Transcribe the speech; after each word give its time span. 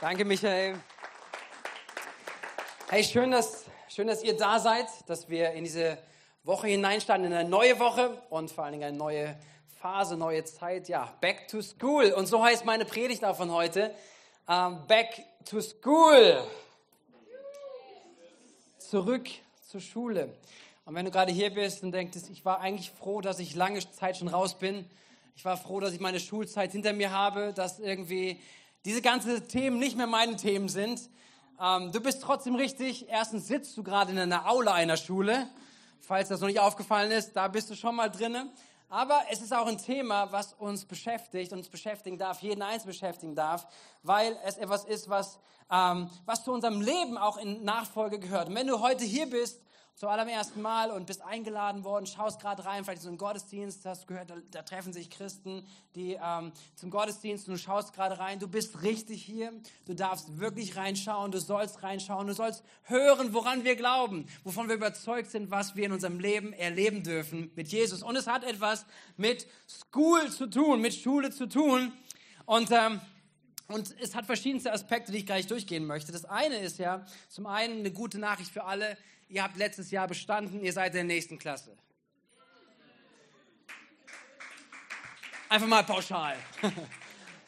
Danke, 0.00 0.24
Michael. 0.24 0.76
Hey, 2.88 3.04
schön 3.04 3.32
dass, 3.32 3.66
schön, 3.90 4.06
dass 4.06 4.22
ihr 4.22 4.34
da 4.34 4.58
seid, 4.58 4.86
dass 5.06 5.28
wir 5.28 5.50
in 5.50 5.64
diese 5.64 5.98
Woche 6.42 6.68
hineinstarten, 6.68 7.26
in 7.26 7.34
eine 7.34 7.46
neue 7.46 7.78
Woche 7.78 8.22
und 8.30 8.50
vor 8.50 8.64
allen 8.64 8.72
Dingen 8.72 8.84
eine 8.84 8.96
neue 8.96 9.36
Phase, 9.78 10.16
neue 10.16 10.42
Zeit. 10.44 10.88
Ja, 10.88 11.14
back 11.20 11.48
to 11.48 11.60
school. 11.60 12.14
Und 12.14 12.28
so 12.28 12.42
heißt 12.42 12.64
meine 12.64 12.86
Predigt 12.86 13.22
auch 13.26 13.36
von 13.36 13.52
heute. 13.52 13.94
Um, 14.46 14.86
back 14.86 15.22
to 15.44 15.60
school. 15.60 16.46
Zurück 18.78 19.28
zur 19.68 19.82
Schule. 19.82 20.32
Und 20.86 20.94
wenn 20.94 21.04
du 21.04 21.10
gerade 21.10 21.30
hier 21.30 21.50
bist 21.52 21.82
und 21.82 21.92
denkst, 21.92 22.16
ich 22.32 22.42
war 22.46 22.60
eigentlich 22.60 22.90
froh, 22.90 23.20
dass 23.20 23.38
ich 23.38 23.54
lange 23.54 23.78
Zeit 23.90 24.16
schon 24.16 24.28
raus 24.28 24.58
bin. 24.58 24.88
Ich 25.36 25.44
war 25.44 25.58
froh, 25.58 25.78
dass 25.78 25.92
ich 25.92 26.00
meine 26.00 26.20
Schulzeit 26.20 26.72
hinter 26.72 26.94
mir 26.94 27.12
habe, 27.12 27.52
dass 27.52 27.78
irgendwie 27.78 28.40
diese 28.84 29.02
ganzen 29.02 29.46
Themen 29.48 29.78
nicht 29.78 29.96
mehr 29.96 30.06
meine 30.06 30.36
Themen 30.36 30.68
sind. 30.68 31.10
Ähm, 31.60 31.92
du 31.92 32.00
bist 32.00 32.22
trotzdem 32.22 32.54
richtig. 32.54 33.08
Erstens 33.08 33.46
sitzt 33.46 33.76
du 33.76 33.82
gerade 33.82 34.12
in 34.12 34.18
einer 34.18 34.48
Aula 34.48 34.72
einer 34.72 34.96
Schule. 34.96 35.48
Falls 36.00 36.28
das 36.28 36.40
noch 36.40 36.48
nicht 36.48 36.60
aufgefallen 36.60 37.10
ist, 37.10 37.34
da 37.34 37.48
bist 37.48 37.68
du 37.70 37.74
schon 37.74 37.94
mal 37.94 38.08
drinne. 38.08 38.50
Aber 38.88 39.20
es 39.30 39.40
ist 39.40 39.52
auch 39.52 39.66
ein 39.66 39.78
Thema, 39.78 40.32
was 40.32 40.54
uns 40.54 40.84
beschäftigt, 40.84 41.52
uns 41.52 41.68
beschäftigen 41.68 42.18
darf, 42.18 42.40
jeden 42.42 42.62
Einzelnen 42.62 42.92
beschäftigen 42.92 43.34
darf, 43.36 43.66
weil 44.02 44.36
es 44.44 44.56
etwas 44.56 44.84
ist, 44.84 45.08
was, 45.08 45.38
ähm, 45.70 46.10
was 46.24 46.42
zu 46.42 46.52
unserem 46.52 46.80
Leben 46.80 47.16
auch 47.16 47.36
in 47.36 47.62
Nachfolge 47.62 48.18
gehört. 48.18 48.48
Und 48.48 48.56
wenn 48.56 48.66
du 48.66 48.80
heute 48.80 49.04
hier 49.04 49.30
bist 49.30 49.62
zum 50.00 50.08
allerersten 50.08 50.62
Mal 50.62 50.90
und 50.92 51.06
bist 51.06 51.20
eingeladen 51.20 51.84
worden, 51.84 52.06
schaust 52.06 52.40
gerade 52.40 52.64
rein, 52.64 52.86
vielleicht 52.86 53.02
so 53.02 53.10
ein 53.10 53.18
Gottesdienst, 53.18 53.84
hast 53.84 54.06
gehört, 54.06 54.30
da, 54.30 54.36
da 54.50 54.62
treffen 54.62 54.94
sich 54.94 55.10
Christen, 55.10 55.62
die 55.94 56.12
ähm, 56.12 56.52
zum 56.74 56.88
Gottesdienst 56.88 57.46
und 57.46 57.52
du 57.52 57.58
schaust 57.58 57.92
gerade 57.92 58.18
rein, 58.18 58.38
du 58.38 58.48
bist 58.48 58.80
richtig 58.80 59.22
hier, 59.22 59.52
du 59.84 59.94
darfst 59.94 60.40
wirklich 60.40 60.74
reinschauen, 60.74 61.32
du 61.32 61.38
sollst 61.38 61.82
reinschauen, 61.82 62.28
du 62.28 62.32
sollst 62.32 62.64
hören, 62.84 63.34
woran 63.34 63.62
wir 63.64 63.76
glauben, 63.76 64.26
wovon 64.42 64.68
wir 64.68 64.76
überzeugt 64.76 65.30
sind, 65.30 65.50
was 65.50 65.76
wir 65.76 65.84
in 65.84 65.92
unserem 65.92 66.18
Leben 66.18 66.54
erleben 66.54 67.02
dürfen 67.02 67.52
mit 67.54 67.68
Jesus. 67.68 68.02
Und 68.02 68.16
es 68.16 68.26
hat 68.26 68.42
etwas 68.42 68.86
mit 69.18 69.46
School 69.68 70.30
zu 70.30 70.46
tun, 70.46 70.80
mit 70.80 70.94
Schule 70.94 71.30
zu 71.30 71.46
tun 71.46 71.92
und 72.46 72.70
ähm, 72.70 73.02
und 73.66 73.94
es 74.00 74.16
hat 74.16 74.26
verschiedenste 74.26 74.72
Aspekte, 74.72 75.12
die 75.12 75.18
ich 75.18 75.26
gleich 75.26 75.46
durchgehen 75.46 75.86
möchte. 75.86 76.10
Das 76.10 76.24
eine 76.24 76.56
ist 76.56 76.78
ja 76.78 77.06
zum 77.28 77.46
einen 77.46 77.80
eine 77.80 77.92
gute 77.92 78.18
Nachricht 78.18 78.50
für 78.50 78.64
alle, 78.64 78.96
ihr 79.30 79.42
habt 79.42 79.56
letztes 79.56 79.90
Jahr 79.90 80.08
bestanden, 80.08 80.60
ihr 80.60 80.72
seid 80.72 80.88
in 80.88 80.96
der 80.96 81.04
nächsten 81.04 81.38
Klasse. 81.38 81.76
Einfach 85.48 85.66
mal 85.66 85.84
pauschal. 85.84 86.36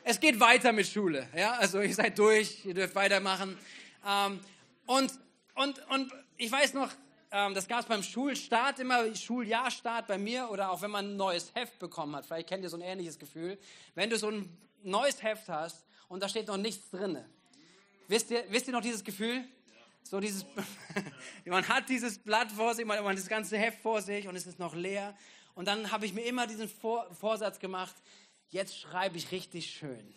Es 0.04 0.18
geht 0.18 0.40
weiter 0.40 0.72
mit 0.72 0.88
Schule, 0.88 1.28
ja, 1.32 1.52
also 1.52 1.80
ihr 1.80 1.94
seid 1.94 2.18
durch, 2.18 2.66
ihr 2.66 2.74
dürft 2.74 2.96
weitermachen. 2.96 3.56
Ähm, 4.04 4.40
und, 4.84 5.12
und, 5.54 5.78
und 5.90 6.12
ich 6.36 6.50
weiß 6.50 6.74
noch, 6.74 6.90
ähm, 7.30 7.54
das 7.54 7.68
gab 7.68 7.82
es 7.82 7.86
beim 7.86 8.02
Schulstart 8.02 8.80
immer, 8.80 9.14
Schuljahrstart 9.14 10.08
bei 10.08 10.18
mir 10.18 10.50
oder 10.50 10.72
auch 10.72 10.82
wenn 10.82 10.90
man 10.90 11.12
ein 11.12 11.16
neues 11.16 11.54
Heft 11.54 11.78
bekommen 11.78 12.16
hat, 12.16 12.26
vielleicht 12.26 12.48
kennt 12.48 12.64
ihr 12.64 12.68
so 12.68 12.78
ein 12.78 12.82
ähnliches 12.82 13.16
Gefühl, 13.16 13.56
wenn 13.94 14.10
du 14.10 14.18
so 14.18 14.28
ein 14.28 14.58
neues 14.82 15.22
Heft 15.22 15.48
hast 15.48 15.86
und 16.08 16.20
da 16.20 16.28
steht 16.28 16.48
noch 16.48 16.56
nichts 16.56 16.90
drin. 16.90 17.24
Wisst 18.08 18.32
ihr, 18.32 18.44
wisst 18.48 18.66
ihr 18.66 18.72
noch 18.72 18.82
dieses 18.82 19.04
Gefühl? 19.04 19.44
So 20.02 20.20
dieses, 20.20 20.44
man 21.44 21.66
hat 21.68 21.88
dieses 21.88 22.18
Blatt 22.18 22.52
vor 22.52 22.74
sich, 22.74 22.84
man 22.84 23.02
hat 23.02 23.16
das 23.16 23.28
ganze 23.28 23.56
Heft 23.58 23.80
vor 23.80 24.02
sich 24.02 24.28
und 24.28 24.36
es 24.36 24.46
ist 24.46 24.58
noch 24.58 24.74
leer. 24.74 25.16
Und 25.54 25.68
dann 25.68 25.90
habe 25.90 26.06
ich 26.06 26.14
mir 26.14 26.22
immer 26.22 26.46
diesen 26.46 26.68
vor 26.68 27.12
Vorsatz 27.14 27.58
gemacht, 27.58 27.94
jetzt 28.48 28.78
schreibe 28.78 29.16
ich 29.16 29.30
richtig 29.32 29.70
schön. 29.70 30.14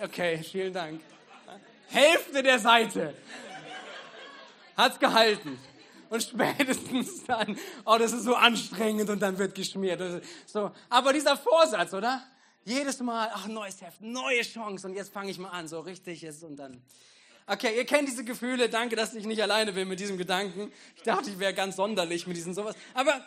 Okay, 0.00 0.42
vielen 0.42 0.72
Dank. 0.72 1.00
Hälfte 1.88 2.42
der 2.42 2.58
Seite 2.58 3.14
hat's 4.76 4.98
gehalten. 4.98 5.58
Und 6.10 6.22
spätestens 6.22 7.24
dann, 7.24 7.58
oh, 7.84 7.96
das 7.98 8.12
ist 8.12 8.24
so 8.24 8.34
anstrengend 8.34 9.10
und 9.10 9.20
dann 9.20 9.38
wird 9.38 9.54
geschmiert. 9.54 10.22
So, 10.46 10.70
aber 10.88 11.12
dieser 11.12 11.36
Vorsatz, 11.36 11.92
oder? 11.94 12.22
Jedes 12.64 13.00
Mal, 13.00 13.30
ach, 13.32 13.46
neues 13.46 13.82
Heft, 13.82 14.00
neue 14.00 14.42
Chance 14.42 14.86
und 14.86 14.94
jetzt 14.94 15.12
fange 15.12 15.30
ich 15.30 15.38
mal 15.38 15.50
an, 15.50 15.68
so 15.68 15.80
richtig 15.80 16.24
ist 16.24 16.42
und 16.42 16.56
dann. 16.56 16.82
Okay, 17.46 17.76
ihr 17.76 17.84
kennt 17.84 18.08
diese 18.08 18.24
Gefühle. 18.24 18.70
Danke, 18.70 18.96
dass 18.96 19.14
ich 19.14 19.26
nicht 19.26 19.42
alleine 19.42 19.74
bin 19.74 19.86
mit 19.86 20.00
diesem 20.00 20.16
Gedanken. 20.16 20.72
Ich 20.96 21.02
dachte, 21.02 21.28
ich 21.28 21.38
wäre 21.38 21.52
ganz 21.52 21.76
sonderlich 21.76 22.26
mit 22.26 22.38
diesem 22.38 22.54
sowas. 22.54 22.74
Aber 22.94 23.22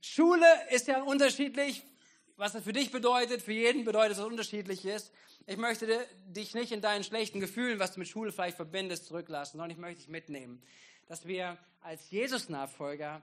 Schule 0.00 0.46
ist 0.70 0.88
ja 0.88 1.02
unterschiedlich. 1.02 1.84
Was 2.36 2.52
das 2.52 2.64
für 2.64 2.72
dich 2.72 2.90
bedeutet, 2.90 3.42
für 3.42 3.52
jeden 3.52 3.84
bedeutet, 3.84 4.16
es 4.16 4.24
unterschiedlich 4.24 4.86
ist. 4.86 5.12
Ich 5.46 5.58
möchte 5.58 6.06
dich 6.24 6.54
nicht 6.54 6.72
in 6.72 6.80
deinen 6.80 7.04
schlechten 7.04 7.38
Gefühlen, 7.38 7.78
was 7.78 7.92
du 7.92 7.98
mit 7.98 8.08
Schule 8.08 8.32
vielleicht 8.32 8.56
verbindest, 8.56 9.04
zurücklassen, 9.04 9.58
sondern 9.58 9.70
ich 9.70 9.76
möchte 9.76 10.00
dich 10.00 10.08
mitnehmen, 10.08 10.62
dass 11.06 11.26
wir 11.26 11.58
als 11.82 12.10
Jesus-Nachfolger 12.10 13.20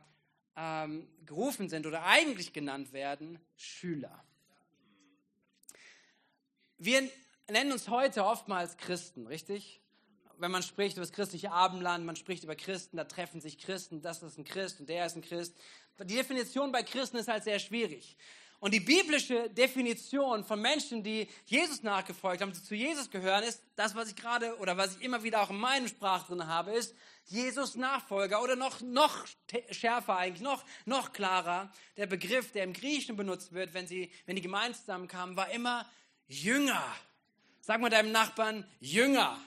ähm, 0.55 1.07
gerufen 1.25 1.67
sind 1.67 1.87
oder 1.87 2.05
eigentlich 2.05 2.53
genannt 2.53 2.93
werden 2.93 3.39
Schüler. 3.55 4.23
Wir 6.79 7.09
nennen 7.49 7.71
uns 7.71 7.89
heute 7.89 8.23
oftmals 8.23 8.77
Christen, 8.77 9.25
richtig? 9.25 9.81
Wenn 10.37 10.51
man 10.51 10.61
spricht 10.61 10.95
über 10.97 11.05
das 11.05 11.11
christliche 11.11 11.51
Abendland, 11.51 12.05
man 12.05 12.15
spricht 12.15 12.43
über 12.43 12.55
Christen, 12.55 12.97
da 12.97 13.05
treffen 13.05 13.41
sich 13.41 13.57
Christen, 13.57 14.03
das 14.03 14.21
ist 14.21 14.37
ein 14.37 14.43
Christ 14.43 14.79
und 14.79 14.87
der 14.87 15.07
ist 15.07 15.15
ein 15.15 15.23
Christ. 15.23 15.55
Die 15.99 16.15
Definition 16.15 16.71
bei 16.71 16.83
Christen 16.83 17.17
ist 17.17 17.29
halt 17.29 17.43
sehr 17.43 17.57
schwierig. 17.57 18.15
Und 18.59 18.75
die 18.75 18.79
biblische 18.79 19.49
Definition 19.49 20.43
von 20.43 20.61
Menschen, 20.61 21.01
die 21.01 21.27
Jesus 21.45 21.81
nachgefolgt 21.81 22.43
haben, 22.43 22.53
die 22.53 22.61
zu 22.61 22.75
Jesus 22.75 23.09
gehören, 23.09 23.43
ist 23.43 23.63
das, 23.75 23.95
was 23.95 24.09
ich 24.09 24.15
gerade 24.15 24.55
oder 24.57 24.77
was 24.77 24.97
ich 24.97 25.01
immer 25.01 25.23
wieder 25.23 25.41
auch 25.41 25.49
in 25.49 25.57
meinem 25.57 25.87
Sprach 25.87 26.27
drin 26.27 26.45
habe, 26.45 26.73
ist 26.73 26.93
Jesus 27.25 27.75
Nachfolger 27.75 28.41
oder 28.43 28.55
noch, 28.55 28.81
noch 28.81 29.25
schärfer 29.71 30.17
eigentlich, 30.17 30.41
noch, 30.41 30.63
noch 30.85 31.11
klarer. 31.11 31.71
Der 31.97 32.05
Begriff, 32.05 32.51
der 32.51 32.65
im 32.65 32.73
Griechischen 32.73 33.15
benutzt 33.15 33.51
wird, 33.51 33.73
wenn, 33.73 33.87
sie, 33.87 34.11
wenn 34.27 34.35
die 34.35 34.43
Gemeinden 34.43 34.77
zusammenkamen, 34.77 35.35
war 35.35 35.49
immer 35.49 35.87
Jünger. 36.27 36.83
Sag 37.61 37.81
mal 37.81 37.89
deinem 37.89 38.11
Nachbarn, 38.11 38.65
Jünger. 38.79 39.39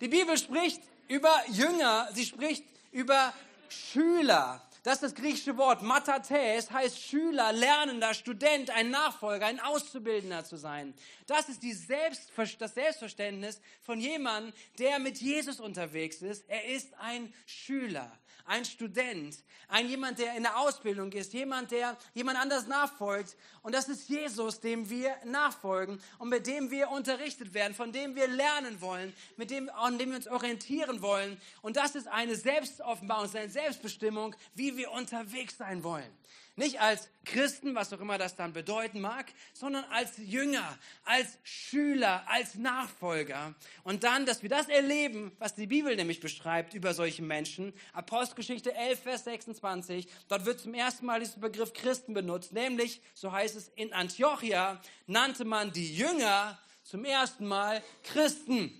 Die 0.00 0.08
Bibel 0.08 0.36
spricht 0.36 0.82
über 1.08 1.32
Jünger, 1.48 2.08
sie 2.12 2.24
spricht 2.24 2.64
über 2.90 3.32
Schüler. 3.68 4.60
Das 4.82 4.94
ist 4.94 5.02
das 5.02 5.14
griechische 5.14 5.56
Wort 5.56 5.82
Matates, 5.82 6.72
heißt 6.72 7.00
Schüler, 7.00 7.52
Lernender, 7.52 8.14
Student, 8.14 8.70
ein 8.70 8.90
Nachfolger, 8.90 9.46
ein 9.46 9.60
Auszubildender 9.60 10.44
zu 10.44 10.56
sein. 10.56 10.92
Das 11.28 11.48
ist 11.48 11.62
die 11.62 11.72
Selbstver 11.72 12.46
das 12.58 12.74
Selbstverständnis 12.74 13.60
von 13.80 14.00
jemandem, 14.00 14.52
der 14.78 14.98
mit 14.98 15.18
Jesus 15.18 15.60
unterwegs 15.60 16.20
ist. 16.20 16.48
Er 16.48 16.64
ist 16.64 16.94
ein 16.94 17.32
Schüler 17.46 18.10
ein 18.44 18.64
Student, 18.64 19.36
ein 19.68 19.88
jemand, 19.88 20.18
der 20.18 20.36
in 20.36 20.42
der 20.42 20.58
Ausbildung 20.58 21.10
ist, 21.12 21.32
jemand, 21.32 21.70
der 21.70 21.96
jemand 22.14 22.38
anders 22.38 22.66
nachfolgt. 22.66 23.36
Und 23.62 23.74
das 23.74 23.88
ist 23.88 24.08
Jesus, 24.08 24.60
dem 24.60 24.88
wir 24.90 25.16
nachfolgen 25.24 26.00
und 26.18 26.28
mit 26.28 26.46
dem 26.46 26.70
wir 26.70 26.90
unterrichtet 26.90 27.54
werden, 27.54 27.74
von 27.74 27.92
dem 27.92 28.14
wir 28.14 28.28
lernen 28.28 28.80
wollen, 28.80 29.14
mit 29.36 29.50
dem, 29.50 29.70
an 29.70 29.98
dem 29.98 30.10
wir 30.10 30.16
uns 30.16 30.28
orientieren 30.28 31.02
wollen. 31.02 31.40
Und 31.62 31.76
das 31.76 31.94
ist 31.94 32.08
eine 32.08 32.36
Selbstoffenbarung, 32.36 33.34
eine 33.34 33.48
Selbstbestimmung, 33.48 34.34
wie 34.54 34.76
wir 34.76 34.90
unterwegs 34.90 35.56
sein 35.56 35.82
wollen. 35.84 36.10
Nicht 36.54 36.80
als 36.80 37.08
Christen, 37.24 37.74
was 37.74 37.92
auch 37.94 38.00
immer 38.00 38.18
das 38.18 38.36
dann 38.36 38.52
bedeuten 38.52 39.00
mag, 39.00 39.32
sondern 39.54 39.84
als 39.84 40.18
Jünger, 40.18 40.78
als 41.04 41.38
Schüler, 41.42 42.24
als 42.26 42.56
Nachfolger. 42.56 43.54
Und 43.84 44.04
dann, 44.04 44.26
dass 44.26 44.42
wir 44.42 44.50
das 44.50 44.68
erleben, 44.68 45.32
was 45.38 45.54
die 45.54 45.66
Bibel 45.66 45.96
nämlich 45.96 46.20
beschreibt 46.20 46.74
über 46.74 46.92
solche 46.92 47.22
Menschen. 47.22 47.72
Apostelgeschichte 47.94 48.74
11, 48.74 49.00
Vers 49.00 49.24
26. 49.24 50.06
Dort 50.28 50.44
wird 50.44 50.60
zum 50.60 50.74
ersten 50.74 51.06
Mal 51.06 51.20
dieser 51.20 51.40
Begriff 51.40 51.72
Christen 51.72 52.12
benutzt. 52.12 52.52
Nämlich, 52.52 53.00
so 53.14 53.32
heißt 53.32 53.56
es, 53.56 53.68
in 53.68 53.94
Antiochia 53.94 54.78
nannte 55.06 55.46
man 55.46 55.72
die 55.72 55.96
Jünger 55.96 56.58
zum 56.82 57.06
ersten 57.06 57.46
Mal 57.46 57.82
Christen. 58.02 58.78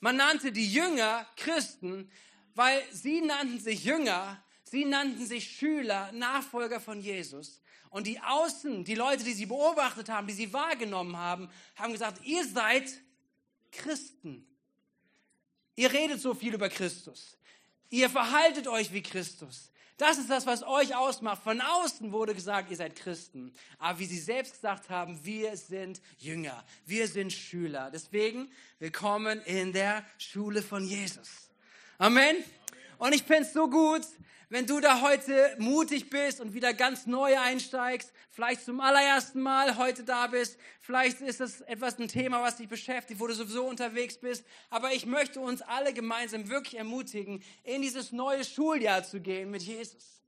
Man 0.00 0.16
nannte 0.16 0.52
die 0.52 0.70
Jünger 0.70 1.26
Christen, 1.36 2.10
weil 2.54 2.82
sie 2.92 3.22
nannten 3.22 3.58
sich 3.58 3.84
Jünger, 3.84 4.42
Sie 4.70 4.84
nannten 4.84 5.26
sich 5.26 5.56
Schüler, 5.56 6.12
Nachfolger 6.12 6.80
von 6.80 7.00
Jesus. 7.00 7.60
Und 7.90 8.06
die 8.06 8.20
Außen, 8.20 8.84
die 8.84 8.94
Leute, 8.94 9.24
die 9.24 9.32
sie 9.32 9.46
beobachtet 9.46 10.08
haben, 10.08 10.26
die 10.26 10.34
sie 10.34 10.52
wahrgenommen 10.52 11.16
haben, 11.16 11.48
haben 11.76 11.92
gesagt, 11.92 12.24
ihr 12.24 12.46
seid 12.46 12.90
Christen. 13.72 14.46
Ihr 15.74 15.92
redet 15.92 16.20
so 16.20 16.34
viel 16.34 16.54
über 16.54 16.68
Christus. 16.68 17.38
Ihr 17.88 18.10
verhaltet 18.10 18.68
euch 18.68 18.92
wie 18.92 19.02
Christus. 19.02 19.70
Das 19.96 20.18
ist 20.18 20.30
das, 20.30 20.46
was 20.46 20.62
euch 20.62 20.94
ausmacht. 20.94 21.42
Von 21.42 21.60
außen 21.60 22.12
wurde 22.12 22.34
gesagt, 22.34 22.70
ihr 22.70 22.76
seid 22.76 22.94
Christen. 22.94 23.52
Aber 23.78 23.98
wie 23.98 24.04
sie 24.04 24.18
selbst 24.18 24.54
gesagt 24.54 24.90
haben, 24.90 25.18
wir 25.24 25.56
sind 25.56 26.00
Jünger. 26.18 26.64
Wir 26.84 27.08
sind 27.08 27.32
Schüler. 27.32 27.90
Deswegen, 27.90 28.50
willkommen 28.78 29.40
in 29.42 29.72
der 29.72 30.04
Schule 30.18 30.62
von 30.62 30.84
Jesus. 30.84 31.50
Amen. 31.96 32.36
Und 32.98 33.12
ich 33.12 33.24
finde 33.24 33.42
es 33.42 33.52
so 33.52 33.68
gut, 33.68 34.02
wenn 34.50 34.66
du 34.66 34.80
da 34.80 35.02
heute 35.02 35.54
mutig 35.58 36.08
bist 36.08 36.40
und 36.40 36.54
wieder 36.54 36.72
ganz 36.72 37.06
neu 37.06 37.38
einsteigst, 37.38 38.12
vielleicht 38.30 38.64
zum 38.64 38.80
allerersten 38.80 39.42
Mal 39.42 39.76
heute 39.76 40.04
da 40.04 40.26
bist, 40.26 40.58
vielleicht 40.80 41.20
ist 41.20 41.40
das 41.40 41.60
etwas 41.62 41.98
ein 41.98 42.08
Thema, 42.08 42.42
was 42.42 42.56
dich 42.56 42.68
beschäftigt, 42.68 43.20
wo 43.20 43.26
du 43.26 43.34
sowieso 43.34 43.66
unterwegs 43.66 44.16
bist, 44.18 44.44
aber 44.70 44.92
ich 44.92 45.04
möchte 45.04 45.40
uns 45.40 45.60
alle 45.60 45.92
gemeinsam 45.92 46.48
wirklich 46.48 46.78
ermutigen, 46.78 47.42
in 47.62 47.82
dieses 47.82 48.12
neue 48.12 48.44
Schuljahr 48.44 49.04
zu 49.04 49.20
gehen 49.20 49.50
mit 49.50 49.62
Jesus. 49.62 50.22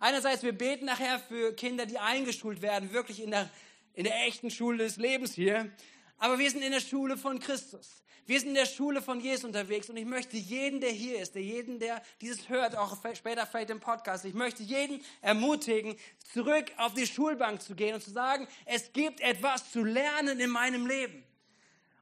Einerseits, 0.00 0.42
wir 0.42 0.52
beten 0.52 0.86
nachher 0.86 1.20
für 1.20 1.54
Kinder, 1.54 1.86
die 1.86 1.98
eingeschult 1.98 2.62
werden, 2.62 2.92
wirklich 2.92 3.22
in 3.22 3.30
der, 3.30 3.48
in 3.94 4.02
der 4.02 4.26
echten 4.26 4.50
Schule 4.50 4.78
des 4.78 4.96
Lebens 4.96 5.34
hier, 5.34 5.70
aber 6.18 6.38
wir 6.38 6.50
sind 6.50 6.62
in 6.62 6.72
der 6.72 6.80
Schule 6.80 7.16
von 7.16 7.38
Christus. 7.38 8.02
Wir 8.24 8.38
sind 8.38 8.50
in 8.50 8.54
der 8.54 8.66
Schule 8.66 9.02
von 9.02 9.20
Jesus 9.20 9.44
unterwegs 9.44 9.90
und 9.90 9.96
ich 9.96 10.04
möchte 10.04 10.36
jeden, 10.36 10.80
der 10.80 10.90
hier 10.90 11.20
ist, 11.20 11.34
der 11.34 11.42
jeden, 11.42 11.80
der 11.80 12.00
dieses 12.20 12.48
hört, 12.48 12.76
auch 12.76 12.96
später 13.14 13.46
vielleicht 13.46 13.70
im 13.70 13.80
Podcast, 13.80 14.24
ich 14.24 14.34
möchte 14.34 14.62
jeden 14.62 15.02
ermutigen, 15.22 15.96
zurück 16.32 16.70
auf 16.76 16.94
die 16.94 17.06
Schulbank 17.06 17.60
zu 17.60 17.74
gehen 17.74 17.94
und 17.94 18.00
zu 18.00 18.10
sagen, 18.10 18.46
es 18.64 18.92
gibt 18.92 19.20
etwas 19.20 19.72
zu 19.72 19.82
lernen 19.82 20.38
in 20.38 20.50
meinem 20.50 20.86
Leben. 20.86 21.24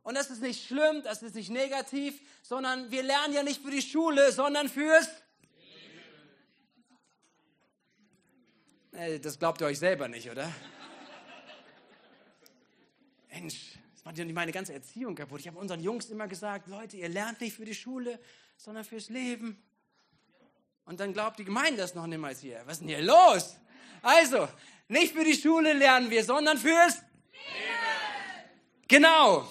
Und 0.02 0.14
das 0.14 0.30
ist 0.30 0.42
nicht 0.42 0.66
schlimm, 0.66 1.02
das 1.02 1.22
ist 1.22 1.34
nicht 1.34 1.50
negativ, 1.50 2.20
sondern 2.42 2.90
wir 2.90 3.02
lernen 3.02 3.32
ja 3.32 3.42
nicht 3.42 3.62
für 3.62 3.70
die 3.70 3.82
Schule, 3.82 4.30
sondern 4.32 4.68
fürs 4.68 5.08
äh, 8.92 9.18
Das 9.18 9.38
glaubt 9.38 9.60
ihr 9.62 9.66
euch 9.66 9.78
selber 9.78 10.08
nicht, 10.08 10.30
oder? 10.30 10.52
Mensch, 13.30 13.78
ja 14.04 14.24
nicht 14.24 14.34
meine 14.34 14.52
ganze 14.52 14.72
Erziehung 14.72 15.14
kaputt. 15.14 15.40
Ich 15.40 15.48
habe 15.48 15.58
unseren 15.58 15.80
Jungs 15.80 16.06
immer 16.06 16.26
gesagt, 16.26 16.68
Leute, 16.68 16.96
ihr 16.96 17.08
lernt 17.08 17.40
nicht 17.40 17.54
für 17.54 17.64
die 17.64 17.74
Schule, 17.74 18.18
sondern 18.56 18.84
fürs 18.84 19.08
Leben. 19.08 19.62
Und 20.84 21.00
dann 21.00 21.12
glaubt 21.12 21.38
die 21.38 21.44
Gemeinde 21.44 21.80
das 21.80 21.94
noch 21.94 22.06
niemals 22.06 22.40
hier. 22.40 22.62
Was 22.64 22.74
ist 22.74 22.80
denn 22.80 22.88
hier 22.88 23.02
los? 23.02 23.56
Also, 24.02 24.48
nicht 24.88 25.14
für 25.14 25.24
die 25.24 25.34
Schule 25.34 25.72
lernen 25.72 26.10
wir, 26.10 26.24
sondern 26.24 26.58
fürs 26.58 26.96
Leben. 26.96 27.10
Genau. 28.88 29.48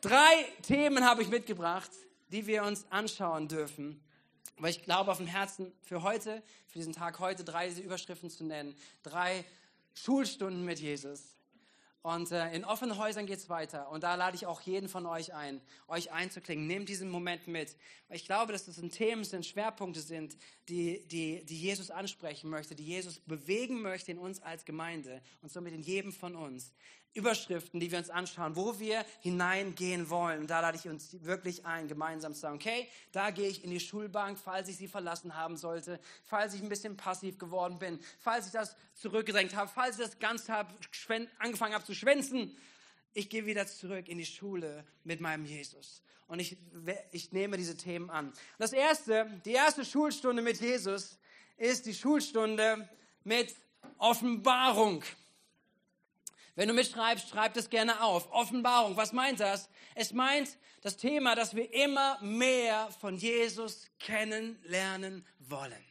Drei 0.00 0.44
Themen 0.62 1.04
habe 1.04 1.22
ich 1.22 1.28
mitgebracht, 1.28 1.90
die 2.28 2.46
wir 2.46 2.64
uns 2.64 2.84
anschauen 2.90 3.46
dürfen. 3.46 4.02
Weil 4.58 4.70
ich 4.70 4.82
glaube 4.82 5.10
auf 5.10 5.18
dem 5.18 5.26
Herzen 5.26 5.72
für 5.82 6.02
heute, 6.02 6.42
für 6.66 6.78
diesen 6.78 6.92
Tag 6.92 7.18
heute, 7.18 7.44
drei 7.44 7.70
Überschriften 7.70 8.30
zu 8.30 8.44
nennen. 8.44 8.74
Drei 9.02 9.44
Schulstunden 9.94 10.64
mit 10.64 10.80
Jesus. 10.80 11.35
Und 12.06 12.30
äh, 12.30 12.54
in 12.54 12.64
offenen 12.64 12.98
Häusern 12.98 13.26
geht 13.26 13.40
es 13.40 13.48
weiter. 13.48 13.90
Und 13.90 14.04
da 14.04 14.14
lade 14.14 14.36
ich 14.36 14.46
auch 14.46 14.60
jeden 14.60 14.88
von 14.88 15.06
euch 15.06 15.34
ein, 15.34 15.60
euch 15.88 16.12
einzuklingen. 16.12 16.64
Nehmt 16.68 16.88
diesen 16.88 17.10
Moment 17.10 17.48
mit. 17.48 17.74
Ich 18.10 18.26
glaube, 18.26 18.52
dass 18.52 18.66
das 18.66 18.78
ein 18.78 18.92
Themen 18.92 19.24
sind, 19.24 19.44
Schwerpunkte 19.44 20.00
sind, 20.00 20.36
die, 20.68 21.04
die, 21.08 21.44
die 21.44 21.60
Jesus 21.60 21.90
ansprechen 21.90 22.48
möchte, 22.48 22.76
die 22.76 22.84
Jesus 22.84 23.18
bewegen 23.18 23.82
möchte 23.82 24.12
in 24.12 24.18
uns 24.18 24.40
als 24.40 24.64
Gemeinde 24.64 25.20
und 25.42 25.50
somit 25.50 25.74
in 25.74 25.82
jedem 25.82 26.12
von 26.12 26.36
uns. 26.36 26.72
Überschriften, 27.16 27.80
die 27.80 27.90
wir 27.90 27.98
uns 27.98 28.10
anschauen, 28.10 28.56
wo 28.56 28.78
wir 28.78 29.04
hineingehen 29.20 30.10
wollen. 30.10 30.40
Und 30.40 30.50
da 30.50 30.60
lade 30.60 30.76
ich 30.76 30.88
uns 30.88 31.16
wirklich 31.24 31.64
ein, 31.64 31.88
gemeinsam 31.88 32.34
zu 32.34 32.40
sagen, 32.40 32.56
okay, 32.56 32.88
da 33.12 33.30
gehe 33.30 33.48
ich 33.48 33.64
in 33.64 33.70
die 33.70 33.80
Schulbank, 33.80 34.38
falls 34.38 34.68
ich 34.68 34.76
sie 34.76 34.88
verlassen 34.88 35.34
haben 35.34 35.56
sollte, 35.56 35.98
falls 36.24 36.54
ich 36.54 36.62
ein 36.62 36.68
bisschen 36.68 36.96
passiv 36.96 37.38
geworden 37.38 37.78
bin, 37.78 37.98
falls 38.20 38.46
ich 38.46 38.52
das 38.52 38.76
zurückgedrängt 38.94 39.56
habe, 39.56 39.70
falls 39.72 39.98
ich 39.98 40.04
das 40.04 40.18
ganz 40.18 40.48
habe, 40.48 40.72
angefangen 41.38 41.74
habe 41.74 41.84
zu 41.84 41.94
schwänzen. 41.94 42.56
Ich 43.14 43.30
gehe 43.30 43.46
wieder 43.46 43.66
zurück 43.66 44.08
in 44.08 44.18
die 44.18 44.26
Schule 44.26 44.84
mit 45.04 45.20
meinem 45.20 45.46
Jesus. 45.46 46.02
Und 46.28 46.40
ich, 46.40 46.56
ich 47.12 47.32
nehme 47.32 47.56
diese 47.56 47.76
Themen 47.76 48.10
an. 48.10 48.32
Das 48.58 48.72
erste, 48.72 49.26
die 49.44 49.52
erste 49.52 49.84
Schulstunde 49.84 50.42
mit 50.42 50.60
Jesus 50.60 51.18
ist 51.56 51.86
die 51.86 51.94
Schulstunde 51.94 52.88
mit 53.24 53.54
Offenbarung. 53.98 55.02
Wenn 56.56 56.68
du 56.68 56.74
mitschreibst, 56.74 57.28
schreib 57.28 57.52
das 57.52 57.68
gerne 57.68 58.02
auf. 58.02 58.32
Offenbarung, 58.32 58.96
was 58.96 59.12
meint 59.12 59.40
das? 59.40 59.68
Es 59.94 60.12
meint 60.12 60.56
das 60.80 60.96
Thema, 60.96 61.34
dass 61.34 61.54
wir 61.54 61.72
immer 61.74 62.18
mehr 62.22 62.88
von 63.00 63.16
Jesus 63.16 63.86
kennenlernen 63.98 65.26
wollen. 65.38 65.84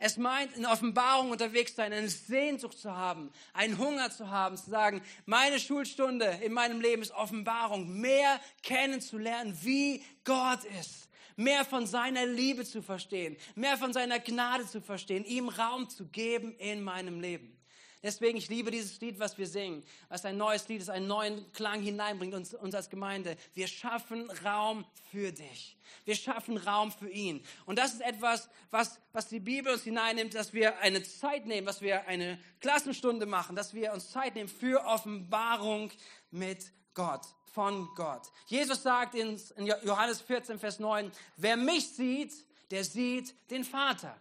Es 0.00 0.16
meint, 0.16 0.56
in 0.56 0.66
Offenbarung 0.66 1.30
unterwegs 1.30 1.76
sein, 1.76 1.92
eine 1.92 2.08
Sehnsucht 2.08 2.76
zu 2.76 2.96
haben, 2.96 3.30
einen 3.52 3.78
Hunger 3.78 4.10
zu 4.10 4.28
haben, 4.28 4.56
zu 4.56 4.68
sagen, 4.68 5.00
meine 5.26 5.60
Schulstunde 5.60 6.40
in 6.42 6.52
meinem 6.52 6.80
Leben 6.80 7.02
ist 7.02 7.12
Offenbarung, 7.12 8.00
mehr 8.00 8.40
kennenzulernen, 8.64 9.56
wie 9.62 10.04
Gott 10.24 10.64
ist, 10.80 11.08
mehr 11.36 11.64
von 11.64 11.86
seiner 11.86 12.26
Liebe 12.26 12.64
zu 12.64 12.82
verstehen, 12.82 13.36
mehr 13.54 13.78
von 13.78 13.92
seiner 13.92 14.18
Gnade 14.18 14.66
zu 14.66 14.80
verstehen, 14.80 15.24
ihm 15.24 15.48
Raum 15.48 15.88
zu 15.88 16.08
geben 16.08 16.56
in 16.56 16.82
meinem 16.82 17.20
Leben. 17.20 17.61
Deswegen, 18.02 18.36
ich 18.36 18.48
liebe 18.48 18.72
dieses 18.72 19.00
Lied, 19.00 19.20
was 19.20 19.38
wir 19.38 19.46
singen, 19.46 19.84
was 20.08 20.24
ein 20.24 20.36
neues 20.36 20.66
Lied 20.66 20.82
ist, 20.82 20.90
einen 20.90 21.06
neuen 21.06 21.50
Klang 21.52 21.80
hineinbringt, 21.80 22.34
uns, 22.34 22.52
uns 22.52 22.74
als 22.74 22.90
Gemeinde. 22.90 23.36
Wir 23.54 23.68
schaffen 23.68 24.28
Raum 24.44 24.84
für 25.12 25.30
dich. 25.30 25.76
Wir 26.04 26.16
schaffen 26.16 26.56
Raum 26.56 26.90
für 26.90 27.08
ihn. 27.08 27.44
Und 27.64 27.78
das 27.78 27.94
ist 27.94 28.00
etwas, 28.00 28.48
was, 28.72 28.98
was 29.12 29.28
die 29.28 29.38
Bibel 29.38 29.72
uns 29.72 29.84
hineinnimmt, 29.84 30.34
dass 30.34 30.52
wir 30.52 30.78
eine 30.80 31.04
Zeit 31.04 31.46
nehmen, 31.46 31.66
dass 31.66 31.80
wir 31.80 32.08
eine 32.08 32.40
Klassenstunde 32.60 33.24
machen, 33.26 33.54
dass 33.54 33.72
wir 33.72 33.92
uns 33.92 34.10
Zeit 34.10 34.34
nehmen 34.34 34.48
für 34.48 34.84
Offenbarung 34.84 35.92
mit 36.32 36.72
Gott 36.94 37.24
von 37.52 37.88
Gott. 37.94 38.32
Jesus 38.46 38.82
sagt 38.82 39.14
in 39.14 39.38
Johannes 39.84 40.20
14, 40.22 40.58
Vers 40.58 40.80
9, 40.80 41.12
wer 41.36 41.56
mich 41.56 41.88
sieht, 41.88 42.32
der 42.70 42.82
sieht 42.82 43.34
den 43.50 43.62
Vater. 43.62 44.18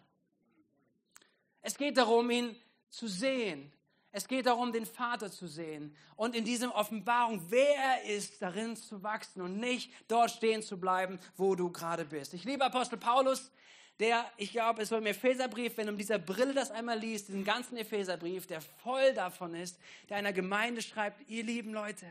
Es 1.61 1.77
geht 1.77 1.97
darum, 1.97 2.29
ihn 2.29 2.55
zu 2.91 3.07
sehen. 3.07 3.71
Es 4.11 4.27
geht 4.27 4.45
darum, 4.45 4.73
den 4.73 4.85
Vater 4.85 5.31
zu 5.31 5.47
sehen 5.47 5.95
und 6.17 6.35
in 6.35 6.43
diesem 6.43 6.69
Offenbarung, 6.71 7.45
wer 7.49 7.75
er 7.75 8.03
ist, 8.03 8.41
darin 8.41 8.75
zu 8.75 9.01
wachsen 9.03 9.41
und 9.41 9.57
nicht 9.57 9.91
dort 10.09 10.31
stehen 10.31 10.61
zu 10.61 10.77
bleiben, 10.77 11.17
wo 11.38 11.55
du 11.55 11.71
gerade 11.71 12.05
bist. 12.05 12.33
Ich 12.33 12.43
liebe 12.43 12.65
Apostel 12.65 12.97
Paulus, 12.97 13.51
der, 13.99 14.25
ich 14.35 14.51
glaube, 14.51 14.81
es 14.81 14.89
soll 14.89 14.99
im 14.99 15.05
Epheserbrief, 15.05 15.77
wenn 15.77 15.88
du 15.88 15.93
dieser 15.93 16.19
Brille 16.19 16.53
das 16.53 16.71
einmal 16.71 16.99
liest, 16.99 17.29
diesen 17.29 17.45
ganzen 17.45 17.77
Epheserbrief, 17.77 18.47
der 18.47 18.59
voll 18.59 19.13
davon 19.13 19.53
ist, 19.55 19.79
der 20.09 20.17
einer 20.17 20.33
Gemeinde 20.33 20.81
schreibt, 20.81 21.29
ihr 21.29 21.43
lieben 21.43 21.71
Leute, 21.71 22.05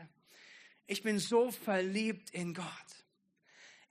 ich 0.87 1.03
bin 1.03 1.19
so 1.19 1.51
verliebt 1.51 2.31
in 2.31 2.53
Gott. 2.53 2.65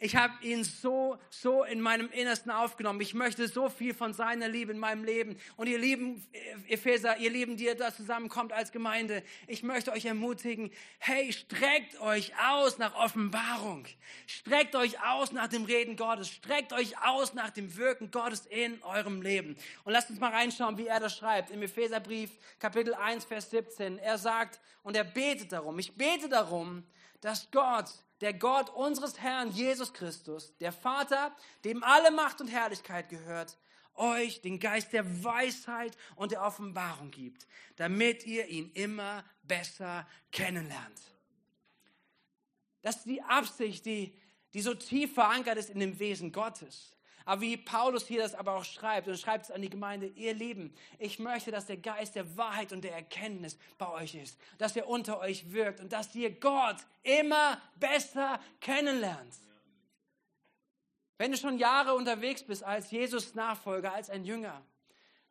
Ich 0.02 0.16
habe 0.16 0.32
ihn 0.40 0.64
so, 0.64 1.18
so 1.28 1.62
in 1.62 1.82
meinem 1.82 2.08
Innersten 2.10 2.50
aufgenommen. 2.50 3.02
Ich 3.02 3.12
möchte 3.12 3.46
so 3.48 3.68
viel 3.68 3.92
von 3.92 4.14
seiner 4.14 4.48
Liebe 4.48 4.72
in 4.72 4.78
meinem 4.78 5.04
Leben. 5.04 5.36
Und 5.58 5.66
ihr 5.66 5.78
lieben 5.78 6.26
Epheser, 6.68 7.18
ihr 7.18 7.28
lieben, 7.28 7.58
die 7.58 7.66
ihr 7.66 7.74
da 7.74 7.94
zusammenkommt 7.94 8.54
als 8.54 8.72
Gemeinde, 8.72 9.22
ich 9.46 9.62
möchte 9.62 9.92
euch 9.92 10.06
ermutigen, 10.06 10.70
hey, 11.00 11.30
streckt 11.34 12.00
euch 12.00 12.32
aus 12.42 12.78
nach 12.78 12.94
Offenbarung. 12.94 13.84
Streckt 14.26 14.74
euch 14.74 15.02
aus 15.04 15.32
nach 15.32 15.48
dem 15.48 15.66
Reden 15.66 15.96
Gottes. 15.96 16.30
Streckt 16.30 16.72
euch 16.72 16.96
aus 17.04 17.34
nach 17.34 17.50
dem 17.50 17.76
Wirken 17.76 18.10
Gottes 18.10 18.46
in 18.46 18.82
eurem 18.82 19.20
Leben. 19.20 19.54
Und 19.84 19.92
lasst 19.92 20.08
uns 20.08 20.18
mal 20.18 20.32
reinschauen, 20.32 20.78
wie 20.78 20.86
er 20.86 21.00
das 21.00 21.14
schreibt. 21.14 21.50
Im 21.50 21.60
Epheserbrief, 21.60 22.30
Kapitel 22.58 22.94
1, 22.94 23.26
Vers 23.26 23.50
17. 23.50 23.98
Er 23.98 24.16
sagt, 24.16 24.60
und 24.82 24.96
er 24.96 25.04
betet 25.04 25.52
darum, 25.52 25.78
ich 25.78 25.94
bete 25.94 26.30
darum, 26.30 26.84
dass 27.20 27.50
Gott 27.50 27.90
der 28.20 28.34
Gott 28.34 28.70
unseres 28.70 29.20
Herrn 29.20 29.50
Jesus 29.50 29.92
Christus, 29.92 30.56
der 30.58 30.72
Vater, 30.72 31.34
dem 31.64 31.82
alle 31.82 32.10
Macht 32.10 32.40
und 32.40 32.48
Herrlichkeit 32.48 33.08
gehört, 33.08 33.56
euch 33.94 34.40
den 34.40 34.58
Geist 34.58 34.92
der 34.92 35.24
Weisheit 35.24 35.96
und 36.16 36.32
der 36.32 36.42
Offenbarung 36.42 37.10
gibt, 37.10 37.46
damit 37.76 38.26
ihr 38.26 38.46
ihn 38.46 38.70
immer 38.72 39.24
besser 39.42 40.06
kennenlernt. 40.32 41.00
Das 42.82 42.96
ist 42.96 43.06
die 43.06 43.22
Absicht, 43.22 43.84
die, 43.84 44.14
die 44.54 44.62
so 44.62 44.74
tief 44.74 45.14
verankert 45.14 45.58
ist 45.58 45.70
in 45.70 45.80
dem 45.80 45.98
Wesen 45.98 46.32
Gottes. 46.32 46.96
Aber 47.30 47.42
wie 47.42 47.56
Paulus 47.56 48.08
hier 48.08 48.22
das 48.22 48.34
aber 48.34 48.56
auch 48.56 48.64
schreibt, 48.64 49.06
und 49.06 49.16
schreibt 49.16 49.44
es 49.44 49.50
an 49.52 49.62
die 49.62 49.70
Gemeinde, 49.70 50.08
ihr 50.16 50.34
Lieben, 50.34 50.74
ich 50.98 51.20
möchte, 51.20 51.52
dass 51.52 51.64
der 51.64 51.76
Geist 51.76 52.16
der 52.16 52.36
Wahrheit 52.36 52.72
und 52.72 52.82
der 52.82 52.92
Erkenntnis 52.92 53.56
bei 53.78 53.88
euch 53.88 54.16
ist, 54.16 54.36
dass 54.58 54.74
er 54.74 54.88
unter 54.88 55.20
euch 55.20 55.52
wirkt 55.52 55.78
und 55.78 55.92
dass 55.92 56.12
ihr 56.16 56.32
Gott 56.32 56.78
immer 57.04 57.62
besser 57.76 58.40
kennenlernt. 58.60 59.32
Wenn 61.18 61.30
du 61.30 61.38
schon 61.38 61.56
Jahre 61.56 61.94
unterwegs 61.94 62.42
bist 62.42 62.64
als 62.64 62.90
Jesus 62.90 63.36
Nachfolger, 63.36 63.94
als 63.94 64.10
ein 64.10 64.24
Jünger, 64.24 64.60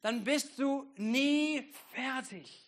dann 0.01 0.23
bist 0.23 0.57
du 0.57 0.89
nie 0.95 1.69
fertig. 1.93 2.65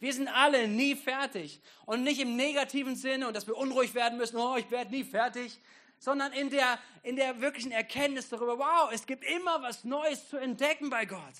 Wir 0.00 0.14
sind 0.14 0.28
alle 0.28 0.68
nie 0.68 0.96
fertig. 0.96 1.60
Und 1.84 2.02
nicht 2.02 2.18
im 2.18 2.34
negativen 2.34 2.96
Sinne 2.96 3.28
und 3.28 3.36
dass 3.36 3.46
wir 3.46 3.58
unruhig 3.58 3.94
werden 3.94 4.16
müssen, 4.16 4.38
oh, 4.38 4.56
ich 4.56 4.70
werde 4.70 4.90
nie 4.90 5.04
fertig, 5.04 5.60
sondern 6.04 6.32
in 6.34 6.50
der, 6.50 6.78
in 7.02 7.16
der 7.16 7.40
wirklichen 7.40 7.72
Erkenntnis 7.72 8.28
darüber, 8.28 8.58
wow, 8.58 8.90
es 8.92 9.06
gibt 9.06 9.24
immer 9.24 9.62
was 9.62 9.84
Neues 9.84 10.28
zu 10.28 10.36
entdecken 10.36 10.90
bei 10.90 11.06
Gott. 11.06 11.34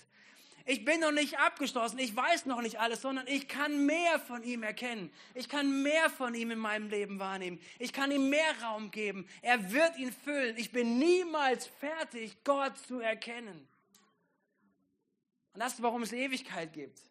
Ich 0.64 0.86
bin 0.86 1.00
noch 1.00 1.12
nicht 1.12 1.38
abgeschlossen, 1.38 1.98
ich 1.98 2.16
weiß 2.16 2.46
noch 2.46 2.62
nicht 2.62 2.80
alles, 2.80 3.02
sondern 3.02 3.26
ich 3.26 3.46
kann 3.46 3.84
mehr 3.84 4.18
von 4.18 4.42
ihm 4.42 4.62
erkennen. 4.62 5.12
Ich 5.34 5.50
kann 5.50 5.82
mehr 5.82 6.08
von 6.08 6.34
ihm 6.34 6.50
in 6.50 6.58
meinem 6.58 6.88
Leben 6.88 7.18
wahrnehmen. 7.18 7.60
Ich 7.78 7.92
kann 7.92 8.10
ihm 8.10 8.30
mehr 8.30 8.62
Raum 8.62 8.90
geben. 8.90 9.28
Er 9.42 9.70
wird 9.70 9.98
ihn 9.98 10.10
füllen. 10.10 10.56
Ich 10.56 10.72
bin 10.72 10.98
niemals 10.98 11.66
fertig, 11.66 12.42
Gott 12.44 12.78
zu 12.78 13.00
erkennen. 13.00 13.68
Und 15.52 15.60
das 15.60 15.74
ist, 15.74 15.82
warum 15.82 16.02
es 16.02 16.12
Ewigkeit 16.12 16.72
gibt. 16.72 17.02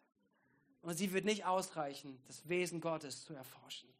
Und 0.82 0.94
sie 0.94 1.12
wird 1.12 1.24
nicht 1.24 1.44
ausreichen, 1.44 2.20
das 2.26 2.48
Wesen 2.48 2.80
Gottes 2.80 3.24
zu 3.24 3.34
erforschen. 3.34 3.93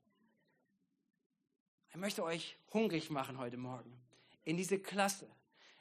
Ich 1.95 2.01
möchte 2.01 2.25
euch 2.25 2.57
hungrig 2.73 3.09
machen 3.09 3.39
heute 3.39 3.57
Morgen 3.57 3.97
in 4.43 4.57
diese 4.57 4.81
Klasse, 4.81 5.29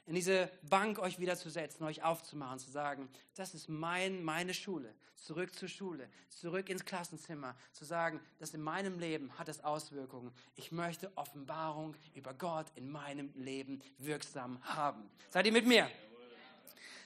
in 0.06 0.14
diese 0.14 0.48
Bank 0.62 1.00
euch 1.00 1.18
wieder 1.18 1.34
zu 1.34 1.50
setzen, 1.50 1.82
euch 1.82 2.04
aufzumachen, 2.04 2.60
zu 2.60 2.70
sagen, 2.70 3.08
das 3.34 3.52
ist 3.52 3.68
mein, 3.68 4.22
meine 4.22 4.54
Schule, 4.54 4.94
zurück 5.16 5.52
zur 5.52 5.66
Schule, 5.66 6.08
zurück 6.28 6.68
ins 6.68 6.84
Klassenzimmer, 6.84 7.56
zu 7.72 7.84
sagen, 7.84 8.20
das 8.38 8.54
in 8.54 8.62
meinem 8.62 9.00
Leben 9.00 9.36
hat 9.40 9.48
es 9.48 9.64
Auswirkungen. 9.64 10.30
Ich 10.54 10.70
möchte 10.70 11.10
Offenbarung 11.16 11.96
über 12.14 12.32
Gott 12.32 12.66
in 12.76 12.88
meinem 12.88 13.32
Leben 13.34 13.82
wirksam 13.98 14.62
haben. 14.62 15.10
Seid 15.30 15.46
ihr 15.46 15.52
mit 15.52 15.66
mir? 15.66 15.90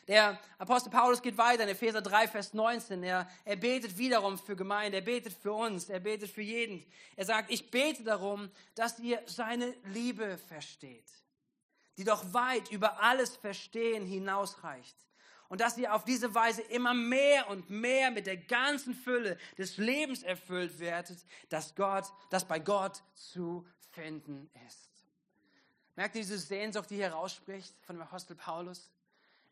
Der 0.09 0.41
Apostel 0.57 0.91
Paulus 0.91 1.23
geht 1.23 1.39
weiter 1.39 1.63
in 1.63 1.69
Epheser 1.69 2.03
3, 2.03 2.29
Vers 2.29 2.55
19. 2.55 3.03
Er, 3.03 3.29
er 3.45 3.57
betet 3.57 3.97
wiederum 3.99 4.39
für 4.39 4.57
Gemeinde, 4.57 4.99
er 4.99 5.05
betet 5.05 5.35
für 5.35 5.53
uns, 5.53 5.89
er 5.89 6.01
betet 6.01 6.31
für 6.31 6.43
jeden. 6.43 6.85
Er 7.15 7.27
sagt, 7.27 7.51
ich 7.51 7.71
bete 7.71 8.03
darum, 8.03 8.51
dass 8.75 8.99
ihr 8.99 9.23
seine 9.27 9.75
Liebe 9.85 10.39
versteht 10.39 11.05
die 11.99 12.05
doch 12.05 12.33
weit 12.33 12.71
über 12.71 13.03
alles 13.03 13.37
Verstehen 13.37 14.07
hinausreicht. 14.07 14.97
Und 15.49 15.61
dass 15.61 15.77
ihr 15.79 15.95
auf 15.95 16.05
diese 16.05 16.35
Weise 16.35 16.63
immer 16.63 16.95
mehr 16.95 17.49
und 17.49 17.71
mehr 17.71 18.11
mit 18.11 18.27
der 18.27 18.37
ganzen 18.37 18.95
Fülle 18.95 19.37
des 19.57 19.79
Lebens 19.79 20.23
erfüllt 20.23 20.79
werdet, 20.79 21.19
das 21.49 21.75
Gott, 21.75 22.05
das 22.31 22.47
bei 22.47 22.61
Gott 22.61 23.03
zu 23.15 23.67
finden 23.91 24.49
ist. 24.67 24.91
Merkt 25.97 26.15
ihr 26.15 26.21
diese 26.21 26.39
Sehnsucht, 26.39 26.91
die 26.91 26.97
hier 26.97 27.13
rausspricht 27.13 27.75
von 27.83 27.97
dem 27.97 28.03
Apostel 28.03 28.37
Paulus? 28.37 28.91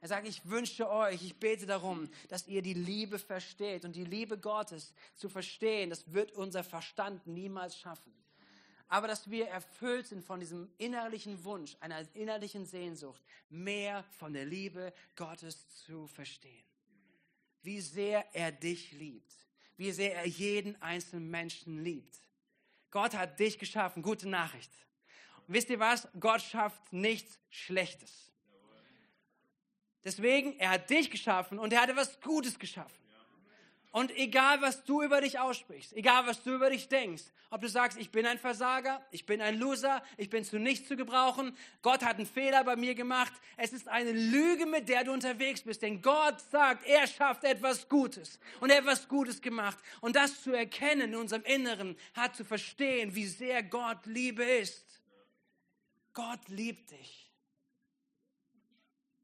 Er 0.01 0.09
sagt, 0.09 0.29
ich 0.29 0.49
wünsche 0.49 0.91
euch, 0.91 1.23
ich 1.23 1.37
bete 1.39 1.67
darum, 1.67 2.09
dass 2.29 2.47
ihr 2.47 2.63
die 2.63 2.75
Liebe 2.75 3.19
versteht. 3.19 3.85
Und 3.85 3.97
die 3.97 4.05
Liebe 4.05 4.39
Gottes 4.39 4.93
zu 5.17 5.29
verstehen, 5.29 5.91
das 5.91 6.13
wird 6.13 6.33
unser 6.33 6.63
Verstand 6.63 7.27
niemals 7.27 7.79
schaffen 7.79 8.13
aber 8.89 9.09
dass 9.09 9.31
wir 9.31 9.49
erfüllt 9.49 10.07
sind 10.07 10.25
von 10.25 10.41
diesem 10.41 10.71
innerlichen 10.79 11.43
Wunsch, 11.45 11.77
einer 11.81 12.07
innerlichen 12.15 12.67
Sehnsucht, 12.67 13.23
mehr 13.49 14.05
von 14.19 14.33
der 14.33 14.45
Liebe 14.45 14.93
Gottes 15.17 15.69
zu 15.85 16.07
verstehen. 16.07 16.65
Wie 17.63 17.81
sehr 17.81 18.25
er 18.35 18.53
dich 18.53 18.93
liebt, 18.93 19.35
wie 19.77 19.91
sehr 19.91 20.15
er 20.15 20.27
jeden 20.27 20.81
einzelnen 20.81 21.29
Menschen 21.31 21.83
liebt. 21.83 22.21
Gott 22.91 23.15
hat 23.15 23.41
dich 23.41 23.59
geschaffen, 23.59 24.03
gute 24.03 24.29
Nachricht. 24.29 24.71
Und 25.47 25.55
wisst 25.55 25.69
ihr 25.69 25.81
was? 25.81 26.09
Gott 26.19 26.41
schafft 26.41 26.93
nichts 26.93 27.39
Schlechtes. 27.51 28.31
Deswegen, 30.07 30.57
er 30.61 30.71
hat 30.71 30.89
dich 30.89 31.11
geschaffen 31.11 31.59
und 31.59 31.73
er 31.73 31.83
hat 31.83 31.91
etwas 31.91 32.21
Gutes 32.21 32.61
geschaffen. 32.61 32.97
Und 33.91 34.17
egal, 34.17 34.61
was 34.61 34.85
du 34.85 35.03
über 35.03 35.21
dich 35.21 35.41
aussprichst, 35.41 35.95
egal, 35.95 36.29
was 36.29 36.45
du 36.45 36.55
über 36.55 36.71
dich 36.71 36.87
denkst, 36.89 37.25
ob 37.51 37.61
du 37.61 37.69
sagst, 37.69 37.99
ich 37.99 38.13
bin 38.13 38.25
ein 38.25 38.39
Versager, 38.39 39.05
ich 39.11 39.27
bin 39.27 39.41
ein 39.41 39.59
Loser, 39.59 40.05
ich 40.17 40.31
bin 40.31 40.45
zu 40.45 40.61
nichts 40.61 40.87
zu 40.87 40.97
gebrauchen, 40.97 41.57
Gott 41.83 42.05
hat 42.05 42.19
einen 42.19 42.27
Fehler 42.27 42.63
bei 42.63 42.77
mir 42.77 42.95
gemacht, 42.95 43.33
es 43.57 43.73
ist 43.73 43.89
eine 43.89 44.13
Lüge, 44.13 44.67
mit 44.67 44.89
der 44.89 45.03
du 45.03 45.13
unterwegs 45.13 45.63
bist. 45.63 45.83
Denn 45.83 46.01
Gott 46.03 46.41
sagt, 46.53 46.87
er 46.87 47.09
schafft 47.09 47.43
etwas 47.43 47.89
Gutes 47.89 48.39
und 48.61 48.71
er 48.71 48.77
hat 48.77 48.85
etwas 48.85 49.09
Gutes 49.09 49.43
gemacht. 49.43 49.79
Und 50.01 50.15
das 50.15 50.41
zu 50.41 50.53
erkennen 50.53 51.15
in 51.15 51.17
unserem 51.17 51.43
Inneren, 51.43 51.97
hat 52.15 52.37
zu 52.37 52.45
verstehen, 52.45 53.13
wie 53.17 53.27
sehr 53.27 53.65
Gott 53.65 54.07
Liebe 54.07 54.45
ist. 54.45 55.03
Gott 56.13 56.49
liebt 56.49 56.93
dich. 56.93 57.33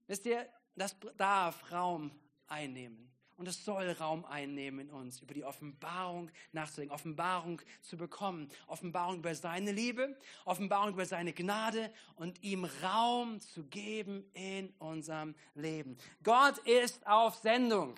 Wisst 0.08 0.26
ihr, 0.26 0.48
das 0.76 0.96
darf 1.16 1.72
Raum 1.72 2.10
einnehmen. 2.48 3.08
Und 3.36 3.48
es 3.48 3.64
soll 3.64 3.90
Raum 3.90 4.24
einnehmen 4.24 4.80
in 4.80 4.90
uns, 4.90 5.20
über 5.20 5.34
die 5.34 5.42
Offenbarung 5.42 6.30
nachzudenken, 6.52 6.94
Offenbarung 6.94 7.60
zu 7.80 7.96
bekommen, 7.96 8.48
Offenbarung 8.68 9.18
über 9.18 9.34
seine 9.34 9.72
Liebe, 9.72 10.16
Offenbarung 10.44 10.92
über 10.92 11.06
seine 11.06 11.32
Gnade 11.32 11.90
und 12.14 12.42
ihm 12.44 12.64
Raum 12.82 13.40
zu 13.40 13.64
geben 13.64 14.24
in 14.34 14.72
unserem 14.78 15.34
Leben. 15.54 15.96
Gott 16.22 16.58
ist 16.58 17.04
auf 17.06 17.34
Sendung. 17.36 17.96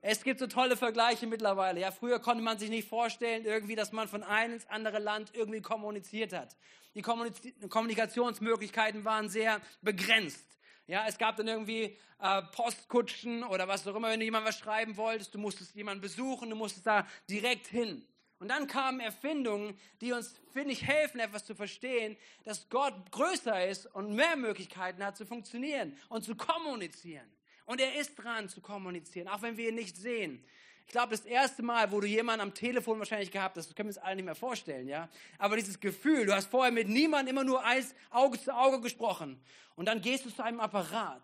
Es 0.00 0.22
gibt 0.22 0.38
so 0.38 0.46
tolle 0.46 0.76
Vergleiche 0.76 1.26
mittlerweile. 1.26 1.80
Ja, 1.80 1.90
früher 1.90 2.18
konnte 2.18 2.42
man 2.42 2.58
sich 2.58 2.70
nicht 2.70 2.88
vorstellen, 2.88 3.44
irgendwie, 3.44 3.74
dass 3.74 3.92
man 3.92 4.08
von 4.08 4.22
einem 4.22 4.54
ins 4.54 4.68
andere 4.70 4.98
Land 4.98 5.32
irgendwie 5.34 5.62
kommuniziert 5.62 6.32
hat. 6.32 6.56
Die 6.94 7.02
Kommunikationsmöglichkeiten 7.02 9.04
waren 9.04 9.28
sehr 9.28 9.60
begrenzt. 9.82 10.46
Ja, 10.86 11.06
es 11.08 11.16
gab 11.16 11.36
dann 11.36 11.48
irgendwie 11.48 11.96
äh, 12.20 12.42
Postkutschen 12.52 13.42
oder 13.44 13.66
was 13.66 13.86
auch 13.86 13.94
immer, 13.94 14.10
wenn 14.10 14.20
du 14.20 14.24
jemand 14.24 14.46
was 14.46 14.58
schreiben 14.58 14.96
wolltest, 14.96 15.34
du 15.34 15.38
musstest 15.38 15.74
jemanden 15.74 16.02
besuchen, 16.02 16.50
du 16.50 16.56
musstest 16.56 16.86
da 16.86 17.06
direkt 17.28 17.66
hin. 17.66 18.06
Und 18.38 18.48
dann 18.48 18.66
kamen 18.66 19.00
Erfindungen, 19.00 19.78
die 20.02 20.12
uns, 20.12 20.38
finde 20.52 20.72
ich, 20.72 20.86
helfen, 20.86 21.20
etwas 21.20 21.46
zu 21.46 21.54
verstehen, 21.54 22.16
dass 22.44 22.68
Gott 22.68 23.10
größer 23.10 23.66
ist 23.66 23.86
und 23.94 24.14
mehr 24.14 24.36
Möglichkeiten 24.36 25.02
hat 25.02 25.16
zu 25.16 25.24
funktionieren 25.24 25.96
und 26.10 26.24
zu 26.24 26.34
kommunizieren. 26.34 27.30
Und 27.64 27.80
er 27.80 27.98
ist 27.98 28.16
dran 28.16 28.50
zu 28.50 28.60
kommunizieren, 28.60 29.28
auch 29.28 29.40
wenn 29.40 29.56
wir 29.56 29.70
ihn 29.70 29.76
nicht 29.76 29.96
sehen. 29.96 30.44
Ich 30.86 30.92
glaube, 30.92 31.10
das 31.10 31.24
erste 31.24 31.62
Mal, 31.62 31.90
wo 31.90 32.00
du 32.00 32.06
jemanden 32.06 32.42
am 32.42 32.54
Telefon 32.54 32.98
wahrscheinlich 32.98 33.30
gehabt 33.30 33.56
hast, 33.56 33.68
das 33.68 33.74
können 33.74 33.88
wir 33.88 33.96
uns 33.96 34.04
alle 34.04 34.16
nicht 34.16 34.24
mehr 34.24 34.34
vorstellen, 34.34 34.86
ja. 34.86 35.08
Aber 35.38 35.56
dieses 35.56 35.80
Gefühl, 35.80 36.26
du 36.26 36.34
hast 36.34 36.50
vorher 36.50 36.72
mit 36.72 36.88
niemandem 36.88 37.34
immer 37.34 37.44
nur 37.44 37.64
eins 37.64 37.94
Auge 38.10 38.40
zu 38.40 38.54
Auge 38.54 38.80
gesprochen. 38.80 39.40
Und 39.76 39.86
dann 39.86 40.00
gehst 40.00 40.24
du 40.24 40.30
zu 40.30 40.44
einem 40.44 40.60
Apparat, 40.60 41.22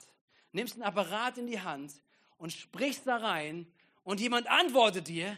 nimmst 0.53 0.77
ein 0.77 0.83
Apparat 0.83 1.39
in 1.39 1.47
die 1.47 1.61
Hand 1.61 1.93
und 2.39 2.53
sprichst 2.53 3.07
da 3.07 3.19
rein 3.19 3.67
und 4.03 4.21
jemand 4.21 4.49
antwortet 4.49 5.09
dir. 5.09 5.37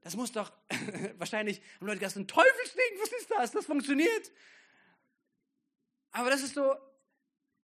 Das 0.00 0.16
muss 0.16 0.32
doch, 0.32 0.52
wahrscheinlich 1.18 1.60
haben 1.80 1.86
Leute 1.86 1.98
gesagt, 1.98 2.16
ein 2.16 2.28
Teufelsding, 2.28 3.00
was 3.00 3.12
ist 3.12 3.30
das? 3.30 3.50
Das 3.52 3.66
funktioniert. 3.66 4.30
Aber 6.12 6.30
das 6.30 6.42
ist 6.42 6.54
so, 6.54 6.74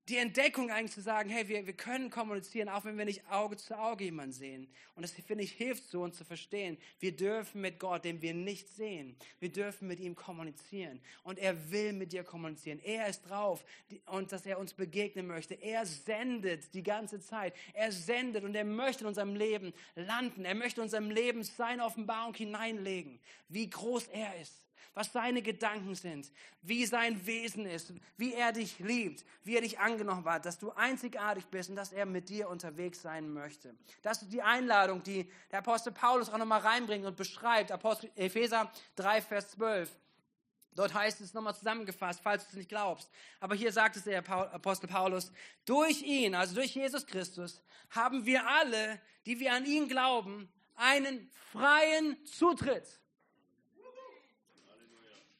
die 0.09 0.17
Entdeckung 0.17 0.71
eigentlich 0.71 0.91
zu 0.91 1.01
sagen, 1.01 1.29
hey, 1.29 1.47
wir, 1.47 1.65
wir 1.67 1.73
können 1.73 2.09
kommunizieren, 2.09 2.67
auch 2.67 2.83
wenn 2.83 2.97
wir 2.97 3.05
nicht 3.05 3.29
Auge 3.29 3.57
zu 3.57 3.77
Auge 3.77 4.05
jemanden 4.05 4.33
sehen. 4.33 4.67
Und 4.95 5.03
das, 5.03 5.11
finde 5.11 5.43
ich, 5.43 5.51
hilft 5.51 5.83
so, 5.89 6.01
uns 6.01 6.17
zu 6.17 6.25
verstehen. 6.25 6.77
Wir 6.99 7.15
dürfen 7.15 7.61
mit 7.61 7.79
Gott, 7.79 8.05
den 8.05 8.21
wir 8.21 8.33
nicht 8.33 8.67
sehen, 8.69 9.15
wir 9.39 9.51
dürfen 9.51 9.87
mit 9.87 9.99
ihm 9.99 10.15
kommunizieren. 10.15 10.99
Und 11.23 11.37
er 11.37 11.71
will 11.71 11.93
mit 11.93 12.11
dir 12.11 12.23
kommunizieren. 12.23 12.79
Er 12.83 13.07
ist 13.07 13.21
drauf 13.21 13.63
und 14.07 14.31
dass 14.31 14.45
er 14.45 14.59
uns 14.59 14.73
begegnen 14.73 15.27
möchte. 15.27 15.53
Er 15.53 15.85
sendet 15.85 16.73
die 16.73 16.83
ganze 16.83 17.19
Zeit. 17.19 17.53
Er 17.73 17.91
sendet 17.91 18.43
und 18.43 18.55
er 18.55 18.65
möchte 18.65 19.03
in 19.03 19.07
unserem 19.07 19.35
Leben 19.35 19.73
landen. 19.95 20.43
Er 20.43 20.55
möchte 20.55 20.81
in 20.81 20.85
unserem 20.85 21.11
Leben 21.11 21.43
seine 21.43 21.85
Offenbarung 21.85 22.33
hineinlegen, 22.33 23.19
wie 23.47 23.69
groß 23.69 24.07
er 24.07 24.39
ist 24.41 24.68
was 24.93 25.11
seine 25.11 25.41
Gedanken 25.41 25.95
sind, 25.95 26.31
wie 26.61 26.85
sein 26.85 27.25
Wesen 27.25 27.65
ist, 27.65 27.93
wie 28.17 28.33
er 28.33 28.51
dich 28.51 28.79
liebt, 28.79 29.25
wie 29.43 29.55
er 29.55 29.61
dich 29.61 29.79
angenommen 29.79 30.25
hat, 30.25 30.45
dass 30.45 30.57
du 30.57 30.71
einzigartig 30.71 31.45
bist 31.47 31.69
und 31.69 31.75
dass 31.75 31.91
er 31.91 32.05
mit 32.05 32.29
dir 32.29 32.49
unterwegs 32.49 33.01
sein 33.01 33.31
möchte. 33.31 33.75
Das 34.01 34.21
ist 34.21 34.33
die 34.33 34.41
Einladung, 34.41 35.03
die 35.03 35.29
der 35.51 35.59
Apostel 35.59 35.91
Paulus 35.91 36.29
auch 36.29 36.37
nochmal 36.37 36.61
reinbringt 36.61 37.05
und 37.05 37.15
beschreibt. 37.15 37.71
Apostel 37.71 38.11
Epheser 38.15 38.71
3, 38.95 39.21
Vers 39.21 39.51
12. 39.51 39.89
Dort 40.75 40.93
heißt 40.93 41.19
es 41.21 41.33
nochmal 41.33 41.55
zusammengefasst, 41.55 42.21
falls 42.23 42.43
du 42.43 42.49
es 42.51 42.55
nicht 42.55 42.69
glaubst. 42.69 43.09
Aber 43.39 43.55
hier 43.55 43.71
sagt 43.71 43.97
es 43.97 44.03
der 44.03 44.27
Apostel 44.29 44.87
Paulus, 44.87 45.31
durch 45.65 46.01
ihn, 46.03 46.35
also 46.35 46.55
durch 46.55 46.73
Jesus 46.75 47.05
Christus, 47.05 47.61
haben 47.89 48.25
wir 48.25 48.47
alle, 48.47 49.01
die 49.25 49.39
wir 49.39 49.53
an 49.53 49.65
ihn 49.65 49.89
glauben, 49.89 50.49
einen 50.75 51.29
freien 51.51 52.23
Zutritt 52.25 52.99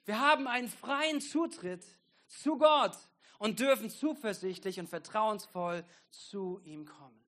wir 0.10 0.20
haben 0.20 0.48
einen 0.48 0.70
freien 0.70 1.22
Zutritt 1.22 1.86
zu 2.26 2.58
Gott 2.58 2.98
und 3.38 3.60
dürfen 3.60 3.92
zuversichtlich 3.92 4.80
und 4.80 4.90
vertrauensvoll 4.90 5.86
zu 6.10 6.60
ihm 6.64 6.88
kommen. 6.88 7.24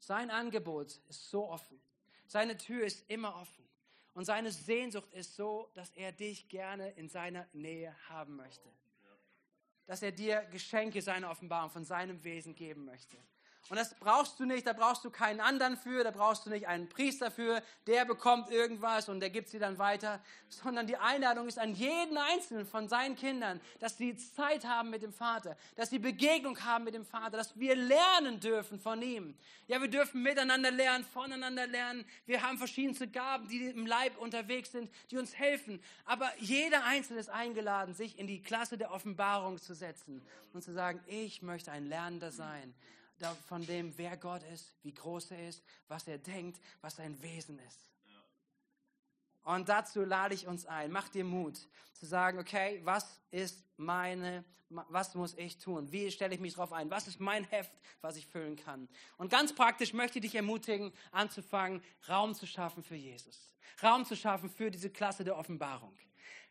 Sein 0.00 0.32
Angebot 0.32 1.00
ist 1.08 1.30
so 1.30 1.48
offen. 1.48 1.80
Seine 2.26 2.56
Tür 2.56 2.84
ist 2.84 3.08
immer 3.08 3.36
offen. 3.36 3.64
Und 4.14 4.24
seine 4.24 4.50
Sehnsucht 4.50 5.12
ist 5.12 5.36
so, 5.36 5.70
dass 5.74 5.90
er 5.90 6.10
dich 6.10 6.48
gerne 6.48 6.90
in 6.96 7.08
seiner 7.08 7.46
Nähe 7.52 7.94
haben 8.08 8.34
möchte. 8.34 8.68
Dass 9.86 10.02
er 10.02 10.10
dir 10.10 10.42
Geschenke 10.46 11.00
seiner 11.00 11.30
Offenbarung 11.30 11.70
von 11.70 11.84
seinem 11.84 12.24
Wesen 12.24 12.56
geben 12.56 12.84
möchte. 12.84 13.16
Und 13.68 13.76
das 13.76 13.94
brauchst 13.94 14.38
du 14.38 14.44
nicht, 14.44 14.66
da 14.66 14.72
brauchst 14.72 15.04
du 15.04 15.10
keinen 15.10 15.40
anderen 15.40 15.76
für, 15.76 16.04
da 16.04 16.12
brauchst 16.12 16.46
du 16.46 16.50
nicht 16.50 16.68
einen 16.68 16.88
Priester 16.88 17.30
für, 17.30 17.62
der 17.86 18.04
bekommt 18.04 18.50
irgendwas 18.50 19.08
und 19.08 19.18
der 19.20 19.30
gibt 19.30 19.48
sie 19.48 19.58
dann 19.58 19.78
weiter, 19.78 20.20
sondern 20.48 20.86
die 20.86 20.96
Einladung 20.96 21.48
ist 21.48 21.58
an 21.58 21.74
jeden 21.74 22.16
einzelnen 22.16 22.66
von 22.66 22.88
seinen 22.88 23.16
Kindern, 23.16 23.60
dass 23.80 23.96
sie 23.96 24.16
Zeit 24.16 24.64
haben 24.64 24.90
mit 24.90 25.02
dem 25.02 25.12
Vater, 25.12 25.56
dass 25.74 25.90
sie 25.90 25.98
Begegnung 25.98 26.64
haben 26.64 26.84
mit 26.84 26.94
dem 26.94 27.04
Vater, 27.04 27.36
dass 27.36 27.58
wir 27.58 27.74
lernen 27.74 28.38
dürfen 28.38 28.78
von 28.78 29.02
ihm. 29.02 29.36
Ja, 29.66 29.80
wir 29.80 29.88
dürfen 29.88 30.22
miteinander 30.22 30.70
lernen, 30.70 31.04
voneinander 31.04 31.66
lernen. 31.66 32.04
Wir 32.24 32.42
haben 32.42 32.58
verschiedenste 32.58 33.08
Gaben, 33.08 33.48
die 33.48 33.66
im 33.66 33.86
Leib 33.86 34.16
unterwegs 34.18 34.70
sind, 34.70 34.90
die 35.10 35.18
uns 35.18 35.36
helfen. 35.36 35.82
Aber 36.04 36.30
jeder 36.38 36.84
Einzelne 36.84 37.18
ist 37.18 37.30
eingeladen, 37.30 37.94
sich 37.94 38.16
in 38.18 38.28
die 38.28 38.42
Klasse 38.42 38.78
der 38.78 38.92
Offenbarung 38.92 39.58
zu 39.58 39.74
setzen 39.74 40.24
und 40.52 40.62
zu 40.62 40.72
sagen, 40.72 41.00
ich 41.08 41.42
möchte 41.42 41.72
ein 41.72 41.86
Lernender 41.86 42.30
sein 42.30 42.74
von 43.48 43.64
dem, 43.66 43.96
wer 43.96 44.16
Gott 44.16 44.42
ist, 44.52 44.74
wie 44.82 44.92
groß 44.92 45.30
er 45.32 45.48
ist, 45.48 45.62
was 45.88 46.06
er 46.06 46.18
denkt, 46.18 46.60
was 46.80 46.96
sein 46.96 47.20
Wesen 47.22 47.58
ist. 47.60 47.80
Und 49.44 49.68
dazu 49.68 50.04
lade 50.04 50.34
ich 50.34 50.46
uns 50.46 50.66
ein. 50.66 50.90
Mach 50.90 51.08
dir 51.08 51.24
Mut 51.24 51.56
zu 51.92 52.06
sagen, 52.06 52.38
okay, 52.38 52.80
was 52.82 53.20
ist 53.30 53.62
meine, 53.76 54.44
was 54.68 55.14
muss 55.14 55.34
ich 55.34 55.58
tun? 55.58 55.92
Wie 55.92 56.10
stelle 56.10 56.34
ich 56.34 56.40
mich 56.40 56.54
darauf 56.54 56.72
ein? 56.72 56.90
Was 56.90 57.06
ist 57.06 57.20
mein 57.20 57.44
Heft, 57.44 57.70
was 58.00 58.16
ich 58.16 58.26
füllen 58.26 58.56
kann? 58.56 58.88
Und 59.18 59.30
ganz 59.30 59.54
praktisch 59.54 59.92
möchte 59.92 60.18
ich 60.18 60.24
dich 60.24 60.34
ermutigen, 60.34 60.92
anzufangen, 61.12 61.80
Raum 62.08 62.34
zu 62.34 62.46
schaffen 62.46 62.82
für 62.82 62.96
Jesus. 62.96 63.54
Raum 63.82 64.04
zu 64.04 64.16
schaffen 64.16 64.50
für 64.50 64.70
diese 64.70 64.90
Klasse 64.90 65.22
der 65.22 65.36
Offenbarung. 65.36 65.96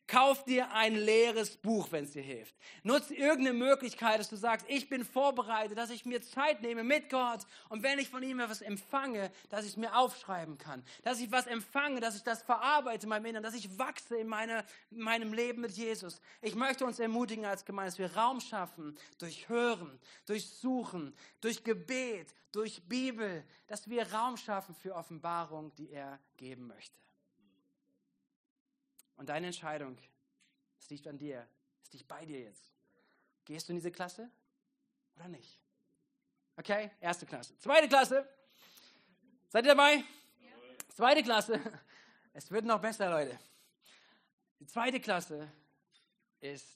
Kauf 0.08 0.44
dir 0.44 0.72
ein 0.72 0.96
leeres 0.96 1.58
Buch, 1.58 1.92
wenn 1.92 2.04
es 2.04 2.12
dir 2.12 2.22
hilft. 2.22 2.56
Nutze 2.84 3.16
irgendeine 3.16 3.58
Möglichkeit, 3.58 4.20
dass 4.20 4.30
du 4.30 4.36
sagst, 4.36 4.66
ich 4.70 4.88
bin 4.88 5.04
vorbereitet, 5.04 5.80
dass 5.80 5.90
ich 5.90 6.06
mir 6.06 6.22
Zeit 6.22 6.62
nehme 6.62 6.84
mit 6.84 7.10
Gott 7.10 7.42
und 7.70 7.82
wenn 7.82 7.98
ich 7.98 8.10
von 8.10 8.22
ihm 8.22 8.40
etwas 8.40 8.62
empfange, 8.62 9.32
dass 9.50 9.66
ich 9.66 9.72
es 9.72 9.78
mir 9.78 9.98
aufschreiben 9.98 10.60
kann. 10.60 10.84
Dass 11.04 11.20
ich 11.20 11.32
was 11.32 11.48
empfange, 11.48 12.02
dass 12.02 12.16
ich 12.16 12.22
das 12.22 12.44
verarbeite 12.44 13.06
in 13.06 13.10
meinem 13.10 13.26
Inneren, 13.26 13.44
dass 13.44 13.56
ich 13.56 13.80
wachse 13.80 14.16
in, 14.18 14.28
meine, 14.28 14.64
in 14.92 15.00
meinem 15.00 15.34
Leben 15.34 15.62
mit 15.62 15.72
Jesus. 15.72 16.22
Ich 16.42 16.54
möchte 16.54 16.86
uns 16.86 17.00
ermutigen 17.00 17.46
als 17.46 17.66
Gemeinde, 17.66 17.90
dass 17.90 18.00
wir 18.00 18.16
Raum 18.16 18.40
schaffen 18.40 18.96
durch 19.18 19.50
Hören, 19.50 20.00
durch 20.28 20.48
Suchen, 20.48 21.16
durch 21.42 21.64
Gebet, 21.64 22.36
durch 22.52 22.84
Bibel, 22.88 23.44
dass 23.66 23.90
wir 23.90 24.14
Raum 24.14 24.38
schaffen 24.38 24.76
für 24.76 24.94
Offenbarung, 24.94 25.74
die 25.76 25.90
er 25.90 26.20
geben 26.38 26.68
möchte. 26.68 27.05
Und 29.18 29.30
deine 29.30 29.48
Entscheidung, 29.48 29.98
es 30.80 30.90
liegt 30.90 31.08
an 31.08 31.18
dir, 31.18 31.48
es 31.84 31.94
liegt 31.94 32.08
bei 32.08 32.26
dir 32.26 32.40
jetzt. 32.40 32.72
Gehst 33.46 33.68
du 33.68 33.74
in 33.74 33.78
diese 33.78 33.92
Klasse 33.92 34.30
oder 35.16 35.28
nicht? 35.28 35.60
Okay, 36.58 36.92
erste 37.00 37.26
Klasse. 37.26 37.58
Zweite 37.58 37.88
Klasse. 37.88 38.28
Seid 39.50 39.66
ihr 39.66 39.76
dabei? 39.76 39.96
Ja. 39.96 40.04
Zweite 40.94 41.24
Klasse. 41.24 41.60
Es 42.34 42.52
wird 42.52 42.66
noch 42.66 42.82
besser, 42.82 43.10
Leute. 43.10 43.40
Die 44.60 44.68
zweite 44.68 45.00
Klasse 45.00 45.50
ist 46.42 46.68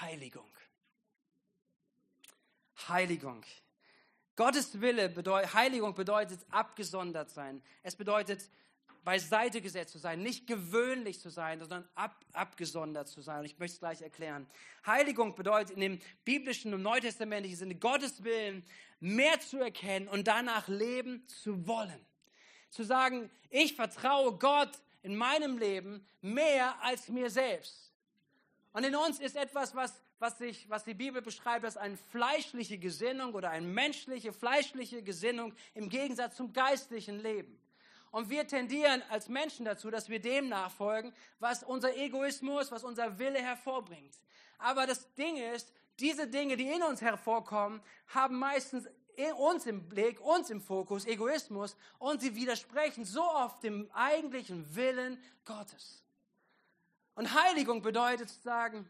Heiligung. 0.00 0.50
Heiligung. 2.88 3.44
Gottes 4.36 4.80
Wille 4.80 5.08
bedeutet, 5.08 5.54
Heiligung 5.54 5.94
bedeutet 5.94 6.40
abgesondert 6.50 7.30
sein. 7.30 7.62
Es 7.82 7.96
bedeutet 7.96 8.50
beiseite 9.06 9.60
gesetzt 9.60 9.92
zu 9.92 9.98
sein, 9.98 10.20
nicht 10.20 10.48
gewöhnlich 10.48 11.20
zu 11.20 11.30
sein, 11.30 11.60
sondern 11.60 11.88
ab, 11.94 12.24
abgesondert 12.32 13.06
zu 13.06 13.20
sein. 13.20 13.38
Und 13.38 13.44
ich 13.44 13.56
möchte 13.56 13.74
es 13.74 13.78
gleich 13.78 14.02
erklären. 14.02 14.48
Heiligung 14.84 15.36
bedeutet 15.36 15.76
in 15.76 15.80
dem 15.80 16.00
biblischen 16.24 16.74
und 16.74 16.82
neutestamentlichen 16.82 17.56
Sinne 17.56 17.76
Gottes 17.76 18.24
Willen 18.24 18.64
mehr 18.98 19.38
zu 19.38 19.58
erkennen 19.58 20.08
und 20.08 20.26
danach 20.26 20.66
leben 20.66 21.24
zu 21.28 21.68
wollen. 21.68 22.04
Zu 22.70 22.82
sagen, 22.82 23.30
ich 23.48 23.76
vertraue 23.76 24.36
Gott 24.38 24.72
in 25.02 25.14
meinem 25.14 25.56
Leben 25.56 26.04
mehr 26.20 26.74
als 26.82 27.08
mir 27.08 27.30
selbst. 27.30 27.92
Und 28.72 28.82
in 28.82 28.96
uns 28.96 29.20
ist 29.20 29.36
etwas, 29.36 29.76
was, 29.76 30.02
was, 30.18 30.36
sich, 30.38 30.68
was 30.68 30.82
die 30.82 30.94
Bibel 30.94 31.22
beschreibt, 31.22 31.64
als 31.64 31.76
eine 31.76 31.96
fleischliche 31.96 32.76
Gesinnung 32.76 33.34
oder 33.34 33.50
eine 33.50 33.68
menschliche, 33.68 34.32
fleischliche 34.32 35.04
Gesinnung 35.04 35.54
im 35.74 35.88
Gegensatz 35.90 36.34
zum 36.34 36.52
geistlichen 36.52 37.22
Leben. 37.22 37.56
Und 38.16 38.30
wir 38.30 38.46
tendieren 38.46 39.02
als 39.10 39.28
Menschen 39.28 39.66
dazu, 39.66 39.90
dass 39.90 40.08
wir 40.08 40.18
dem 40.18 40.48
nachfolgen, 40.48 41.12
was 41.38 41.62
unser 41.62 41.94
Egoismus, 41.94 42.72
was 42.72 42.82
unser 42.82 43.18
Wille 43.18 43.38
hervorbringt. 43.38 44.18
Aber 44.56 44.86
das 44.86 45.12
Ding 45.16 45.36
ist, 45.36 45.70
diese 46.00 46.26
Dinge, 46.26 46.56
die 46.56 46.66
in 46.66 46.82
uns 46.82 47.02
hervorkommen, 47.02 47.82
haben 48.06 48.38
meistens 48.38 48.88
uns 49.36 49.66
im 49.66 49.86
Blick, 49.86 50.18
uns 50.22 50.48
im 50.48 50.62
Fokus, 50.62 51.04
Egoismus, 51.04 51.76
und 51.98 52.22
sie 52.22 52.34
widersprechen 52.34 53.04
so 53.04 53.22
oft 53.22 53.62
dem 53.62 53.90
eigentlichen 53.92 54.74
Willen 54.74 55.22
Gottes. 55.44 56.02
Und 57.16 57.34
Heiligung 57.34 57.82
bedeutet 57.82 58.30
zu 58.30 58.40
sagen, 58.40 58.88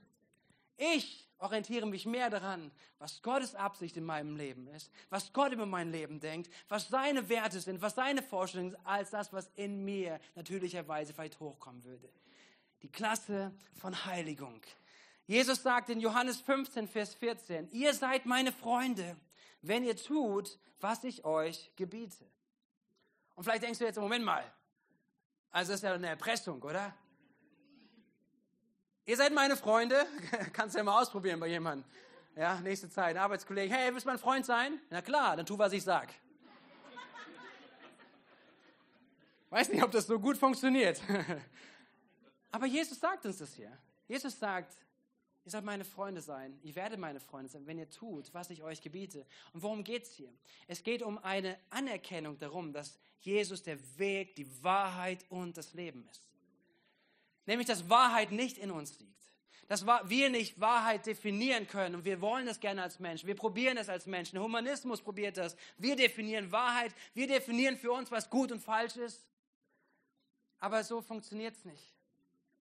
ich 0.76 1.25
orientiere 1.38 1.86
mich 1.86 2.06
mehr 2.06 2.30
daran, 2.30 2.70
was 2.98 3.22
Gottes 3.22 3.54
Absicht 3.54 3.96
in 3.96 4.04
meinem 4.04 4.36
Leben 4.36 4.66
ist, 4.68 4.90
was 5.10 5.32
Gott 5.32 5.52
über 5.52 5.66
mein 5.66 5.90
Leben 5.90 6.20
denkt, 6.20 6.50
was 6.68 6.88
seine 6.88 7.28
Werte 7.28 7.60
sind, 7.60 7.82
was 7.82 7.94
seine 7.94 8.22
Vorstellungen 8.22 8.70
sind, 8.72 8.86
als 8.86 9.10
das, 9.10 9.32
was 9.32 9.50
in 9.54 9.84
mir 9.84 10.20
natürlicherweise 10.34 11.12
vielleicht 11.12 11.40
hochkommen 11.40 11.84
würde. 11.84 12.08
Die 12.82 12.90
Klasse 12.90 13.52
von 13.74 14.04
Heiligung. 14.06 14.60
Jesus 15.26 15.62
sagt 15.62 15.90
in 15.90 16.00
Johannes 16.00 16.40
15, 16.40 16.88
Vers 16.88 17.14
14, 17.14 17.70
ihr 17.72 17.92
seid 17.94 18.26
meine 18.26 18.52
Freunde, 18.52 19.16
wenn 19.62 19.84
ihr 19.84 19.96
tut, 19.96 20.58
was 20.80 21.02
ich 21.04 21.24
euch 21.24 21.72
gebiete. 21.74 22.24
Und 23.34 23.44
vielleicht 23.44 23.62
denkst 23.64 23.78
du 23.78 23.84
jetzt, 23.84 23.98
Moment 23.98 24.24
mal, 24.24 24.44
also 25.50 25.72
das 25.72 25.80
ist 25.80 25.84
ja 25.84 25.94
eine 25.94 26.08
Erpressung, 26.08 26.62
oder? 26.62 26.94
Ihr 29.08 29.16
seid 29.16 29.32
meine 29.32 29.56
Freunde. 29.56 30.04
Kannst 30.52 30.74
du 30.74 30.78
ja 30.78 30.84
mal 30.84 31.00
ausprobieren 31.00 31.38
bei 31.38 31.46
jemandem. 31.46 31.88
Ja, 32.34 32.60
nächste 32.60 32.90
Zeit, 32.90 33.16
Arbeitskollege. 33.16 33.72
Hey, 33.72 33.92
willst 33.92 34.04
du 34.04 34.10
mein 34.10 34.18
Freund 34.18 34.44
sein? 34.44 34.80
Na 34.90 35.00
klar, 35.00 35.36
dann 35.36 35.46
tu, 35.46 35.56
was 35.56 35.72
ich 35.72 35.84
sag. 35.84 36.12
Weiß 39.48 39.68
nicht, 39.68 39.84
ob 39.84 39.92
das 39.92 40.08
so 40.08 40.18
gut 40.18 40.36
funktioniert. 40.36 41.00
Aber 42.50 42.66
Jesus 42.66 42.98
sagt 42.98 43.24
uns 43.24 43.38
das 43.38 43.54
hier. 43.54 43.70
Jesus 44.08 44.36
sagt, 44.40 44.76
ihr 45.44 45.52
sollt 45.52 45.64
meine 45.64 45.84
Freunde 45.84 46.20
sein. 46.20 46.58
Ich 46.64 46.74
werde 46.74 46.96
meine 46.96 47.20
Freunde 47.20 47.48
sein, 47.48 47.64
wenn 47.64 47.78
ihr 47.78 47.88
tut, 47.88 48.34
was 48.34 48.50
ich 48.50 48.64
euch 48.64 48.82
gebiete. 48.82 49.24
Und 49.52 49.62
worum 49.62 49.84
geht 49.84 50.02
es 50.02 50.10
hier? 50.10 50.32
Es 50.66 50.82
geht 50.82 51.00
um 51.00 51.18
eine 51.18 51.56
Anerkennung 51.70 52.38
darum, 52.38 52.72
dass 52.72 52.98
Jesus 53.20 53.62
der 53.62 53.78
Weg, 53.98 54.34
die 54.34 54.64
Wahrheit 54.64 55.24
und 55.28 55.56
das 55.56 55.74
Leben 55.74 56.04
ist. 56.10 56.26
Nämlich, 57.46 57.68
dass 57.68 57.88
Wahrheit 57.88 58.32
nicht 58.32 58.58
in 58.58 58.70
uns 58.70 58.98
liegt. 58.98 59.12
Dass 59.68 59.86
wir 59.86 60.30
nicht 60.30 60.60
Wahrheit 60.60 61.06
definieren 61.06 61.66
können. 61.66 61.96
Und 61.96 62.04
wir 62.04 62.20
wollen 62.20 62.46
das 62.46 62.60
gerne 62.60 62.82
als 62.82 63.00
Menschen. 63.00 63.26
Wir 63.26 63.34
probieren 63.34 63.78
es 63.78 63.88
als 63.88 64.06
Menschen. 64.06 64.34
Der 64.34 64.44
Humanismus 64.44 65.00
probiert 65.00 65.36
das. 65.36 65.56
Wir 65.76 65.96
definieren 65.96 66.52
Wahrheit. 66.52 66.94
Wir 67.14 67.26
definieren 67.26 67.76
für 67.76 67.90
uns, 67.92 68.10
was 68.10 68.30
gut 68.30 68.52
und 68.52 68.60
falsch 68.60 68.96
ist. 68.96 69.26
Aber 70.58 70.84
so 70.84 71.00
funktioniert 71.00 71.56
es 71.56 71.64
nicht. 71.64 71.94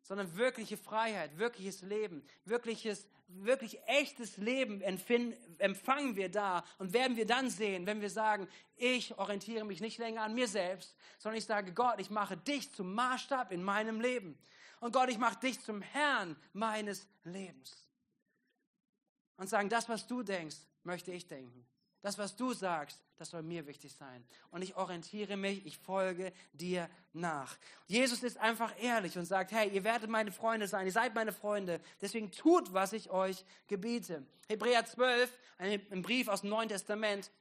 Sondern 0.02 0.36
wirkliche 0.36 0.78
Freiheit, 0.78 1.38
wirkliches 1.38 1.82
Leben, 1.82 2.24
wirkliches, 2.44 3.08
wirklich 3.28 3.80
echtes 3.88 4.38
Leben 4.38 4.82
empfangen 4.82 6.16
wir 6.16 6.30
da 6.30 6.64
und 6.78 6.94
werden 6.94 7.18
wir 7.18 7.26
dann 7.26 7.50
sehen, 7.50 7.88
wenn 7.88 8.02
wir 8.02 8.12
sagen, 8.12 8.48
ich 8.76 9.18
orientiere 9.18 9.66
mich 9.66 9.82
nicht 9.82 9.98
länger 9.98 10.22
an 10.22 10.36
mir 10.36 10.48
selbst, 10.48 10.96
sondern 11.18 11.38
ich 11.40 11.46
sage, 11.46 11.74
Gott, 11.74 12.00
ich 12.00 12.12
mache 12.12 12.38
dich 12.38 12.72
zum 12.74 12.94
Maßstab 12.94 13.52
in 13.52 13.64
meinem 13.64 14.00
Leben. 14.00 14.38
Und 14.86 14.92
Gott, 14.92 15.10
ich 15.10 15.18
mache 15.18 15.40
dich 15.40 15.60
zum 15.62 15.82
Herrn 15.82 16.36
meines 16.54 17.08
Lebens. 17.24 17.76
Und 19.36 19.50
sagen, 19.50 19.68
das, 19.68 19.90
was 19.90 20.06
du 20.06 20.22
denkst, 20.22 20.58
möchte 20.84 21.12
ich 21.12 21.26
denken. 21.26 21.66
Das, 22.04 22.20
was 22.20 22.36
du 22.36 22.54
sagst, 22.54 23.02
das 23.18 23.32
soll 23.32 23.42
mir 23.42 23.66
wichtig 23.66 23.96
sein. 23.96 24.24
Und 24.52 24.62
ich 24.62 24.76
orientiere 24.76 25.38
mich, 25.38 25.66
ich 25.66 25.80
folge 25.80 26.32
dir 26.54 26.88
nach. 27.14 27.58
Jesus 27.88 28.22
ist 28.22 28.38
einfach 28.38 28.80
ehrlich 28.80 29.18
und 29.18 29.26
sagt, 29.26 29.54
hey, 29.54 29.70
ihr 29.70 29.84
werdet 29.84 30.08
meine 30.08 30.32
Freunde 30.32 30.68
sein, 30.68 30.86
ihr 30.86 30.92
seid 30.92 31.16
meine 31.16 31.34
Freunde. 31.34 31.82
Deswegen 32.00 32.30
tut, 32.30 32.72
was 32.72 32.94
ich 32.94 33.10
euch 33.10 33.44
gebiete. 33.66 34.24
Hebräer 34.50 34.86
12, 34.86 35.36
ein 35.58 36.04
Brief 36.04 36.28
aus 36.28 36.42
dem 36.42 36.52
Neuen 36.52 36.70
Testament. 36.70 37.32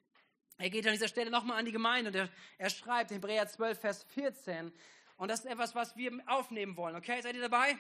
Er 0.56 0.70
geht 0.70 0.86
an 0.86 0.94
dieser 0.94 1.08
Stelle 1.08 1.30
nochmal 1.30 1.58
an 1.58 1.66
die 1.66 1.72
Gemeinde 1.72 2.08
und 2.08 2.16
er, 2.16 2.30
er 2.56 2.70
schreibt, 2.70 3.10
Hebräer 3.10 3.46
12, 3.46 3.78
Vers 3.78 4.02
14, 4.14 4.72
und 5.16 5.28
das 5.28 5.40
ist 5.40 5.46
etwas, 5.46 5.74
was 5.74 5.96
wir 5.96 6.12
aufnehmen 6.26 6.76
wollen. 6.76 6.96
Okay, 6.96 7.20
seid 7.22 7.34
ihr 7.34 7.42
dabei? 7.42 7.76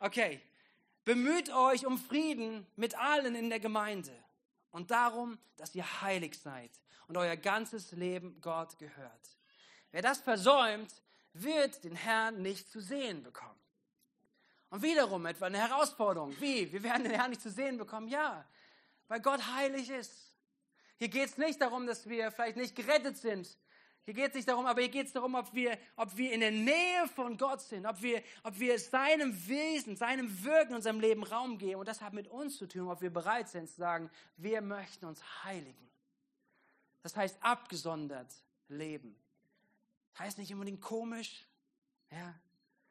Okay. 0.00 0.40
Bemüht 1.04 1.50
euch 1.50 1.86
um 1.86 1.96
Frieden 1.96 2.66
mit 2.76 2.98
allen 2.98 3.34
in 3.34 3.48
der 3.48 3.60
Gemeinde 3.60 4.12
und 4.72 4.90
darum, 4.90 5.38
dass 5.56 5.74
ihr 5.74 6.02
heilig 6.02 6.38
seid 6.38 6.70
und 7.06 7.16
euer 7.16 7.36
ganzes 7.36 7.92
Leben 7.92 8.38
Gott 8.42 8.78
gehört. 8.78 9.38
Wer 9.90 10.02
das 10.02 10.18
versäumt, 10.18 10.92
wird 11.32 11.82
den 11.84 11.96
Herrn 11.96 12.42
nicht 12.42 12.70
zu 12.70 12.80
sehen 12.80 13.22
bekommen. 13.22 13.58
Und 14.70 14.82
wiederum 14.82 15.24
etwa 15.24 15.46
eine 15.46 15.58
Herausforderung. 15.58 16.38
Wie? 16.40 16.70
Wir 16.70 16.82
werden 16.82 17.04
den 17.04 17.12
Herrn 17.14 17.30
nicht 17.30 17.40
zu 17.40 17.50
sehen 17.50 17.78
bekommen? 17.78 18.08
Ja, 18.08 18.44
weil 19.08 19.20
Gott 19.20 19.40
heilig 19.54 19.88
ist. 19.88 20.34
Hier 20.98 21.08
geht 21.08 21.30
es 21.30 21.38
nicht 21.38 21.60
darum, 21.60 21.86
dass 21.86 22.08
wir 22.08 22.30
vielleicht 22.30 22.56
nicht 22.56 22.76
gerettet 22.76 23.16
sind. 23.16 23.56
Hier 24.08 24.14
geht 24.14 24.28
es 24.28 24.36
nicht 24.36 24.48
darum, 24.48 24.64
aber 24.64 24.80
hier 24.80 24.88
geht 24.88 25.06
es 25.08 25.12
darum, 25.12 25.34
ob 25.34 25.52
wir, 25.52 25.76
ob 25.94 26.16
wir 26.16 26.32
in 26.32 26.40
der 26.40 26.50
Nähe 26.50 27.06
von 27.14 27.36
Gott 27.36 27.60
sind, 27.60 27.84
ob 27.84 28.00
wir, 28.00 28.22
ob 28.42 28.58
wir 28.58 28.78
seinem 28.78 29.46
Wesen, 29.46 29.96
seinem 29.96 30.42
Wirken 30.44 30.70
in 30.70 30.76
unserem 30.76 30.98
Leben 30.98 31.24
Raum 31.24 31.58
geben. 31.58 31.80
Und 31.80 31.88
das 31.88 32.00
hat 32.00 32.14
mit 32.14 32.26
uns 32.26 32.56
zu 32.56 32.66
tun, 32.66 32.88
ob 32.88 33.02
wir 33.02 33.12
bereit 33.12 33.50
sind 33.50 33.68
zu 33.68 33.76
sagen, 33.76 34.08
wir 34.38 34.62
möchten 34.62 35.04
uns 35.04 35.22
heiligen. 35.44 35.90
Das 37.02 37.16
heißt 37.16 37.36
abgesondert 37.42 38.32
leben. 38.68 39.14
Das 40.14 40.20
heißt 40.20 40.38
nicht 40.38 40.54
unbedingt 40.54 40.80
komisch, 40.80 41.46
ja, 42.10 42.34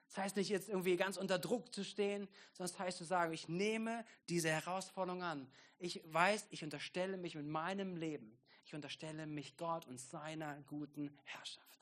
das 0.09 0.17
heißt 0.19 0.35
nicht 0.35 0.49
jetzt 0.49 0.69
irgendwie 0.69 0.97
ganz 0.97 1.17
unter 1.17 1.39
Druck 1.39 1.73
zu 1.73 1.83
stehen, 1.83 2.27
sondern 2.53 2.71
das 2.73 2.79
heißt 2.79 2.97
zu 2.99 3.05
sagen, 3.05 3.33
ich 3.33 3.49
nehme 3.49 4.05
diese 4.29 4.49
Herausforderung 4.49 5.23
an. 5.23 5.51
Ich 5.79 5.99
weiß, 6.13 6.45
ich 6.51 6.63
unterstelle 6.63 7.17
mich 7.17 7.33
mit 7.33 7.47
meinem 7.47 7.95
Leben. 7.95 8.37
Ich 8.67 8.75
unterstelle 8.75 9.25
mich 9.25 9.55
Gott 9.55 9.87
und 9.87 9.97
seiner 9.97 10.61
guten 10.67 11.17
Herrschaft, 11.23 11.79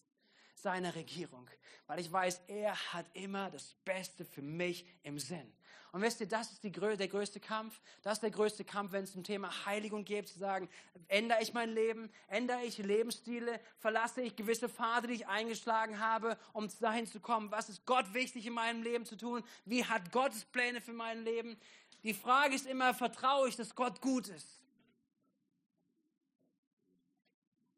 seiner 0.54 0.93
Regierung, 0.93 1.50
weil 1.88 2.00
ich 2.00 2.12
weiß, 2.12 2.41
er 2.45 2.76
hat 2.93 3.08
immer 3.13 3.50
das 3.50 3.74
Beste 3.84 4.24
für 4.24 4.43
mich 4.43 4.86
im 5.02 5.17
Sinn. 5.17 5.52
Und 5.93 6.04
wisst 6.04 6.21
ihr, 6.21 6.28
das 6.28 6.52
ist 6.52 6.63
die, 6.63 6.69
der 6.69 7.08
größte 7.08 7.39
Kampf. 7.39 7.82
Das 8.04 8.17
ist 8.17 8.21
der 8.21 8.30
größte 8.30 8.63
Kampf, 8.63 8.91
wenn 8.91 9.06
es 9.06 9.13
zum 9.13 9.24
Thema 9.24 9.65
Heiligung 9.65 10.06
geht, 10.06 10.28
zu 10.28 10.38
sagen, 10.38 10.69
ändere 11.08 11.41
ich 11.41 11.54
mein 11.54 11.71
Leben, 11.71 12.12
ändere 12.28 12.63
ich 12.63 12.78
Lebensstile, 12.78 13.60
verlasse 13.80 14.21
ich 14.21 14.36
gewisse 14.36 14.69
Pfade, 14.69 15.08
die 15.08 15.15
ich 15.15 15.28
eingeschlagen 15.28 16.00
habe, 16.00 16.38
um 16.54 16.69
dahin 16.82 17.08
zu 17.08 17.19
kommen. 17.19 17.50
Was 17.50 17.67
ist 17.69 17.88
Gott 17.88 18.13
wichtig 18.13 18.45
in 18.45 18.54
meinem 18.54 18.84
Leben 18.84 19.06
zu 19.06 19.15
tun? 19.15 19.43
Wie 19.63 19.84
hat 19.84 20.12
Gottes 20.12 20.45
Pläne 20.45 20.82
für 20.82 20.93
mein 20.93 21.24
Leben? 21.24 21.58
Die 22.04 22.13
Frage 22.13 22.54
ist 22.54 22.67
immer, 22.67 22.93
vertraue 22.93 23.50
ich, 23.50 23.56
dass 23.56 23.74
Gott 23.74 24.02
gut 24.02 24.28
ist? 24.28 24.64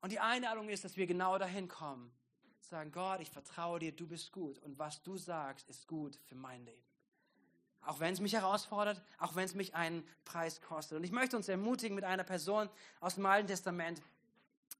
Und 0.07 0.11
die 0.11 0.21
Einladung 0.21 0.69
ist, 0.69 0.85
dass 0.85 0.95
wir 0.95 1.05
genau 1.05 1.37
dahin 1.37 1.67
kommen. 1.67 2.09
Sagen, 2.61 2.93
Gott, 2.93 3.19
ich 3.19 3.29
vertraue 3.29 3.79
dir, 3.79 3.91
du 3.91 4.07
bist 4.07 4.31
gut. 4.31 4.57
Und 4.59 4.79
was 4.79 5.03
du 5.03 5.17
sagst, 5.17 5.67
ist 5.69 5.85
gut 5.85 6.17
für 6.29 6.35
mein 6.35 6.63
Leben. 6.63 6.81
Auch 7.81 7.99
wenn 7.99 8.13
es 8.13 8.21
mich 8.21 8.31
herausfordert, 8.31 9.01
auch 9.17 9.35
wenn 9.35 9.43
es 9.43 9.53
mich 9.53 9.75
einen 9.75 10.07
Preis 10.23 10.61
kostet. 10.61 10.97
Und 10.97 11.03
ich 11.03 11.11
möchte 11.11 11.35
uns 11.35 11.49
ermutigen 11.49 11.93
mit 11.93 12.05
einer 12.05 12.23
Person 12.23 12.69
aus 13.01 13.15
dem 13.15 13.25
Alten 13.25 13.49
Testament, 13.49 14.01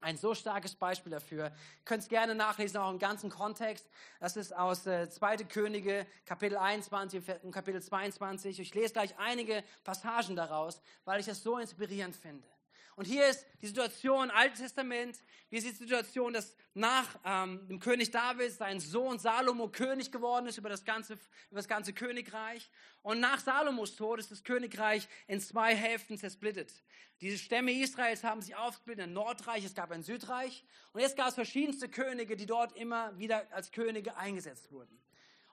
ein 0.00 0.16
so 0.16 0.34
starkes 0.34 0.74
Beispiel 0.74 1.12
dafür. 1.12 1.52
Könnt 1.84 2.04
es 2.04 2.08
gerne 2.08 2.34
nachlesen, 2.34 2.78
auch 2.78 2.90
im 2.90 2.98
ganzen 2.98 3.28
Kontext. 3.28 3.86
Das 4.20 4.34
ist 4.34 4.56
aus 4.56 4.86
äh, 4.86 5.10
2. 5.10 5.44
Könige, 5.44 6.06
Kapitel 6.24 6.56
21 6.56 7.22
und 7.42 7.52
Kapitel 7.52 7.82
22. 7.82 8.60
Ich 8.60 8.74
lese 8.74 8.94
gleich 8.94 9.18
einige 9.18 9.62
Passagen 9.84 10.36
daraus, 10.36 10.80
weil 11.04 11.20
ich 11.20 11.26
das 11.26 11.42
so 11.42 11.58
inspirierend 11.58 12.16
finde. 12.16 12.48
Und 12.98 13.04
hier 13.04 13.28
ist 13.28 13.46
die 13.62 13.68
Situation, 13.68 14.28
Altes 14.28 14.58
Testament, 14.58 15.16
wie 15.50 15.58
ist 15.58 15.68
die 15.68 15.70
Situation, 15.70 16.32
dass 16.32 16.56
nach 16.74 17.06
ähm, 17.24 17.64
dem 17.68 17.78
König 17.78 18.10
David 18.10 18.52
sein 18.52 18.80
Sohn 18.80 19.20
Salomo 19.20 19.68
König 19.68 20.10
geworden 20.10 20.46
ist 20.48 20.58
über 20.58 20.68
das, 20.68 20.84
ganze, 20.84 21.12
über 21.12 21.60
das 21.60 21.68
ganze 21.68 21.92
Königreich. 21.92 22.68
Und 23.02 23.20
nach 23.20 23.38
Salomos 23.38 23.94
Tod 23.94 24.18
ist 24.18 24.32
das 24.32 24.42
Königreich 24.42 25.06
in 25.28 25.40
zwei 25.40 25.76
Hälften 25.76 26.18
zersplittet. 26.18 26.72
Diese 27.20 27.38
Stämme 27.38 27.70
Israels 27.70 28.24
haben 28.24 28.42
sich 28.42 28.56
aufgesplittet, 28.56 29.04
ein 29.04 29.12
Nordreich, 29.12 29.64
es 29.64 29.76
gab 29.76 29.92
ein 29.92 30.02
Südreich. 30.02 30.64
Und 30.92 31.00
jetzt 31.00 31.16
gab 31.16 31.28
es 31.28 31.36
verschiedenste 31.36 31.88
Könige, 31.88 32.34
die 32.34 32.46
dort 32.46 32.76
immer 32.76 33.16
wieder 33.16 33.46
als 33.52 33.70
Könige 33.70 34.16
eingesetzt 34.16 34.72
wurden. 34.72 35.00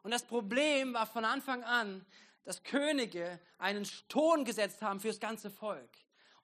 Und 0.01 0.10
das 0.10 0.23
Problem 0.23 0.95
war 0.95 1.05
von 1.05 1.25
Anfang 1.25 1.63
an, 1.63 2.08
dass 2.43 2.63
Könige 2.63 3.39
einen 3.60 3.88
Ton 4.10 4.45
gesetzt 4.45 4.81
haben 4.81 4.99
für 4.99 5.10
das 5.10 5.19
ganze 5.19 5.51
Volk. 5.51 5.91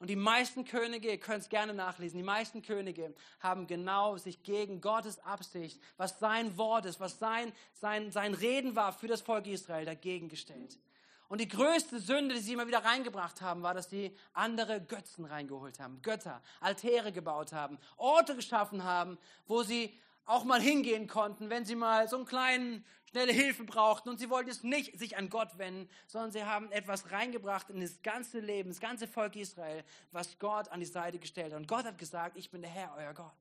Und 0.02 0.10
die 0.10 0.16
meisten 0.16 0.66
Könige, 0.66 1.12
ihr 1.12 1.20
könnt 1.20 1.44
es 1.44 1.50
gerne 1.50 1.76
nachlesen, 1.76 2.18
die 2.18 2.24
meisten 2.24 2.64
Könige 2.64 3.14
haben 3.40 3.68
genau 3.68 4.18
sich 4.18 4.42
gegen 4.42 4.82
Gottes 4.82 5.20
Absicht, 5.20 5.80
was 5.96 6.18
sein 6.18 6.58
Wort 6.58 6.88
ist, 6.88 7.00
was 7.00 7.20
sein, 7.20 7.54
sein, 7.74 8.10
sein 8.10 8.34
Reden 8.34 8.76
war 8.76 8.94
für 8.94 9.06
das 9.06 9.22
Volk 9.22 9.46
Israel, 9.46 9.86
dagegen 9.86 10.28
gestellt. 10.28 10.80
Und 11.28 11.40
die 11.40 11.48
größte 11.48 12.00
Sünde, 12.00 12.34
die 12.34 12.42
sie 12.42 12.54
immer 12.54 12.66
wieder 12.66 12.84
reingebracht 12.84 13.42
haben, 13.42 13.62
war, 13.62 13.76
dass 13.76 13.92
sie 13.92 14.18
andere 14.34 14.82
Götzen 14.82 15.24
reingeholt 15.24 15.80
haben, 15.80 16.02
Götter, 16.02 16.42
Altäre 16.62 17.12
gebaut 17.12 17.54
haben, 17.54 17.78
Orte 17.98 18.36
geschaffen 18.36 18.84
haben, 18.84 19.20
wo 19.46 19.62
sie 19.62 19.96
auch 20.26 20.44
mal 20.44 20.62
hingehen 20.62 21.08
konnten, 21.08 21.50
wenn 21.50 21.66
sie 21.66 21.76
mal 21.76 22.08
so 22.08 22.16
einen 22.16 22.26
kleinen, 22.26 22.86
schnelle 23.10 23.34
Hilfe 23.34 23.64
brauchten. 23.64 24.10
Und 24.10 24.20
sie 24.20 24.30
wollten 24.30 24.50
es 24.50 24.64
nicht 24.64 24.98
sich 24.98 25.18
an 25.18 25.30
Gott 25.30 25.58
wenden, 25.58 25.90
sondern 26.08 26.32
sie 26.32 26.44
haben 26.44 26.72
etwas 26.72 27.12
reingebracht 27.12 27.70
in 27.70 27.82
das 27.82 28.02
ganze 28.02 28.40
Leben, 28.40 28.70
das 28.70 28.80
ganze 28.80 29.08
Volk 29.08 29.36
Israel, 29.36 29.84
was 30.12 30.38
Gott 30.40 30.70
an 30.70 30.80
die 30.80 30.86
Seite 30.86 31.20
gestellt 31.20 31.54
hat. 31.54 31.60
Und 31.60 31.68
Gott 31.68 31.86
hat 31.86 31.98
gesagt, 31.98 32.38
ich 32.38 32.50
bin 32.50 32.62
der 32.62 32.72
Herr, 32.72 32.94
euer 32.98 33.14
Gott. 33.14 33.32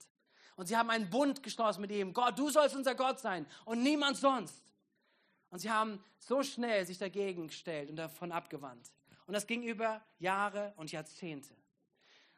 Und 0.56 0.66
sie 0.66 0.76
haben 0.76 0.90
einen 0.90 1.08
Bund 1.08 1.42
geschlossen 1.42 1.80
mit 1.80 1.90
ihm. 1.90 2.12
Gott, 2.12 2.38
du 2.38 2.50
sollst 2.50 2.76
unser 2.76 2.94
Gott 2.94 3.20
sein 3.20 3.46
und 3.64 3.82
niemand 3.82 4.16
sonst. 4.16 4.62
Und 5.50 5.58
sie 5.58 5.70
haben 5.70 6.02
so 6.18 6.42
schnell 6.42 6.86
sich 6.86 6.98
dagegen 6.98 7.48
gestellt 7.48 7.90
und 7.90 7.96
davon 7.96 8.32
abgewandt. 8.32 8.90
Und 9.26 9.34
das 9.34 9.46
ging 9.46 9.62
über 9.62 10.02
Jahre 10.18 10.72
und 10.76 10.92
Jahrzehnte. 10.92 11.54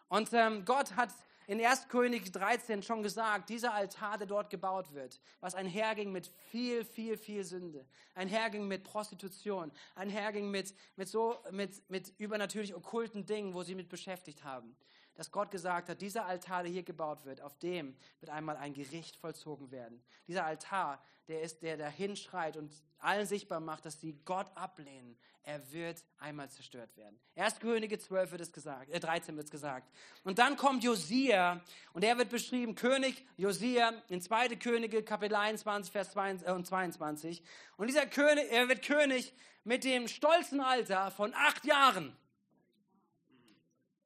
Und 0.09 0.33
ähm, 0.33 0.65
Gott 0.65 0.95
hat 0.95 1.11
in 1.53 1.61
1. 1.63 1.89
König 1.89 2.33
13 2.33 2.83
schon 2.83 3.03
gesagt, 3.03 3.51
dieser 3.51 3.75
Altar, 3.75 4.17
der 4.17 4.27
dort 4.27 4.49
gebaut 4.49 4.95
wird, 4.95 5.21
was 5.41 5.55
einherging 5.55 6.11
mit 6.11 6.27
viel, 6.51 6.83
viel, 6.83 7.19
viel 7.19 7.45
Sünde, 7.45 7.85
einherging 8.15 8.67
mit 8.67 8.85
Prostitution, 8.85 9.71
einherging 9.95 10.51
mit, 10.51 10.75
mit, 10.97 11.09
so, 11.09 11.37
mit, 11.51 11.91
mit 11.91 12.15
übernatürlich 12.17 12.75
okkulten 12.75 13.27
Dingen, 13.27 13.53
wo 13.53 13.65
sie 13.65 13.75
mit 13.75 13.91
beschäftigt 13.91 14.45
haben, 14.45 14.75
dass 15.15 15.31
Gott 15.31 15.51
gesagt 15.51 15.89
hat, 15.89 16.01
dieser 16.01 16.27
Altar, 16.27 16.63
der 16.63 16.73
hier 16.73 16.83
gebaut 16.83 17.25
wird, 17.25 17.41
auf 17.41 17.59
dem 17.59 17.97
wird 18.21 18.31
einmal 18.31 18.57
ein 18.57 18.73
Gericht 18.73 19.17
vollzogen 19.17 19.71
werden. 19.71 20.03
Dieser 20.27 20.45
Altar, 20.45 21.03
der 21.29 21.43
ist, 21.43 21.63
der 21.63 21.77
dahin 21.77 22.17
schreit 22.17 22.57
und 22.57 22.73
allen 22.99 23.27
sichtbar 23.27 23.61
macht, 23.61 23.85
dass 23.85 24.01
sie 24.01 24.19
Gott 24.25 24.51
ablehnen, 24.55 25.17
er 25.45 25.73
wird 25.73 26.05
einmal 26.19 26.49
zerstört 26.51 26.97
werden. 26.97 27.19
1. 27.37 27.59
Könige 27.59 27.99
12 27.99 28.31
wird 28.31 28.41
es 28.43 28.53
gesagt, 28.53 28.91
äh 28.91 29.01
13 29.01 29.37
wird 29.37 29.47
es 29.47 29.51
gesagt. 29.51 29.91
Und 30.25 30.39
dann 30.39 30.57
kommt 30.57 30.85
Josia 30.85 31.61
und 31.93 32.05
er 32.05 32.17
wird 32.17 32.31
beschrieben, 32.31 32.75
König 32.75 33.27
Josia 33.37 33.93
in 34.09 34.21
2. 34.21 34.57
Könige 34.57 35.03
Kapitel 35.03 35.35
21, 35.35 35.91
Vers 35.91 36.13
22. 36.13 37.41
Äh, 37.41 37.45
und 37.77 37.89
dieser 37.89 38.07
König, 38.07 38.51
er 38.51 38.69
wird 38.69 38.83
König 38.83 39.35
mit 39.65 39.85
dem 39.85 40.07
stolzen 40.07 40.61
Alter 40.61 41.11
von 41.11 41.35
acht 41.35 41.65
Jahren. 41.65 42.17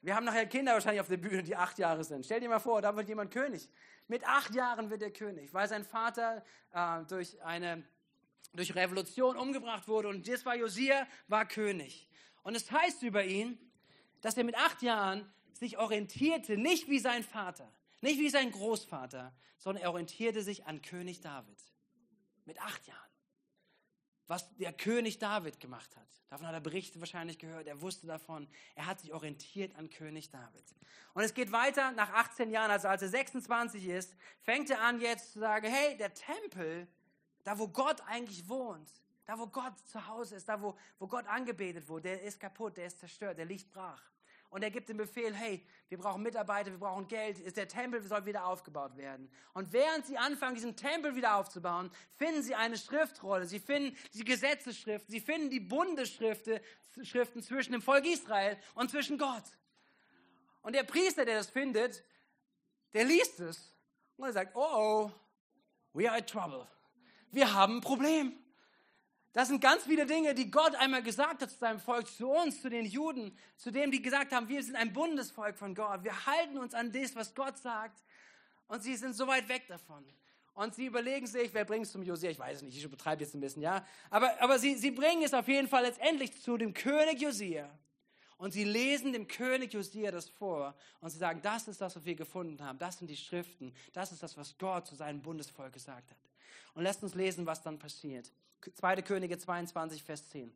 Wir 0.07 0.15
haben 0.15 0.25
nachher 0.25 0.47
Kinder 0.47 0.75
wahrscheinlich 0.75 1.01
auf 1.01 1.09
der 1.09 1.17
Bühne, 1.17 1.43
die 1.43 1.57
acht 1.57 1.81
Jahre 1.81 2.05
sind. 2.05 2.25
Stell 2.25 2.39
dir 2.39 2.49
mal 2.49 2.61
vor, 2.61 2.81
da 2.81 2.95
wird 2.95 3.09
jemand 3.09 3.33
König. 3.33 3.69
Mit 4.07 4.25
acht 4.25 4.55
Jahren 4.55 4.89
wird 4.89 5.03
er 5.03 5.11
König, 5.11 5.53
weil 5.53 5.67
sein 5.67 5.85
Vater 5.85 6.45
äh, 6.73 7.03
durch 7.09 7.43
eine 7.43 7.83
durch 8.53 8.77
Revolution 8.77 9.37
umgebracht 9.37 9.89
wurde 9.89 10.07
und 10.07 10.29
das 10.29 10.47
war 10.47 10.55
Josia, 10.55 11.09
war 11.27 11.45
König. 11.45 12.09
Und 12.45 12.55
es 12.55 12.71
heißt 12.71 13.03
über 13.03 13.25
ihn, 13.25 13.59
dass 14.21 14.37
er 14.37 14.45
mit 14.45 14.57
acht 14.57 14.81
Jahren 14.81 15.29
sich 15.55 15.77
orientierte, 15.77 16.57
nicht 16.57 16.89
wie 16.89 17.01
sein 17.01 17.25
Vater, 17.25 17.69
nicht 18.01 18.21
wie 18.21 18.31
sein 18.31 18.53
Großvater, 18.53 19.35
sondern 19.59 19.83
er 19.83 19.91
orientierte 19.91 20.43
sich 20.43 20.67
an 20.67 20.83
König 20.83 21.21
David. 21.21 21.59
Mit 22.45 22.63
acht 22.63 22.87
Jahren. 22.87 23.11
Was 24.27 24.55
der 24.57 24.73
König 24.73 25.19
David 25.19 25.61
gemacht 25.61 25.95
hat. 25.97 26.07
Davon 26.29 26.47
hat 26.47 26.55
er 26.55 26.61
Berichte 26.61 26.99
wahrscheinlich 26.99 27.39
gehört. 27.39 27.67
Er 27.69 27.81
wusste 27.81 28.07
davon. 28.07 28.49
Er 28.75 28.87
hat 28.87 29.01
sich 29.01 29.13
orientiert 29.13 29.77
an 29.77 29.89
König 29.89 30.31
David. 30.31 30.65
Und 31.15 31.23
es 31.23 31.33
geht 31.33 31.53
weiter. 31.53 31.93
Nach 31.93 32.13
18 32.13 32.51
Jahren, 32.51 32.71
also 32.71 32.89
als 32.89 33.03
er 33.03 33.09
26 33.09 33.87
ist, 33.87 34.17
fängt 34.41 34.69
er 34.71 34.83
an 34.83 35.01
jetzt 35.01 35.33
zu 35.33 35.39
sagen, 35.39 35.71
hey, 35.71 35.97
der 35.97 36.13
Tempel 36.13 36.89
da, 37.47 37.57
wo 37.57 37.69
Gott 37.69 38.01
eigentlich 38.09 38.49
wohnt, 38.49 38.91
da, 39.25 39.39
wo 39.39 39.47
Gott 39.47 39.79
zu 39.87 40.05
Hause 40.09 40.35
ist, 40.35 40.49
da, 40.49 40.61
wo, 40.61 40.77
wo 40.99 41.07
Gott 41.07 41.27
angebetet 41.27 41.89
wurde, 41.89 42.09
der 42.09 42.23
ist 42.23 42.41
kaputt, 42.41 42.77
der 42.77 42.87
ist 42.87 42.99
zerstört, 42.99 43.39
der 43.39 43.45
liegt 43.45 43.71
brach. 43.71 44.03
Und 44.57 44.63
er 44.63 44.71
gibt 44.71 44.89
den 44.89 44.97
Befehl, 44.97 45.35
hey, 45.35 45.63
wir 45.91 45.99
brauchen 45.99 46.23
Mitarbeiter, 46.23 46.71
wir 46.71 46.79
brauchen 46.79 47.07
Geld, 47.09 47.55
der 47.59 47.69
Tempel 47.69 48.03
soll 48.03 48.25
wieder 48.25 48.47
aufgebaut 48.47 48.97
werden. 48.97 49.31
Und 49.53 49.71
während 49.75 50.07
sie 50.07 50.17
anfangen, 50.17 50.55
diesen 50.55 50.77
Tempel 50.77 51.15
wieder 51.15 51.37
aufzubauen, 51.37 51.91
finden 52.17 52.43
sie 52.43 52.55
eine 52.55 52.79
Schriftrolle, 52.79 53.45
sie 53.45 53.61
finden 53.61 53.95
die 54.15 54.25
Gesetzesschriften, 54.25 55.13
sie 55.13 55.21
finden 55.21 55.51
die 55.51 55.61
Bundesschriften 55.61 56.59
Schriften 57.03 57.43
zwischen 57.43 57.73
dem 57.73 57.83
Volk 57.83 58.07
Israel 58.07 58.57
und 58.75 58.91
zwischen 58.91 59.19
Gott. 59.19 59.45
Und 60.63 60.75
der 60.75 60.85
Priester, 60.85 61.27
der 61.27 61.37
das 61.37 61.51
findet, 61.51 62.03
der 62.95 63.05
liest 63.05 63.39
es 63.41 63.77
und 64.17 64.25
er 64.25 64.33
sagt, 64.33 64.57
oh 64.57 64.71
oh, 64.73 65.13
we 65.93 66.09
are 66.09 66.19
in 66.19 66.27
trouble 66.27 66.67
wir 67.37 67.53
haben 67.53 67.77
ein 67.77 67.81
Problem. 67.83 68.33
Das 69.37 69.49
sind 69.49 69.61
ganz 69.61 69.83
viele 69.83 70.07
Dinge, 70.07 70.35
die 70.35 70.51
Gott 70.51 70.75
einmal 70.77 71.03
gesagt 71.03 71.43
hat 71.43 71.51
zu 71.51 71.59
seinem 71.59 71.79
Volk, 71.79 72.09
zu 72.09 72.27
uns, 72.27 72.63
zu 72.63 72.71
den 72.71 72.87
Juden, 72.87 73.37
zu 73.59 73.71
denen, 73.71 73.93
die 73.93 74.01
gesagt 74.01 74.33
haben, 74.33 74.49
wir 74.49 74.63
sind 74.63 74.77
ein 74.77 74.95
Bundesvolk 74.95 75.59
von 75.59 75.75
Gott. 75.75 76.03
Wir 76.05 76.25
halten 76.25 76.57
uns 76.57 76.73
an 76.73 76.91
das, 76.91 77.15
was 77.15 77.35
Gott 77.35 77.59
sagt. 77.59 78.03
Und 78.67 78.83
sie 78.83 78.97
sind 78.97 79.15
so 79.15 79.27
weit 79.27 79.47
weg 79.51 79.67
davon. 79.69 80.07
Und 80.55 80.75
sie 80.75 80.87
überlegen 80.87 81.27
sich, 81.27 81.53
wer 81.53 81.67
bringt 81.67 81.85
es 81.85 81.93
zum 81.93 82.03
Josia? 82.03 82.31
Ich 82.31 82.39
weiß 82.39 82.57
es 82.57 82.63
nicht, 82.63 82.79
ich 82.79 82.85
übertreibe 82.85 83.25
jetzt 83.25 83.35
ein 83.35 83.43
bisschen, 83.43 83.61
ja. 83.61 83.85
Aber, 84.09 84.41
aber 84.41 84.59
sie, 84.59 84.75
sie 84.75 84.91
bringen 84.91 85.23
es 85.23 85.35
auf 85.35 85.49
jeden 85.49 85.69
Fall 85.69 85.83
letztendlich 85.83 86.41
zu 86.41 86.57
dem 86.57 86.73
König 86.73 87.21
Josia. 87.21 87.69
Und 88.39 88.53
sie 88.53 88.65
lesen 88.65 89.13
dem 89.13 89.29
König 89.29 89.75
Josia 89.75 90.13
das 90.13 90.31
vor 90.31 90.75
und 91.01 91.11
sie 91.11 91.19
sagen, 91.19 91.43
das 91.43 91.69
ist 91.69 91.79
das, 91.83 91.95
was 91.95 92.07
wir 92.07 92.15
gefunden 92.15 92.65
haben, 92.65 92.79
das 92.79 92.97
sind 92.97 93.09
die 93.09 93.17
Schriften, 93.19 93.75
das 93.93 94.13
ist 94.13 94.23
das, 94.23 94.35
was 94.39 94.57
Gott 94.57 94.87
zu 94.87 94.95
seinem 94.95 95.21
Bundesvolk 95.21 95.75
gesagt 95.75 96.11
hat. 96.11 96.17
Und 96.75 96.85
lasst 96.85 97.03
uns 97.03 97.15
lesen, 97.15 97.47
was 97.47 97.63
dann 97.63 97.79
passiert. 97.79 98.31
2. 98.75 99.03
Könige 99.03 99.39
22, 99.39 100.03
Vers 100.03 100.29
10. 100.31 100.55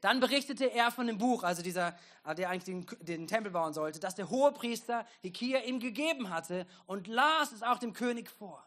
Dann 0.00 0.20
berichtete 0.20 0.66
er 0.66 0.90
von 0.90 1.06
dem 1.06 1.18
Buch, 1.18 1.42
also 1.42 1.62
dieser, 1.62 1.96
äh, 2.24 2.34
der 2.34 2.50
eigentlich 2.50 2.64
den, 2.64 2.86
den 3.00 3.26
Tempel 3.26 3.52
bauen 3.52 3.72
sollte, 3.72 4.00
das 4.00 4.14
der 4.14 4.30
Hohepriester 4.30 5.06
Hikia 5.22 5.60
ihm 5.60 5.80
gegeben 5.80 6.30
hatte 6.30 6.66
und 6.86 7.06
las 7.06 7.52
es 7.52 7.62
auch 7.62 7.78
dem 7.78 7.92
König 7.92 8.30
vor. 8.30 8.64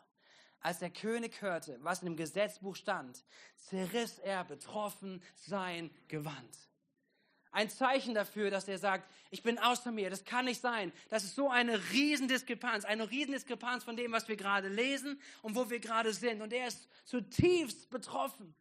Als 0.59 0.79
der 0.79 0.91
König 0.91 1.41
hörte, 1.41 1.79
was 1.81 2.01
in 2.01 2.05
dem 2.05 2.17
Gesetzbuch 2.17 2.75
stand, 2.75 3.23
zerriss 3.57 4.19
er 4.19 4.43
betroffen 4.43 5.23
sein 5.35 5.89
Gewand. 6.07 6.70
Ein 7.51 7.69
Zeichen 7.69 8.13
dafür, 8.13 8.49
dass 8.49 8.67
er 8.67 8.77
sagt, 8.77 9.09
ich 9.29 9.43
bin 9.43 9.59
außer 9.59 9.91
mir, 9.91 10.09
das 10.09 10.23
kann 10.23 10.45
nicht 10.45 10.61
sein. 10.61 10.93
Das 11.09 11.23
ist 11.23 11.35
so 11.35 11.49
eine 11.49 11.91
Riesendiskrepanz, 11.91 12.85
eine 12.85 13.09
Riesendiskrepanz 13.09 13.83
von 13.83 13.97
dem, 13.97 14.13
was 14.13 14.27
wir 14.29 14.37
gerade 14.37 14.69
lesen 14.69 15.19
und 15.41 15.55
wo 15.55 15.69
wir 15.69 15.79
gerade 15.79 16.13
sind. 16.13 16.41
Und 16.41 16.53
er 16.53 16.67
ist 16.67 16.87
zutiefst 17.05 17.89
betroffen 17.89 18.55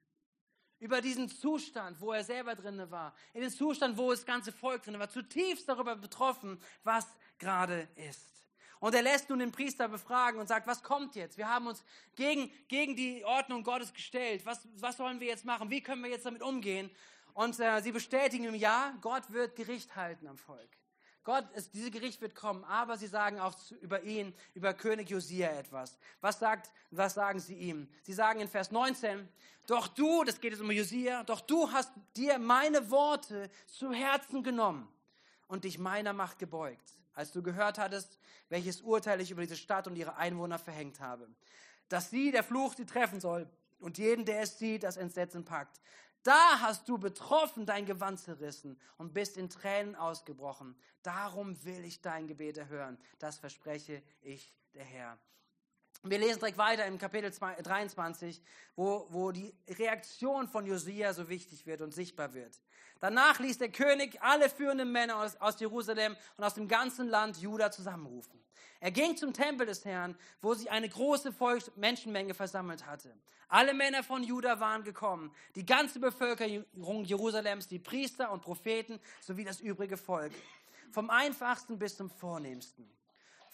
über 0.81 1.00
diesen 1.00 1.29
Zustand, 1.29 2.00
wo 2.00 2.12
er 2.12 2.24
selber 2.24 2.57
drin 2.57 2.90
war, 2.90 3.14
in 3.33 3.42
den 3.42 3.50
Zustand, 3.50 3.96
wo 3.96 4.11
das 4.11 4.26
ganze 4.26 4.50
Volk 4.50 4.83
drin 4.83 4.98
war, 4.98 5.09
zutiefst 5.09 5.68
darüber 5.68 5.94
betroffen, 5.94 6.61
was 6.83 7.07
gerade 7.38 7.87
ist. 7.94 8.31
Und 8.81 8.94
er 8.94 9.03
lässt 9.03 9.29
nun 9.29 9.40
den 9.40 9.53
Priester 9.53 9.88
befragen 9.88 10.40
und 10.40 10.46
sagt, 10.46 10.66
was 10.66 10.83
kommt 10.83 11.14
jetzt? 11.14 11.37
Wir 11.37 11.48
haben 11.48 11.66
uns 11.66 11.85
gegen, 12.16 12.50
gegen 12.66 12.96
die 12.96 13.22
Ordnung 13.26 13.62
Gottes 13.62 13.92
gestellt. 13.92 14.46
Was, 14.46 14.66
was 14.76 14.96
sollen 14.96 15.20
wir 15.20 15.29
jetzt 15.29 15.44
machen? 15.44 15.68
Wie 15.68 15.83
können 15.83 16.03
wir 16.03 16.11
jetzt 16.11 16.24
damit 16.24 16.42
umgehen? 16.42 16.90
Und 17.40 17.59
äh, 17.59 17.81
sie 17.81 17.90
bestätigen 17.90 18.44
im 18.44 18.55
Ja, 18.55 18.92
Gott 19.00 19.33
wird 19.33 19.57
Gericht 19.57 19.96
halten 19.96 20.26
am 20.26 20.37
Volk. 20.37 20.68
Gott, 21.24 21.46
es, 21.55 21.70
dieses 21.70 21.90
Gericht 21.90 22.20
wird 22.20 22.35
kommen, 22.35 22.64
aber 22.64 22.98
sie 22.98 23.07
sagen 23.07 23.40
auch 23.40 23.55
zu, 23.55 23.76
über 23.76 24.03
ihn, 24.03 24.35
über 24.53 24.74
König 24.74 25.09
Josia 25.09 25.48
etwas. 25.48 25.98
Was, 26.20 26.38
sagt, 26.38 26.70
was 26.90 27.14
sagen 27.14 27.40
sie 27.40 27.55
ihm? 27.55 27.88
Sie 28.03 28.12
sagen 28.12 28.40
in 28.40 28.48
Vers 28.48 28.72
19, 28.72 29.26
doch 29.66 29.88
du, 29.88 30.22
das 30.24 30.38
geht 30.38 30.53
jetzt 30.53 30.61
um 30.61 30.70
Josia, 30.70 31.24
doch 31.24 31.40
du 31.40 31.72
hast 31.72 31.90
dir 32.14 32.38
meine 32.38 32.90
Worte 32.90 33.48
zu 33.66 33.90
Herzen 33.90 34.42
genommen 34.42 34.87
und 35.48 35.64
dich 35.64 35.79
meiner 35.79 36.12
Macht 36.12 36.38
gebeugt, 36.38 36.98
als 37.14 37.33
du 37.33 37.42
gehört 37.42 37.79
hattest, 37.79 38.18
welches 38.50 38.83
Urteil 38.83 39.18
ich 39.22 39.31
über 39.31 39.40
diese 39.40 39.57
Stadt 39.57 39.87
und 39.87 39.96
ihre 39.96 40.16
Einwohner 40.16 40.59
verhängt 40.59 41.00
habe. 41.00 41.26
Dass 41.88 42.11
sie, 42.11 42.33
der 42.33 42.44
Fluch, 42.44 42.74
sie 42.74 42.85
treffen 42.85 43.18
soll 43.18 43.48
und 43.79 43.96
jeden, 43.96 44.26
der 44.26 44.42
es 44.42 44.59
sieht, 44.59 44.83
das 44.83 44.98
Entsetzen 44.98 45.46
packt. 45.46 45.81
Da 46.22 46.61
hast 46.61 46.88
du 46.88 46.98
betroffen 46.98 47.64
dein 47.64 47.87
Gewand 47.87 48.20
zerrissen 48.20 48.78
und 48.98 49.14
bist 49.14 49.37
in 49.37 49.48
Tränen 49.48 49.96
ausgebrochen. 49.96 50.76
Darum 51.02 51.64
will 51.64 51.85
ich 51.85 52.02
dein 52.02 52.26
Gebet 52.26 52.59
erhören. 52.59 52.98
Das 53.18 53.38
verspreche 53.38 54.02
ich 54.20 54.54
der 54.74 54.85
Herr. 54.85 55.18
Wir 56.02 56.18
lesen 56.18 56.38
direkt 56.38 56.56
weiter 56.56 56.86
im 56.86 56.96
Kapitel 56.96 57.30
23, 57.30 58.40
wo, 58.74 59.06
wo 59.10 59.32
die 59.32 59.52
Reaktion 59.68 60.48
von 60.48 60.64
Josia 60.64 61.12
so 61.12 61.28
wichtig 61.28 61.66
wird 61.66 61.82
und 61.82 61.92
sichtbar 61.92 62.32
wird. 62.32 62.58
Danach 63.00 63.38
ließ 63.38 63.58
der 63.58 63.70
König 63.70 64.20
alle 64.22 64.48
führenden 64.48 64.92
Männer 64.92 65.16
aus, 65.16 65.36
aus 65.36 65.60
Jerusalem 65.60 66.16
und 66.38 66.44
aus 66.44 66.54
dem 66.54 66.68
ganzen 66.68 67.08
Land 67.08 67.36
Juda 67.36 67.70
zusammenrufen. 67.70 68.40
Er 68.80 68.90
ging 68.90 69.14
zum 69.18 69.34
Tempel 69.34 69.66
des 69.66 69.84
Herrn, 69.84 70.16
wo 70.40 70.54
sich 70.54 70.70
eine 70.70 70.88
große 70.88 71.34
Volks 71.34 71.70
Menschenmenge 71.76 72.32
versammelt 72.32 72.86
hatte. 72.86 73.14
Alle 73.48 73.74
Männer 73.74 74.02
von 74.02 74.22
Juda 74.22 74.58
waren 74.58 74.84
gekommen, 74.84 75.34
die 75.54 75.66
ganze 75.66 76.00
Bevölkerung 76.00 77.04
Jerusalems, 77.04 77.68
die 77.68 77.78
Priester 77.78 78.32
und 78.32 78.40
Propheten 78.40 79.00
sowie 79.20 79.44
das 79.44 79.60
übrige 79.60 79.98
Volk, 79.98 80.32
vom 80.92 81.10
einfachsten 81.10 81.78
bis 81.78 81.96
zum 81.96 82.08
vornehmsten. 82.08 82.90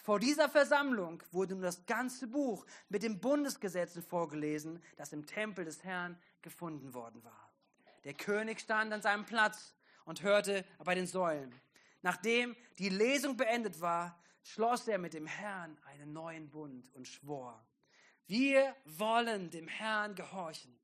Vor 0.06 0.20
dieser 0.20 0.48
Versammlung 0.48 1.20
wurde 1.32 1.54
nun 1.54 1.64
das 1.64 1.84
ganze 1.84 2.28
Buch 2.28 2.64
mit 2.88 3.02
den 3.02 3.18
Bundesgesetzen 3.18 4.04
vorgelesen, 4.04 4.80
das 4.96 5.12
im 5.12 5.26
Tempel 5.26 5.64
des 5.64 5.82
Herrn 5.82 6.16
gefunden 6.42 6.94
worden 6.94 7.24
war. 7.24 7.50
Der 8.04 8.14
König 8.14 8.60
stand 8.60 8.92
an 8.92 9.02
seinem 9.02 9.24
Platz 9.24 9.74
und 10.04 10.22
hörte 10.22 10.64
bei 10.78 10.94
den 10.94 11.08
Säulen. 11.08 11.52
Nachdem 12.02 12.54
die 12.78 12.88
Lesung 12.88 13.36
beendet 13.36 13.80
war, 13.80 14.16
schloss 14.44 14.86
er 14.86 14.98
mit 14.98 15.12
dem 15.12 15.26
Herrn 15.26 15.76
einen 15.86 16.12
neuen 16.12 16.50
Bund 16.50 16.88
und 16.94 17.08
schwor, 17.08 17.66
wir 18.28 18.76
wollen 18.84 19.50
dem 19.50 19.66
Herrn 19.66 20.14
gehorchen. 20.14 20.78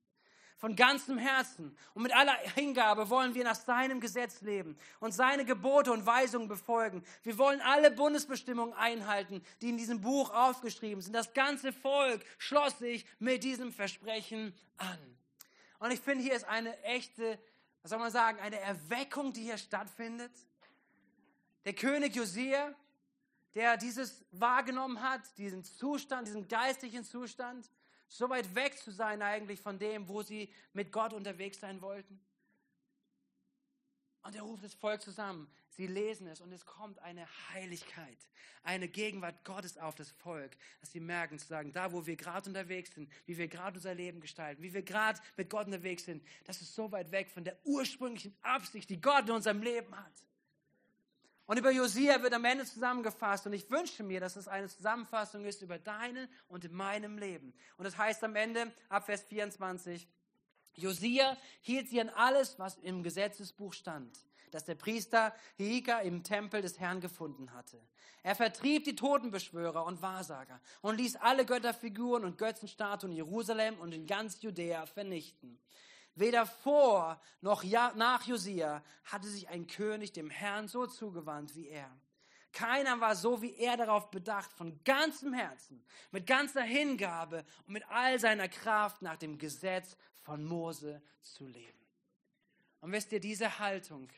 Von 0.63 0.77
ganzem 0.77 1.19
Herzen 1.19 1.77
und 1.93 2.05
mit 2.05 2.15
aller 2.15 2.37
Hingabe 2.55 3.11
wollen 3.11 3.35
wir 3.35 3.43
nach 3.43 3.57
seinem 3.57 3.99
Gesetz 3.99 4.43
leben 4.43 4.79
und 5.01 5.11
seine 5.11 5.45
Gebote 5.45 5.91
und 5.91 6.07
Weisungen 6.07 6.47
befolgen. 6.47 7.03
Wir 7.25 7.37
wollen 7.37 7.61
alle 7.63 7.91
Bundesbestimmungen 7.91 8.73
einhalten, 8.75 9.43
die 9.61 9.71
in 9.71 9.77
diesem 9.77 10.01
Buch 10.01 10.31
aufgeschrieben 10.31 11.03
sind. 11.03 11.15
Das 11.15 11.35
ganze 11.35 11.73
Volk 11.73 12.25
schloss 12.39 12.79
sich 12.79 13.05
mit 13.19 13.43
diesem 13.43 13.73
Versprechen 13.73 14.55
an. 14.77 15.17
Und 15.81 15.91
ich 15.91 15.99
finde, 15.99 16.23
hier 16.23 16.35
ist 16.35 16.45
eine 16.45 16.81
echte, 16.85 17.41
was 17.83 17.91
soll 17.91 17.99
man 17.99 18.13
sagen, 18.13 18.39
eine 18.39 18.61
Erweckung, 18.61 19.33
die 19.33 19.43
hier 19.43 19.59
stattfindet. 19.59 20.31
Der 21.65 21.73
König 21.73 22.15
Josia 22.15 22.73
der 23.55 23.77
dieses 23.77 24.25
wahrgenommen 24.31 25.03
hat, 25.03 25.21
diesen 25.37 25.63
Zustand, 25.63 26.27
diesen 26.27 26.49
geistlichen 26.49 27.05
Zustand, 27.05 27.69
so 28.17 28.29
weit 28.29 28.55
weg 28.55 28.79
zu 28.79 28.91
sein 28.91 29.23
eigentlich 29.23 29.61
von 29.61 29.79
dem, 29.79 30.07
wo 30.09 30.23
sie 30.23 30.53
mit 30.73 30.93
Gott 30.93 31.13
unterwegs 31.13 31.61
sein 31.61 31.81
wollten. 31.81 32.21
Und 34.23 34.37
er 34.37 34.43
ruft 34.43 34.63
das 34.63 34.75
Volk 34.75 35.01
zusammen. 35.01 35.51
Sie 35.71 35.87
lesen 35.87 36.27
es 36.27 36.41
und 36.41 36.53
es 36.53 36.67
kommt 36.67 36.99
eine 36.99 37.27
Heiligkeit, 37.51 38.19
eine 38.63 38.87
Gegenwart 38.87 39.43
Gottes 39.45 39.79
auf 39.79 39.95
das 39.95 40.11
Volk, 40.11 40.53
dass 40.81 40.93
sie 40.93 41.01
merken 41.01 41.39
zu 41.39 41.47
sagen, 41.47 41.73
da 41.73 41.93
wo 41.93 42.05
wir 42.05 42.15
gerade 42.15 42.51
unterwegs 42.51 42.95
sind, 42.95 43.11
wie 43.25 43.39
wir 43.39 43.49
gerade 43.49 43.79
unser 43.79 43.95
Leben 43.95 44.21
gestalten, 44.21 44.63
wie 44.63 44.75
wir 44.75 44.83
gerade 44.83 45.19
mit 45.37 45.49
Gott 45.49 45.67
unterwegs 45.67 46.05
sind, 46.05 46.23
das 46.45 46.61
ist 46.61 46.75
so 46.75 46.93
weit 46.93 47.11
weg 47.11 47.31
von 47.31 47.43
der 47.43 47.57
ursprünglichen 47.65 48.37
Absicht, 48.43 48.91
die 48.91 49.01
Gott 49.01 49.25
in 49.25 49.35
unserem 49.35 49.63
Leben 49.63 49.97
hat. 49.97 50.13
Und 51.53 51.59
über 51.59 51.71
Josia 51.71 52.23
wird 52.23 52.33
am 52.33 52.47
Ende 52.47 52.65
zusammengefasst. 52.65 53.47
Und 53.47 53.53
ich 53.53 53.71
wünsche 53.71 54.03
mir, 54.03 54.21
dass 54.21 54.37
es 54.37 54.49
eine 54.49 54.69
Zusammenfassung 54.69 55.45
ist 55.45 55.61
über 55.61 55.79
deine 55.79 56.27
und 56.49 56.65
in 56.65 56.73
meinem 56.73 57.19
Leben. 57.19 57.53
Und 57.77 57.85
das 57.85 57.99
heißt 57.99 58.25
am 58.25 58.37
Ende, 58.37 58.73
ab 58.89 59.05
Vers 59.05 59.25
24, 59.25 60.09
Josia 60.77 61.37
hielt 61.61 61.91
sie 61.91 62.01
an 62.01 62.09
alles, 62.09 62.59
was 62.59 62.79
im 62.79 63.03
Gesetzesbuch 63.03 63.75
stand, 63.75 64.19
das 64.51 64.65
der 64.65 64.77
Priester 64.77 65.35
Hika 65.59 65.99
im 65.99 66.23
Tempel 66.23 66.63
des 66.63 66.81
Herrn 66.81 67.03
gefunden 67.03 67.53
hatte. 67.53 67.79
Er 68.23 68.35
vertrieb 68.35 68.85
die 68.85 68.97
Totenbeschwörer 68.97 69.85
und 69.85 70.01
Wahrsager 70.01 70.59
und 70.81 70.97
ließ 70.97 71.17
alle 71.17 71.45
Götterfiguren 71.45 72.25
und 72.25 72.39
Götzenstatuen 72.39 73.13
in 73.13 73.17
Jerusalem 73.17 73.79
und 73.79 73.93
in 73.93 74.07
ganz 74.07 74.41
Judäa 74.41 74.87
vernichten. 74.87 75.59
Weder 76.15 76.47
vor 76.47 77.21
noch 77.41 77.65
nach 77.65 78.27
Josia 78.27 78.83
hatte 79.05 79.29
sich 79.29 79.49
ein 79.49 79.67
König 79.67 80.13
dem 80.13 80.31
Herrn 80.31 80.69
so 80.69 80.87
zugewandt 80.87 81.55
wie 81.55 81.69
er. 81.69 81.91
Keiner 82.53 83.01
war 83.01 83.17
so 83.17 83.41
wie 83.41 83.55
er 83.57 83.79
darauf 83.79 84.11
bedacht, 84.11 84.53
von 84.53 84.79
ganzem 84.85 85.33
Herzen, 85.33 85.83
mit 86.11 86.27
ganzer 86.27 86.63
Hingabe 86.63 87.45
und 87.67 87.73
mit 87.73 87.89
all 87.89 88.19
seiner 88.19 88.49
Kraft 88.49 89.01
nach 89.01 89.17
dem 89.17 89.39
Gesetz 89.39 89.97
von 90.21 90.45
Mose 90.45 91.03
zu 91.23 91.47
leben. 91.47 91.79
Und 92.81 92.93
wisst 92.93 93.11
ihr, 93.13 93.21
diese 93.21 93.59
Haltung, 93.59 94.09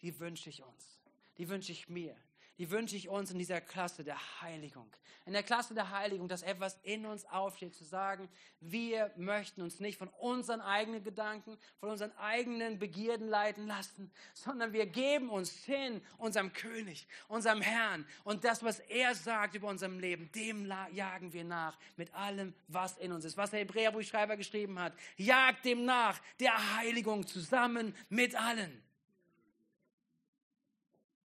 die 0.00 0.18
wünsche 0.18 0.48
ich 0.48 0.62
uns, 0.62 1.00
die 1.36 1.48
wünsche 1.48 1.72
ich 1.72 1.88
mir 1.88 2.16
die 2.58 2.70
wünsche 2.70 2.96
ich 2.96 3.08
uns 3.08 3.30
in 3.30 3.38
dieser 3.38 3.60
Klasse 3.60 4.02
der 4.02 4.18
Heiligung. 4.40 4.90
In 5.26 5.32
der 5.32 5.42
Klasse 5.42 5.74
der 5.74 5.90
Heiligung, 5.90 6.28
dass 6.28 6.42
etwas 6.42 6.78
in 6.84 7.04
uns 7.04 7.24
aufsteht, 7.26 7.74
zu 7.74 7.82
sagen, 7.82 8.28
wir 8.60 9.12
möchten 9.16 9.60
uns 9.60 9.80
nicht 9.80 9.98
von 9.98 10.08
unseren 10.20 10.60
eigenen 10.60 11.02
Gedanken, 11.02 11.58
von 11.80 11.90
unseren 11.90 12.16
eigenen 12.16 12.78
Begierden 12.78 13.28
leiten 13.28 13.66
lassen, 13.66 14.12
sondern 14.34 14.72
wir 14.72 14.86
geben 14.86 15.28
uns 15.28 15.50
hin 15.50 16.00
unserem 16.16 16.52
König, 16.52 17.08
unserem 17.26 17.60
Herrn. 17.60 18.06
Und 18.22 18.44
das, 18.44 18.62
was 18.62 18.78
er 18.78 19.16
sagt 19.16 19.56
über 19.56 19.68
unserem 19.68 19.98
Leben, 19.98 20.30
dem 20.32 20.72
jagen 20.92 21.32
wir 21.32 21.44
nach 21.44 21.76
mit 21.96 22.14
allem, 22.14 22.54
was 22.68 22.96
in 22.98 23.10
uns 23.10 23.24
ist. 23.24 23.36
Was 23.36 23.50
der 23.50 23.60
Hebräerbuchschreiber 23.60 24.36
geschrieben 24.36 24.78
hat, 24.78 24.94
jagt 25.16 25.64
dem 25.64 25.84
nach, 25.84 26.20
der 26.38 26.76
Heiligung 26.76 27.26
zusammen 27.26 27.96
mit 28.08 28.36
allen. 28.36 28.80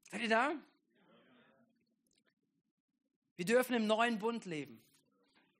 Seid 0.09 0.21
ihr 0.21 0.29
da? 0.29 0.55
Wir 3.39 3.45
dürfen 3.45 3.73
im 3.73 3.87
neuen 3.87 4.19
Bund 4.19 4.43
leben. 4.43 4.83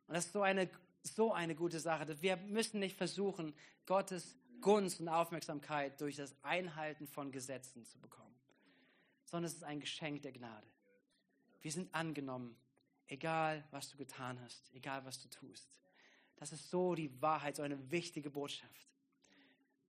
Und 0.07 0.13
das 0.13 0.25
ist 0.25 0.33
so 0.33 0.41
eine, 0.41 0.69
so 1.01 1.31
eine 1.31 1.55
gute 1.55 1.79
Sache. 1.79 2.21
Wir 2.21 2.35
müssen 2.35 2.81
nicht 2.81 2.97
versuchen, 2.97 3.53
Gottes 3.85 4.35
Gunst 4.59 4.99
und 4.99 5.07
Aufmerksamkeit 5.07 6.01
durch 6.01 6.17
das 6.17 6.35
Einhalten 6.43 7.07
von 7.07 7.31
Gesetzen 7.31 7.85
zu 7.85 7.97
bekommen, 7.97 8.35
sondern 9.23 9.45
es 9.45 9.55
ist 9.55 9.63
ein 9.63 9.79
Geschenk 9.79 10.23
der 10.23 10.33
Gnade. 10.33 10.67
Wir 11.61 11.71
sind 11.71 11.95
angenommen, 11.95 12.57
egal 13.07 13.63
was 13.71 13.89
du 13.89 13.95
getan 13.95 14.37
hast, 14.41 14.73
egal 14.73 15.05
was 15.05 15.21
du 15.21 15.29
tust. 15.29 15.79
Das 16.35 16.51
ist 16.51 16.69
so 16.69 16.95
die 16.95 17.21
Wahrheit, 17.21 17.55
so 17.55 17.61
eine 17.61 17.89
wichtige 17.89 18.29
Botschaft. 18.29 18.89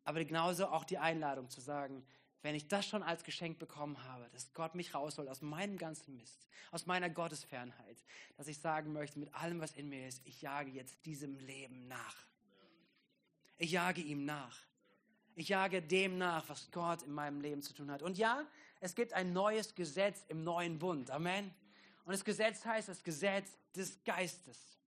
Aber 0.04 0.24
genauso 0.24 0.68
auch 0.68 0.84
die 0.84 0.98
Einladung 0.98 1.50
zu 1.50 1.60
sagen, 1.60 2.06
wenn 2.42 2.54
ich 2.54 2.68
das 2.68 2.86
schon 2.86 3.02
als 3.02 3.24
Geschenk 3.24 3.58
bekommen 3.58 4.02
habe, 4.04 4.28
dass 4.32 4.52
Gott 4.54 4.74
mich 4.74 4.94
rausholt 4.94 5.28
aus 5.28 5.42
meinem 5.42 5.76
ganzen 5.76 6.16
Mist, 6.16 6.48
aus 6.70 6.86
meiner 6.86 7.10
Gottesfernheit, 7.10 8.04
dass 8.36 8.48
ich 8.48 8.58
sagen 8.58 8.92
möchte, 8.92 9.18
mit 9.18 9.34
allem, 9.34 9.60
was 9.60 9.72
in 9.72 9.88
mir 9.88 10.08
ist, 10.08 10.22
ich 10.24 10.40
jage 10.42 10.70
jetzt 10.70 11.04
diesem 11.04 11.36
Leben 11.38 11.86
nach. 11.88 12.16
Ich 13.58 13.72
jage 13.72 14.00
ihm 14.00 14.24
nach. 14.24 14.58
Ich 15.34 15.48
jage 15.48 15.82
dem 15.82 16.18
nach, 16.18 16.48
was 16.48 16.70
Gott 16.70 17.02
in 17.02 17.12
meinem 17.12 17.40
Leben 17.40 17.62
zu 17.62 17.74
tun 17.74 17.90
hat. 17.90 18.02
Und 18.02 18.18
ja, 18.18 18.44
es 18.80 18.94
gibt 18.94 19.12
ein 19.12 19.32
neues 19.32 19.74
Gesetz 19.74 20.24
im 20.28 20.42
neuen 20.42 20.78
Bund. 20.78 21.10
Amen. 21.10 21.54
Und 22.04 22.12
das 22.12 22.24
Gesetz 22.24 22.64
heißt 22.64 22.88
das 22.88 23.02
Gesetz 23.02 23.56
des 23.74 24.02
Geistes 24.04 24.79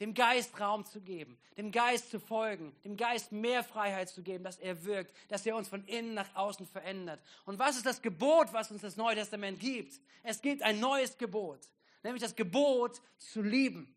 dem 0.00 0.12
Geist 0.12 0.58
Raum 0.60 0.84
zu 0.84 1.00
geben, 1.00 1.38
dem 1.56 1.72
Geist 1.72 2.10
zu 2.10 2.20
folgen, 2.20 2.74
dem 2.84 2.96
Geist 2.96 3.32
mehr 3.32 3.64
Freiheit 3.64 4.08
zu 4.08 4.22
geben, 4.22 4.44
dass 4.44 4.58
er 4.58 4.84
wirkt, 4.84 5.14
dass 5.28 5.46
er 5.46 5.56
uns 5.56 5.68
von 5.68 5.84
innen 5.86 6.14
nach 6.14 6.34
außen 6.34 6.66
verändert. 6.66 7.20
Und 7.44 7.58
was 7.58 7.76
ist 7.76 7.86
das 7.86 8.02
Gebot, 8.02 8.52
was 8.52 8.70
uns 8.70 8.82
das 8.82 8.96
Neue 8.96 9.14
Testament 9.14 9.58
gibt? 9.58 9.98
Es 10.22 10.42
gibt 10.42 10.62
ein 10.62 10.80
neues 10.80 11.16
Gebot, 11.16 11.60
nämlich 12.02 12.22
das 12.22 12.36
Gebot 12.36 13.00
zu 13.18 13.40
lieben. 13.40 13.94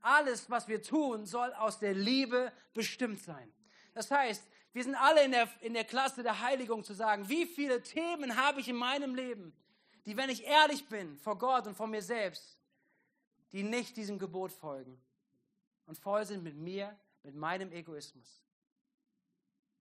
Alles, 0.00 0.48
was 0.48 0.68
wir 0.68 0.82
tun, 0.82 1.26
soll 1.26 1.52
aus 1.54 1.78
der 1.78 1.92
Liebe 1.92 2.52
bestimmt 2.72 3.20
sein. 3.20 3.52
Das 3.92 4.10
heißt, 4.10 4.42
wir 4.72 4.84
sind 4.84 4.94
alle 4.94 5.24
in 5.24 5.32
der, 5.32 5.48
in 5.60 5.74
der 5.74 5.84
Klasse 5.84 6.22
der 6.22 6.40
Heiligung 6.40 6.84
zu 6.84 6.94
sagen, 6.94 7.28
wie 7.28 7.46
viele 7.46 7.82
Themen 7.82 8.36
habe 8.36 8.60
ich 8.60 8.68
in 8.68 8.76
meinem 8.76 9.14
Leben, 9.14 9.52
die, 10.04 10.16
wenn 10.16 10.30
ich 10.30 10.44
ehrlich 10.44 10.86
bin 10.88 11.18
vor 11.18 11.36
Gott 11.36 11.66
und 11.66 11.76
vor 11.76 11.88
mir 11.88 12.02
selbst, 12.02 12.58
die 13.52 13.62
nicht 13.62 13.96
diesem 13.96 14.18
Gebot 14.18 14.52
folgen 14.52 15.00
und 15.86 15.98
voll 15.98 16.24
sind 16.26 16.42
mit 16.42 16.56
mir, 16.56 16.98
mit 17.22 17.34
meinem 17.34 17.72
Egoismus. 17.72 18.42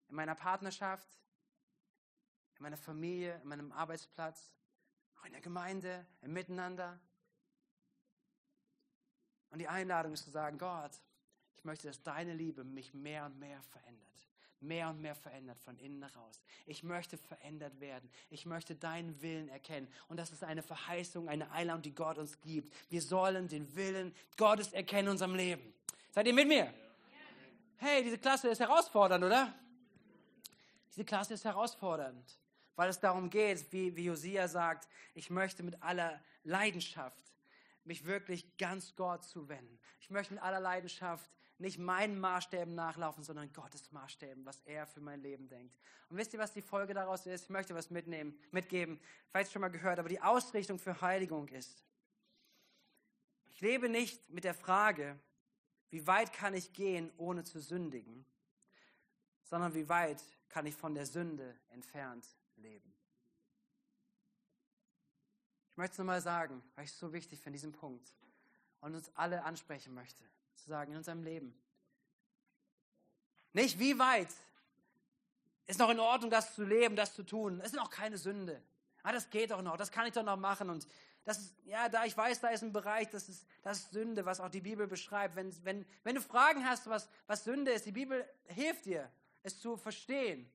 In 0.08 0.16
meiner 0.16 0.36
Partnerschaft, 0.36 1.08
in 2.58 2.64
meiner 2.64 2.78
Familie, 2.78 3.40
in 3.42 3.50
meinem 3.50 3.72
Arbeitsplatz, 3.72 4.54
auch 5.20 5.26
in 5.26 5.32
der 5.32 5.42
Gemeinde, 5.42 6.06
im 6.22 6.34
Miteinander. 6.34 7.00
Und 9.50 9.60
die 9.60 9.68
Einladung 9.68 10.14
ist 10.14 10.24
zu 10.24 10.32
sagen, 10.32 10.58
Gott, 10.58 10.92
ich 11.58 11.64
möchte, 11.64 11.88
dass 11.88 12.02
deine 12.04 12.34
Liebe 12.34 12.64
mich 12.64 12.94
mehr 12.94 13.26
und 13.26 13.40
mehr 13.40 13.62
verändert. 13.64 14.06
Mehr 14.62 14.90
und 14.90 15.02
mehr 15.02 15.16
verändert 15.16 15.60
von 15.60 15.78
innen 15.78 16.00
nach 16.00 16.16
raus. 16.16 16.42
Ich 16.66 16.82
möchte 16.82 17.18
verändert 17.18 17.80
werden. 17.80 18.10
Ich 18.30 18.46
möchte 18.46 18.76
deinen 18.76 19.22
Willen 19.22 19.50
erkennen. 19.50 19.88
Und 20.08 20.18
das 20.18 20.32
ist 20.32 20.44
eine 20.44 20.64
Verheißung, 20.64 21.28
eine 21.28 21.52
Einladung, 21.52 21.82
die 21.82 21.94
Gott 21.94 22.18
uns 22.18 22.40
gibt. 22.42 22.74
Wir 22.90 23.02
sollen 23.02 23.48
den 23.48 23.76
Willen 23.76 24.16
Gottes 24.38 24.72
erkennen 24.74 25.08
in 25.08 25.12
unserem 25.12 25.36
Leben. 25.36 25.74
Seid 26.16 26.28
ihr 26.28 26.34
mit 26.34 26.48
mir? 26.48 26.74
Hey, 27.76 28.02
diese 28.02 28.18
Klasse 28.18 28.48
ist 28.48 28.62
herausfordernd, 28.62 29.26
oder? 29.26 29.54
Diese 30.90 31.04
Klasse 31.04 31.34
ist 31.34 31.44
herausfordernd, 31.44 32.40
weil 32.78 32.90
es 32.90 33.02
darum 33.02 33.30
geht, 33.30 33.70
wie, 33.74 33.94
wie 33.98 34.06
Josia 34.06 34.48
sagt, 34.48 34.88
ich 35.14 35.30
möchte 35.30 35.62
mit 35.62 35.84
aller 35.84 36.24
Leidenschaft 36.46 37.34
mich 37.84 38.06
wirklich 38.06 38.56
ganz 38.56 38.96
Gott 38.96 39.26
zuwenden. 39.26 39.78
Ich 40.00 40.10
möchte 40.10 40.36
mit 40.36 40.42
aller 40.42 40.62
Leidenschaft 40.62 41.30
nicht 41.58 41.80
meinen 41.80 42.18
Maßstäben 42.18 42.74
nachlaufen, 42.74 43.22
sondern 43.22 43.52
Gottes 43.52 43.92
Maßstäben, 43.92 44.46
was 44.46 44.62
er 44.62 44.88
für 44.88 45.02
mein 45.02 45.20
Leben 45.20 45.50
denkt. 45.50 45.78
Und 46.08 46.16
wisst 46.16 46.32
ihr, 46.32 46.40
was 46.40 46.54
die 46.54 46.62
Folge 46.62 46.94
daraus 46.94 47.26
ist? 47.26 47.44
Ich 47.44 47.50
möchte 47.50 47.76
was 47.76 47.90
mitnehmen, 47.90 48.40
mitgeben. 48.52 49.02
Vielleicht 49.32 49.52
schon 49.52 49.62
mal 49.62 49.68
gehört, 49.68 50.00
aber 50.00 50.08
die 50.08 50.22
Ausrichtung 50.22 50.80
für 50.80 51.02
Heiligung 51.02 51.50
ist. 51.50 51.84
Ich 53.50 53.60
lebe 53.60 53.90
nicht 53.90 54.30
mit 54.30 54.46
der 54.46 54.54
Frage, 54.54 55.20
wie 55.90 56.06
weit 56.08 56.34
kann 56.34 56.54
ich 56.54 56.74
gehen, 56.74 57.12
ohne 57.18 57.44
zu 57.44 57.60
sündigen, 57.60 58.26
sondern 59.44 59.74
wie 59.74 59.88
weit 59.88 60.22
kann 60.50 60.66
ich 60.66 60.76
von 60.76 60.96
der 60.96 61.06
Sünde 61.06 61.56
entfernt 61.70 62.28
leben. 62.58 62.94
Ich 65.72 65.78
möchte 65.78 65.94
es 65.94 65.98
nochmal 65.98 66.22
sagen, 66.22 66.64
weil 66.76 66.86
ich 66.86 66.92
es 66.92 67.00
so 67.00 67.12
wichtig 67.12 67.42
finde, 67.42 67.58
diesen 67.58 67.74
Punkt, 67.74 68.14
und 68.82 68.96
uns 68.96 69.12
alle 69.16 69.44
ansprechen 69.44 69.94
möchte, 69.94 70.24
zu 70.56 70.70
sagen, 70.70 70.92
in 70.92 70.98
unserem 70.98 71.24
Leben. 71.24 71.54
Nicht 73.52 73.80
wie 73.80 73.98
weit 73.98 74.30
ist 75.68 75.80
noch 75.80 75.90
in 75.90 76.00
Ordnung, 76.00 76.30
das 76.30 76.54
zu 76.54 76.64
leben, 76.64 76.96
das 76.96 77.16
zu 77.16 77.24
tun. 77.24 77.60
Es 77.62 77.68
ist 77.68 77.76
noch 77.76 77.90
keine 77.90 78.18
Sünde. 78.18 78.62
Ah, 79.02 79.12
das 79.12 79.30
geht 79.30 79.52
doch 79.52 79.62
noch, 79.62 79.78
das 79.78 79.92
kann 79.92 80.06
ich 80.08 80.14
doch 80.14 80.24
noch 80.24 80.38
machen. 80.38 80.70
Und 80.70 80.88
das 81.26 81.40
ist, 81.40 81.56
ja, 81.66 81.90
da 81.90 82.06
ich 82.06 82.16
weiß, 82.16 82.40
da 82.40 82.50
ist 82.50 82.64
ein 82.64 82.72
Bereich, 82.72 83.10
das 83.10 83.28
ist, 83.28 83.46
das 83.64 83.80
ist 83.80 83.92
Sünde, 83.92 84.26
was 84.26 84.40
auch 84.40 84.50
die 84.50 84.62
Bibel 84.62 84.88
beschreibt. 84.88 85.36
Wenn, 85.36 85.54
wenn, 85.66 85.86
wenn 86.04 86.16
du 86.16 86.22
Fragen 86.22 86.64
hast, 86.66 86.88
was, 86.88 87.10
was 87.26 87.44
Sünde 87.44 87.72
ist, 87.72 87.86
die 87.86 87.92
Bibel 87.92 88.28
hilft 88.46 88.86
dir, 88.86 89.12
es 89.42 89.60
zu 89.60 89.76
verstehen. 89.76 90.50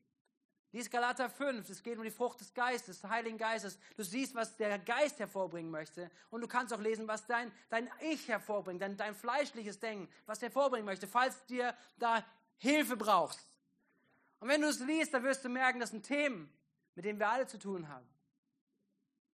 Lies 0.72 0.88
Galater 0.88 1.28
5, 1.28 1.68
es 1.68 1.82
geht 1.82 1.98
um 1.98 2.04
die 2.04 2.12
Frucht 2.12 2.40
des 2.40 2.54
Geistes, 2.54 3.00
des 3.00 3.10
Heiligen 3.10 3.36
Geistes. 3.36 3.76
Du 3.96 4.04
siehst, 4.04 4.36
was 4.36 4.56
der 4.56 4.78
Geist 4.78 5.18
hervorbringen 5.18 5.70
möchte. 5.70 6.08
Und 6.30 6.42
du 6.42 6.46
kannst 6.46 6.72
auch 6.72 6.80
lesen, 6.80 7.08
was 7.08 7.26
dein, 7.26 7.50
dein 7.68 7.90
Ich 8.00 8.28
hervorbringt, 8.28 8.80
dein, 8.80 8.96
dein 8.96 9.16
fleischliches 9.16 9.80
Denken, 9.80 10.08
was 10.26 10.40
hervorbringen 10.40 10.86
möchte, 10.86 11.08
falls 11.08 11.44
dir 11.46 11.74
da 11.98 12.24
Hilfe 12.58 12.96
brauchst. 12.96 13.50
Und 14.38 14.48
wenn 14.48 14.62
du 14.62 14.68
es 14.68 14.78
liest, 14.78 15.12
dann 15.12 15.24
wirst 15.24 15.44
du 15.44 15.48
merken, 15.48 15.80
das 15.80 15.90
sind 15.90 16.06
Themen, 16.06 16.48
mit 16.94 17.04
denen 17.04 17.18
wir 17.18 17.28
alle 17.28 17.48
zu 17.48 17.58
tun 17.58 17.88
haben. 17.88 18.06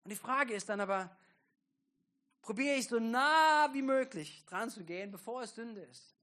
Und 0.05 0.11
die 0.11 0.16
Frage 0.16 0.55
ist 0.55 0.68
dann 0.70 0.81
aber, 0.81 1.14
probiere 2.46 2.76
ich 2.76 2.87
so 2.87 3.00
nah 3.00 3.68
wie 3.72 3.82
möglich 3.82 4.44
dran 4.46 4.70
zu 4.70 4.85
gehen, 4.85 5.11
bevor 5.11 5.42
es 5.42 5.54
Sünde 5.54 5.82
ist. 5.82 6.14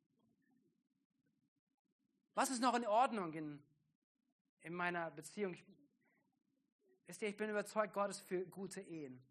Was 2.34 2.50
ist 2.50 2.62
noch 2.62 2.74
in 2.76 2.88
Ordnung 2.88 3.34
in, 3.34 3.62
in 4.62 4.74
meiner 4.74 5.12
Beziehung? 5.12 5.54
Ich, 5.54 5.64
wisst 7.08 7.22
ihr, 7.22 7.28
ich 7.28 7.36
bin 7.36 7.50
überzeugt, 7.50 7.94
Gott 7.94 8.10
ist 8.10 8.22
für 8.22 8.46
gute 8.46 8.80
Ehen. 8.80 9.22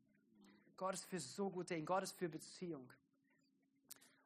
Gott 0.77 0.93
ist 0.95 1.07
für 1.07 1.19
so 1.19 1.49
gute 1.49 1.75
Ehen. 1.75 1.87
Gott 1.87 2.03
ist 2.03 2.13
für 2.13 2.29
Beziehung. 2.29 2.93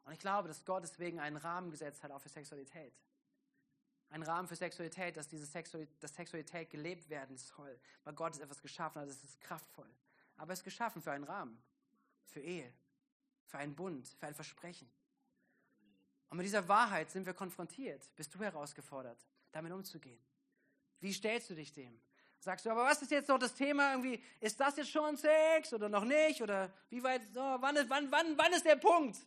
Und 0.04 0.12
ich 0.12 0.18
glaube, 0.18 0.48
dass 0.48 0.64
Gott 0.64 0.82
deswegen 0.82 1.20
einen 1.20 1.36
Rahmen 1.36 1.70
gesetzt 1.70 2.02
hat 2.02 2.10
auch 2.10 2.20
für 2.20 2.28
Sexualität. 2.28 2.94
Ein 4.10 4.24
Rahmen 4.24 4.48
für 4.48 4.56
Sexualität, 4.56 5.16
dass 5.16 5.28
diese 5.28 5.46
Sexualität, 5.46 6.02
dass 6.02 6.14
Sexualität 6.14 6.70
gelebt 6.70 7.08
werden 7.08 7.36
soll. 7.38 7.78
Weil 8.02 8.14
Gott 8.14 8.34
ist 8.34 8.40
etwas 8.40 8.60
geschaffen 8.60 9.02
hat, 9.02 9.08
es 9.08 9.22
ist 9.22 9.40
kraftvoll. 9.40 9.88
Aber 10.36 10.52
es 10.52 10.58
ist 10.58 10.64
geschaffen 10.64 11.00
für 11.00 11.12
einen 11.12 11.24
Rahmen 11.24 11.62
für 12.26 12.40
Ehe, 12.40 12.72
für 13.46 13.58
einen 13.58 13.74
Bund, 13.74 14.06
für 14.08 14.26
ein 14.26 14.34
Versprechen. 14.34 14.88
Und 16.28 16.38
mit 16.38 16.46
dieser 16.46 16.66
Wahrheit 16.68 17.10
sind 17.10 17.26
wir 17.26 17.34
konfrontiert. 17.34 18.02
Bist 18.16 18.34
du 18.34 18.40
herausgefordert, 18.40 19.18
damit 19.52 19.72
umzugehen? 19.72 20.20
Wie 21.00 21.12
stellst 21.12 21.50
du 21.50 21.54
dich 21.54 21.72
dem? 21.72 22.00
Sagst 22.38 22.66
du, 22.66 22.70
aber 22.70 22.84
was 22.84 23.00
ist 23.02 23.10
jetzt 23.10 23.28
noch 23.28 23.38
das 23.38 23.54
Thema 23.54 23.92
irgendwie? 23.92 24.22
Ist 24.40 24.60
das 24.60 24.76
jetzt 24.76 24.90
schon 24.90 25.16
Sex 25.16 25.72
oder 25.72 25.88
noch 25.88 26.04
nicht? 26.04 26.42
Oder 26.42 26.72
wie 26.90 27.02
weit, 27.02 27.22
so, 27.32 27.40
wann, 27.40 27.76
ist, 27.76 27.88
wann, 27.88 28.10
wann, 28.10 28.36
wann 28.36 28.52
ist 28.52 28.64
der 28.64 28.76
Punkt? 28.76 29.18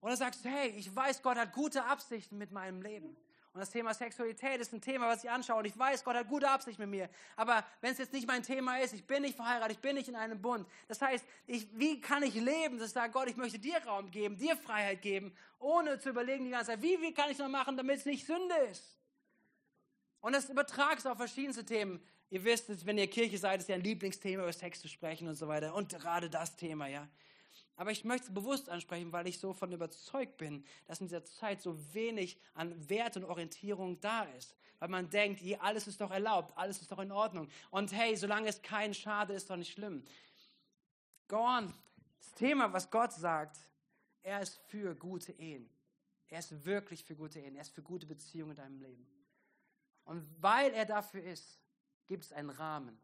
Oder 0.00 0.16
sagst 0.16 0.44
du, 0.44 0.48
hey, 0.50 0.68
ich 0.70 0.94
weiß, 0.94 1.22
Gott 1.22 1.38
hat 1.38 1.52
gute 1.52 1.84
Absichten 1.84 2.36
mit 2.36 2.50
meinem 2.52 2.82
Leben. 2.82 3.16
Und 3.54 3.60
das 3.60 3.70
Thema 3.70 3.94
Sexualität 3.94 4.60
ist 4.60 4.72
ein 4.72 4.80
Thema, 4.80 5.06
was 5.06 5.22
ich 5.22 5.30
anschaue. 5.30 5.60
Und 5.60 5.66
ich 5.66 5.78
weiß, 5.78 6.02
Gott 6.02 6.16
hat 6.16 6.26
gute 6.26 6.50
Absicht 6.50 6.76
mit 6.80 6.88
mir. 6.88 7.08
Aber 7.36 7.64
wenn 7.80 7.92
es 7.92 7.98
jetzt 7.98 8.12
nicht 8.12 8.26
mein 8.26 8.42
Thema 8.42 8.80
ist, 8.80 8.92
ich 8.92 9.06
bin 9.06 9.22
nicht 9.22 9.36
verheiratet, 9.36 9.76
ich 9.76 9.78
bin 9.78 9.94
nicht 9.94 10.08
in 10.08 10.16
einem 10.16 10.42
Bund. 10.42 10.66
Das 10.88 11.00
heißt, 11.00 11.24
ich, 11.46 11.68
wie 11.78 12.00
kann 12.00 12.24
ich 12.24 12.34
leben, 12.34 12.78
dass 12.78 12.88
ich 12.88 12.94
sage, 12.94 13.12
Gott, 13.12 13.28
ich 13.28 13.36
möchte 13.36 13.60
dir 13.60 13.78
Raum 13.86 14.10
geben, 14.10 14.36
dir 14.36 14.56
Freiheit 14.56 15.02
geben, 15.02 15.32
ohne 15.60 16.00
zu 16.00 16.08
überlegen 16.08 16.46
die 16.46 16.50
ganze 16.50 16.72
Zeit, 16.72 16.82
wie, 16.82 17.00
wie 17.00 17.14
kann 17.14 17.26
ich 17.26 17.34
es 17.34 17.38
noch 17.38 17.48
machen, 17.48 17.76
damit 17.76 17.98
es 17.98 18.06
nicht 18.06 18.26
Sünde 18.26 18.56
ist? 18.72 18.98
Und 20.20 20.32
das 20.32 20.50
übertragst 20.50 21.06
auf 21.06 21.16
verschiedenste 21.16 21.64
Themen. 21.64 22.04
Ihr 22.30 22.42
wisst, 22.42 22.84
wenn 22.84 22.98
ihr 22.98 23.06
Kirche 23.06 23.38
seid, 23.38 23.60
ist 23.60 23.68
ja 23.68 23.76
ein 23.76 23.84
Lieblingsthema, 23.84 24.42
über 24.42 24.52
Sex 24.52 24.80
zu 24.80 24.88
sprechen 24.88 25.28
und 25.28 25.36
so 25.36 25.46
weiter. 25.46 25.76
Und 25.76 25.90
gerade 25.90 26.28
das 26.28 26.56
Thema, 26.56 26.88
ja. 26.88 27.06
Aber 27.76 27.90
ich 27.90 28.04
möchte 28.04 28.28
es 28.28 28.34
bewusst 28.34 28.68
ansprechen, 28.68 29.12
weil 29.12 29.26
ich 29.26 29.38
so 29.38 29.52
von 29.52 29.72
überzeugt 29.72 30.36
bin, 30.36 30.64
dass 30.86 31.00
in 31.00 31.08
dieser 31.08 31.24
Zeit 31.24 31.60
so 31.60 31.76
wenig 31.92 32.38
an 32.54 32.88
Wert 32.88 33.16
und 33.16 33.24
Orientierung 33.24 34.00
da 34.00 34.22
ist. 34.36 34.54
Weil 34.78 34.88
man 34.88 35.10
denkt, 35.10 35.40
hier, 35.40 35.62
alles 35.62 35.86
ist 35.86 36.00
doch 36.00 36.10
erlaubt, 36.10 36.56
alles 36.56 36.80
ist 36.80 36.92
doch 36.92 36.98
in 36.98 37.10
Ordnung. 37.10 37.48
Und 37.70 37.92
hey, 37.92 38.16
solange 38.16 38.48
es 38.48 38.62
kein 38.62 38.94
Schade 38.94 39.32
ist, 39.32 39.50
doch 39.50 39.56
nicht 39.56 39.72
schlimm. 39.72 40.04
Go 41.28 41.38
on. 41.38 41.72
Das 42.18 42.32
Thema, 42.32 42.72
was 42.72 42.90
Gott 42.90 43.12
sagt, 43.12 43.56
er 44.22 44.40
ist 44.40 44.56
für 44.68 44.94
gute 44.94 45.32
Ehen. 45.32 45.68
Er 46.28 46.38
ist 46.38 46.64
wirklich 46.64 47.04
für 47.04 47.14
gute 47.14 47.40
Ehen. 47.40 47.54
Er 47.54 47.62
ist 47.62 47.74
für 47.74 47.82
gute 47.82 48.06
Beziehungen 48.06 48.52
in 48.52 48.56
deinem 48.56 48.78
Leben. 48.78 49.06
Und 50.04 50.26
weil 50.40 50.72
er 50.72 50.84
dafür 50.84 51.22
ist, 51.22 51.60
gibt 52.06 52.24
es 52.24 52.32
einen 52.32 52.50
Rahmen. 52.50 52.98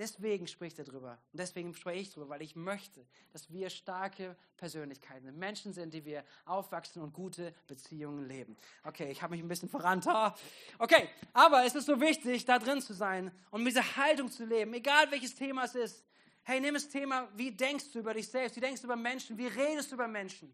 Deswegen 0.00 0.46
spricht 0.46 0.78
er 0.78 0.86
drüber. 0.86 1.18
Und 1.30 1.38
deswegen 1.38 1.74
spreche 1.74 2.00
ich 2.00 2.10
drüber, 2.10 2.30
weil 2.30 2.40
ich 2.40 2.56
möchte, 2.56 3.04
dass 3.34 3.52
wir 3.52 3.68
starke 3.68 4.34
Persönlichkeiten, 4.56 5.38
Menschen 5.38 5.74
sind, 5.74 5.92
die 5.92 6.06
wir 6.06 6.24
aufwachsen 6.46 7.02
und 7.02 7.12
gute 7.12 7.52
Beziehungen 7.66 8.26
leben. 8.26 8.56
Okay, 8.82 9.10
ich 9.10 9.20
habe 9.20 9.32
mich 9.32 9.42
ein 9.44 9.48
bisschen 9.48 9.68
verrannt. 9.68 10.06
Okay, 10.78 11.06
aber 11.34 11.66
es 11.66 11.74
ist 11.74 11.84
so 11.84 12.00
wichtig, 12.00 12.46
da 12.46 12.58
drin 12.58 12.80
zu 12.80 12.94
sein 12.94 13.30
und 13.50 13.62
mit 13.62 13.72
dieser 13.72 13.96
Haltung 13.96 14.30
zu 14.30 14.46
leben, 14.46 14.72
egal 14.72 15.10
welches 15.10 15.34
Thema 15.34 15.64
es 15.64 15.74
ist. 15.74 16.02
Hey, 16.44 16.60
nimm 16.60 16.72
das 16.72 16.88
Thema, 16.88 17.28
wie 17.36 17.50
denkst 17.50 17.92
du 17.92 17.98
über 17.98 18.14
dich 18.14 18.26
selbst, 18.26 18.56
wie 18.56 18.60
denkst 18.60 18.80
du 18.80 18.86
über 18.86 18.96
Menschen, 18.96 19.36
wie 19.36 19.48
redest 19.48 19.90
du 19.90 19.96
über 19.96 20.08
Menschen. 20.08 20.50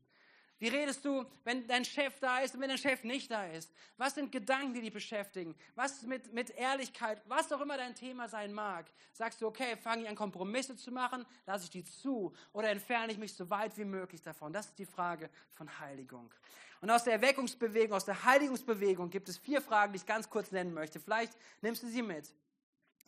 Wie 0.59 0.69
redest 0.69 1.05
du, 1.05 1.27
wenn 1.45 1.67
dein 1.67 1.85
Chef 1.85 2.19
da 2.19 2.39
ist 2.39 2.55
und 2.55 2.63
wenn 2.63 2.71
dein 2.71 2.79
Chef 2.79 3.05
nicht 3.05 3.31
da 3.31 3.47
ist? 3.47 3.71
Was 3.99 4.15
sind 4.15 4.33
Gedanken, 4.33 4.73
die 4.73 4.81
dich 4.81 4.93
beschäftigen? 4.93 5.55
Was 5.75 6.03
mit, 6.03 6.33
mit 6.33 6.51
Ehrlichkeit, 6.51 7.21
was 7.27 7.53
auch 7.53 7.61
immer 7.61 7.77
dein 7.77 7.95
Thema 7.95 8.27
sein 8.29 8.55
mag? 8.55 8.87
Sagst 9.13 9.43
du, 9.43 9.47
okay, 9.47 9.77
fange 9.77 10.05
ich 10.05 10.09
an, 10.09 10.15
Kompromisse 10.15 10.75
zu 10.77 10.91
machen? 10.93 11.27
Lasse 11.45 11.65
ich 11.65 11.71
die 11.71 11.85
zu? 11.85 12.35
Oder 12.53 12.71
entferne 12.71 13.13
ich 13.13 13.19
mich 13.19 13.35
so 13.35 13.51
weit 13.51 13.77
wie 13.77 13.85
möglich 13.85 14.23
davon? 14.23 14.53
Das 14.53 14.67
ist 14.67 14.79
die 14.79 14.87
Frage 14.87 15.29
von 15.51 15.79
Heiligung. 15.79 16.33
Und 16.81 16.91
aus 16.91 17.05
der 17.05 17.15
Erweckungsbewegung, 17.15 17.95
aus 17.95 18.07
der 18.07 18.25
Heiligungsbewegung 18.25 19.11
gibt 19.11 19.29
es 19.29 19.37
vier 19.37 19.61
Fragen, 19.61 19.93
die 19.93 19.99
ich 19.99 20.07
ganz 20.07 20.31
kurz 20.31 20.53
nennen 20.53 20.73
möchte. 20.73 21.01
Vielleicht 21.01 21.37
nimmst 21.61 21.83
du 21.83 21.89
sie 21.89 22.03
mit. 22.03 22.33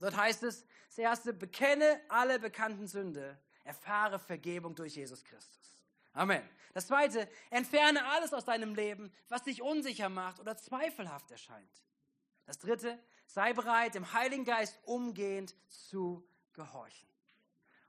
Dort 0.00 0.16
heißt 0.16 0.42
es, 0.42 0.66
das 0.88 0.98
erste, 0.98 1.32
bekenne 1.32 2.00
alle 2.08 2.38
bekannten 2.38 2.86
Sünde, 2.86 3.38
erfahre 3.64 4.18
Vergebung 4.18 4.74
durch 4.74 4.96
Jesus 4.96 5.24
Christus. 5.24 5.77
Amen. 6.12 6.42
Das 6.74 6.86
zweite, 6.86 7.28
entferne 7.50 8.04
alles 8.06 8.32
aus 8.32 8.44
deinem 8.44 8.74
Leben, 8.74 9.12
was 9.28 9.42
dich 9.42 9.62
unsicher 9.62 10.08
macht 10.08 10.40
oder 10.40 10.56
zweifelhaft 10.56 11.30
erscheint. 11.30 11.82
Das 12.44 12.58
dritte, 12.58 12.98
sei 13.26 13.52
bereit, 13.52 13.94
dem 13.94 14.12
Heiligen 14.12 14.44
Geist 14.44 14.78
umgehend 14.84 15.54
zu 15.68 16.26
gehorchen. 16.52 17.08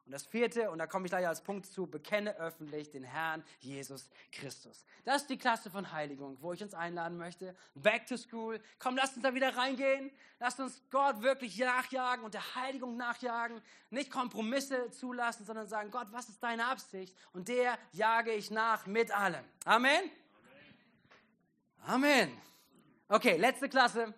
Und 0.10 0.14
das 0.14 0.26
vierte, 0.26 0.72
und 0.72 0.80
da 0.80 0.88
komme 0.88 1.05
ich 1.05 1.12
gleich 1.12 1.28
als 1.28 1.43
Punkt 1.43 1.68
zu, 1.68 1.86
bekenne 1.86 2.36
öffentlich 2.38 2.89
den 2.89 3.03
Herrn 3.03 3.43
Jesus 3.60 4.10
Christus. 4.32 4.84
Das 5.05 5.22
ist 5.22 5.30
die 5.30 5.38
Klasse 5.38 5.70
von 5.70 5.91
Heiligung, 5.91 6.36
wo 6.41 6.51
ich 6.51 6.64
uns 6.64 6.74
einladen 6.74 7.16
möchte. 7.16 7.55
Back 7.76 8.07
to 8.07 8.18
school. 8.18 8.60
Komm, 8.80 8.97
lass 8.97 9.14
uns 9.14 9.22
da 9.22 9.36
wieder 9.36 9.55
reingehen. 9.55 10.10
Lass 10.39 10.60
uns 10.60 10.82
Gott 10.89 11.22
wirklich 11.22 11.60
nachjagen 11.60 12.26
und 12.26 12.34
der 12.34 12.55
Heiligung 12.55 12.97
nachjagen. 12.97 13.62
Nicht 13.91 14.10
Kompromisse 14.10 14.89
zulassen, 14.89 15.45
sondern 15.45 15.68
sagen, 15.68 15.91
Gott, 15.91 16.07
was 16.10 16.28
ist 16.28 16.41
deine 16.41 16.66
Absicht? 16.66 17.16
Und 17.32 17.47
der 17.47 17.78
jage 17.91 18.32
ich 18.32 18.49
nach 18.49 18.88
mit 18.88 19.12
allem. 19.12 19.45
Amen. 19.64 20.10
Amen. 21.86 22.36
Okay, 23.10 23.38
letzte 23.38 23.70
Klasse. 23.70 24.12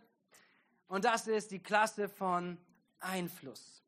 Und 0.88 1.04
das 1.04 1.28
ist 1.28 1.52
die 1.52 1.62
Klasse 1.62 2.08
von 2.08 2.58
Einfluss. 3.02 3.80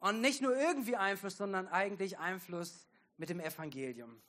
Und 0.00 0.20
nicht 0.20 0.42
nur 0.42 0.56
irgendwie 0.56 0.96
Einfluss, 0.96 1.36
sondern 1.36 1.68
eigentlich 1.68 2.18
Einfluss 2.18 2.86
mit 3.16 3.30
dem 3.30 3.40
Evangelium. 3.40 4.20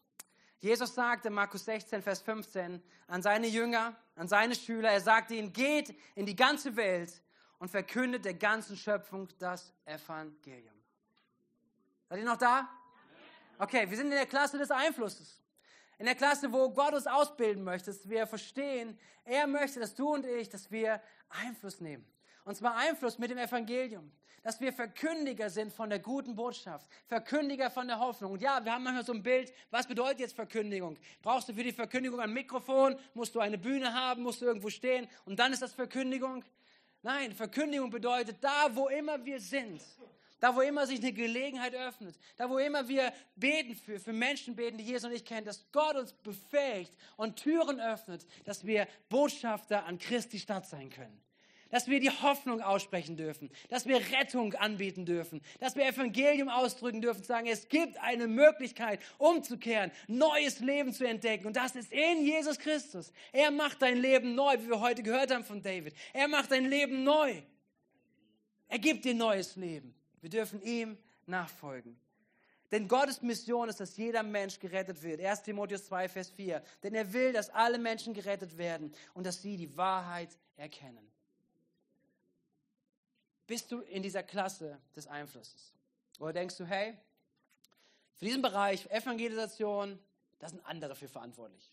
Jesus 0.59 0.93
sagte, 0.93 1.29
Markus 1.29 1.65
16, 1.65 2.01
Vers 2.01 2.21
15, 2.21 2.83
an 3.07 3.21
seine 3.21 3.47
Jünger, 3.47 3.95
an 4.15 4.27
seine 4.27 4.55
Schüler, 4.55 4.91
er 4.91 4.99
sagte 4.99 5.35
ihnen, 5.35 5.53
geht 5.53 5.95
in 6.15 6.25
die 6.25 6.35
ganze 6.35 6.75
Welt 6.75 7.21
und 7.59 7.69
verkündet 7.69 8.25
der 8.25 8.33
ganzen 8.33 8.75
Schöpfung 8.75 9.29
das 9.37 9.73
Evangelium. 9.85 10.75
Seid 12.09 12.19
ihr 12.19 12.25
noch 12.25 12.37
da? 12.37 12.67
Okay, 13.57 13.89
wir 13.89 13.95
sind 13.95 14.07
in 14.07 14.13
der 14.13 14.25
Klasse 14.25 14.57
des 14.57 14.71
Einflusses. 14.71 15.41
In 15.97 16.05
der 16.05 16.15
Klasse, 16.15 16.51
wo 16.51 16.69
Gott 16.71 16.93
uns 16.93 17.07
ausbilden 17.07 17.63
möchte, 17.63 17.91
dass 17.91 18.09
wir 18.09 18.25
verstehen, 18.25 18.97
er 19.25 19.47
möchte, 19.47 19.79
dass 19.79 19.93
du 19.93 20.13
und 20.13 20.25
ich, 20.25 20.49
dass 20.49 20.71
wir 20.71 21.01
Einfluss 21.29 21.79
nehmen. 21.79 22.05
Und 22.49 22.55
zwar 22.55 22.75
Einfluss 22.77 23.19
mit 23.19 23.29
dem 23.29 23.37
Evangelium. 23.37 24.11
Dass 24.41 24.59
wir 24.59 24.73
Verkündiger 24.73 25.51
sind 25.51 25.71
von 25.71 25.87
der 25.87 25.99
guten 25.99 26.35
Botschaft. 26.35 26.89
Verkündiger 27.05 27.69
von 27.69 27.87
der 27.87 27.99
Hoffnung. 27.99 28.31
Und 28.31 28.41
ja, 28.41 28.59
wir 28.65 28.73
haben 28.73 28.83
manchmal 28.83 29.05
so 29.05 29.13
ein 29.13 29.21
Bild, 29.21 29.53
was 29.69 29.85
bedeutet 29.85 30.21
jetzt 30.21 30.35
Verkündigung? 30.35 30.97
Brauchst 31.21 31.47
du 31.47 31.53
für 31.53 31.63
die 31.63 31.71
Verkündigung 31.71 32.19
ein 32.19 32.33
Mikrofon? 32.33 32.95
Musst 33.13 33.35
du 33.35 33.39
eine 33.39 33.59
Bühne 33.59 33.93
haben? 33.93 34.23
Musst 34.23 34.41
du 34.41 34.47
irgendwo 34.47 34.71
stehen? 34.71 35.07
Und 35.25 35.37
dann 35.37 35.53
ist 35.53 35.61
das 35.61 35.73
Verkündigung? 35.73 36.43
Nein, 37.03 37.33
Verkündigung 37.33 37.91
bedeutet, 37.91 38.37
da 38.41 38.75
wo 38.75 38.87
immer 38.87 39.23
wir 39.23 39.39
sind, 39.39 39.83
da 40.39 40.55
wo 40.55 40.61
immer 40.61 40.87
sich 40.87 41.01
eine 41.01 41.13
Gelegenheit 41.13 41.75
öffnet, 41.75 42.17
da 42.35 42.49
wo 42.49 42.57
immer 42.57 42.87
wir 42.87 43.13
beten 43.35 43.75
für, 43.75 43.99
für 43.99 44.11
Menschen 44.11 44.55
beten, 44.55 44.79
die 44.79 44.85
Jesus 44.85 45.11
nicht 45.11 45.27
kennen, 45.27 45.45
dass 45.45 45.71
Gott 45.71 45.95
uns 45.95 46.13
befähigt 46.13 46.97
und 47.15 47.35
Türen 47.35 47.79
öffnet, 47.79 48.25
dass 48.43 48.65
wir 48.65 48.87
Botschafter 49.07 49.85
an 49.85 49.99
Christi 49.99 50.39
Stadt 50.39 50.65
sein 50.65 50.89
können 50.89 51.28
dass 51.69 51.87
wir 51.87 51.99
die 51.99 52.09
Hoffnung 52.09 52.61
aussprechen 52.61 53.15
dürfen, 53.15 53.49
dass 53.69 53.85
wir 53.85 53.97
Rettung 53.97 54.53
anbieten 54.55 55.05
dürfen, 55.05 55.41
dass 55.59 55.75
wir 55.75 55.85
Evangelium 55.87 56.49
ausdrücken 56.49 57.01
dürfen, 57.01 57.23
sagen, 57.23 57.47
es 57.47 57.69
gibt 57.69 57.97
eine 57.99 58.27
Möglichkeit, 58.27 58.99
umzukehren, 59.17 59.91
neues 60.07 60.59
Leben 60.59 60.93
zu 60.93 61.07
entdecken. 61.07 61.47
Und 61.47 61.55
das 61.55 61.75
ist 61.75 61.91
in 61.91 62.25
Jesus 62.25 62.57
Christus. 62.57 63.11
Er 63.31 63.51
macht 63.51 63.81
dein 63.81 63.97
Leben 63.97 64.35
neu, 64.35 64.57
wie 64.59 64.69
wir 64.69 64.79
heute 64.79 65.03
gehört 65.03 65.33
haben 65.33 65.43
von 65.43 65.61
David. 65.61 65.93
Er 66.13 66.27
macht 66.27 66.51
dein 66.51 66.65
Leben 66.65 67.03
neu. 67.03 67.41
Er 68.67 68.79
gibt 68.79 69.05
dir 69.05 69.13
neues 69.13 69.55
Leben. 69.55 69.93
Wir 70.21 70.29
dürfen 70.29 70.61
ihm 70.61 70.97
nachfolgen. 71.25 71.99
Denn 72.71 72.87
Gottes 72.87 73.23
Mission 73.23 73.67
ist, 73.67 73.79
dass 73.79 73.97
jeder 73.97 74.21
Mensch 74.21 74.59
gerettet 74.59 75.01
wird. 75.01 75.21
1 75.21 75.41
Timotheus 75.41 75.85
2, 75.85 76.07
Vers 76.07 76.29
4. 76.29 76.61
Denn 76.83 76.93
er 76.93 77.11
will, 77.13 77.33
dass 77.33 77.49
alle 77.49 77.79
Menschen 77.79 78.13
gerettet 78.13 78.57
werden 78.59 78.93
und 79.15 79.25
dass 79.25 79.41
sie 79.41 79.57
die 79.57 79.75
Wahrheit 79.75 80.29
erkennen 80.55 81.09
bist 83.49 83.71
du 83.71 83.81
in 83.81 84.03
dieser 84.03 84.21
Klasse 84.21 84.77
des 84.95 85.07
Einflusses? 85.07 85.73
Oder 86.19 86.33
denkst 86.33 86.55
du, 86.57 86.65
hey, 86.65 86.95
für 88.15 88.25
diesen 88.25 88.43
Bereich 88.43 88.85
Evangelisation, 88.91 89.97
da 90.37 90.47
sind 90.47 90.63
andere 90.65 90.93
für 90.93 91.09
verantwortlich. 91.09 91.71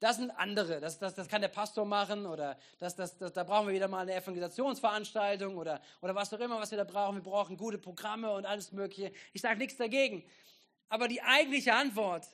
Das 0.00 0.16
sind 0.16 0.30
andere, 0.32 0.78
das, 0.80 0.98
das, 0.98 1.14
das 1.14 1.28
kann 1.28 1.40
der 1.40 1.48
Pastor 1.48 1.86
machen 1.86 2.26
oder 2.26 2.58
das, 2.78 2.94
das, 2.94 3.16
das, 3.16 3.32
da 3.32 3.42
brauchen 3.44 3.68
wir 3.68 3.74
wieder 3.74 3.88
mal 3.88 4.02
eine 4.02 4.14
Evangelisationsveranstaltung 4.14 5.56
oder, 5.56 5.80
oder 6.02 6.14
was 6.14 6.32
auch 6.34 6.40
immer, 6.40 6.60
was 6.60 6.70
wir 6.70 6.78
da 6.78 6.84
brauchen. 6.84 7.16
Wir 7.16 7.22
brauchen 7.22 7.56
gute 7.56 7.78
Programme 7.78 8.30
und 8.30 8.44
alles 8.44 8.70
Mögliche. 8.70 9.12
Ich 9.32 9.40
sage 9.40 9.58
nichts 9.58 9.78
dagegen. 9.78 10.24
Aber 10.90 11.08
die 11.08 11.22
eigentliche 11.22 11.72
Antwort 11.72 12.26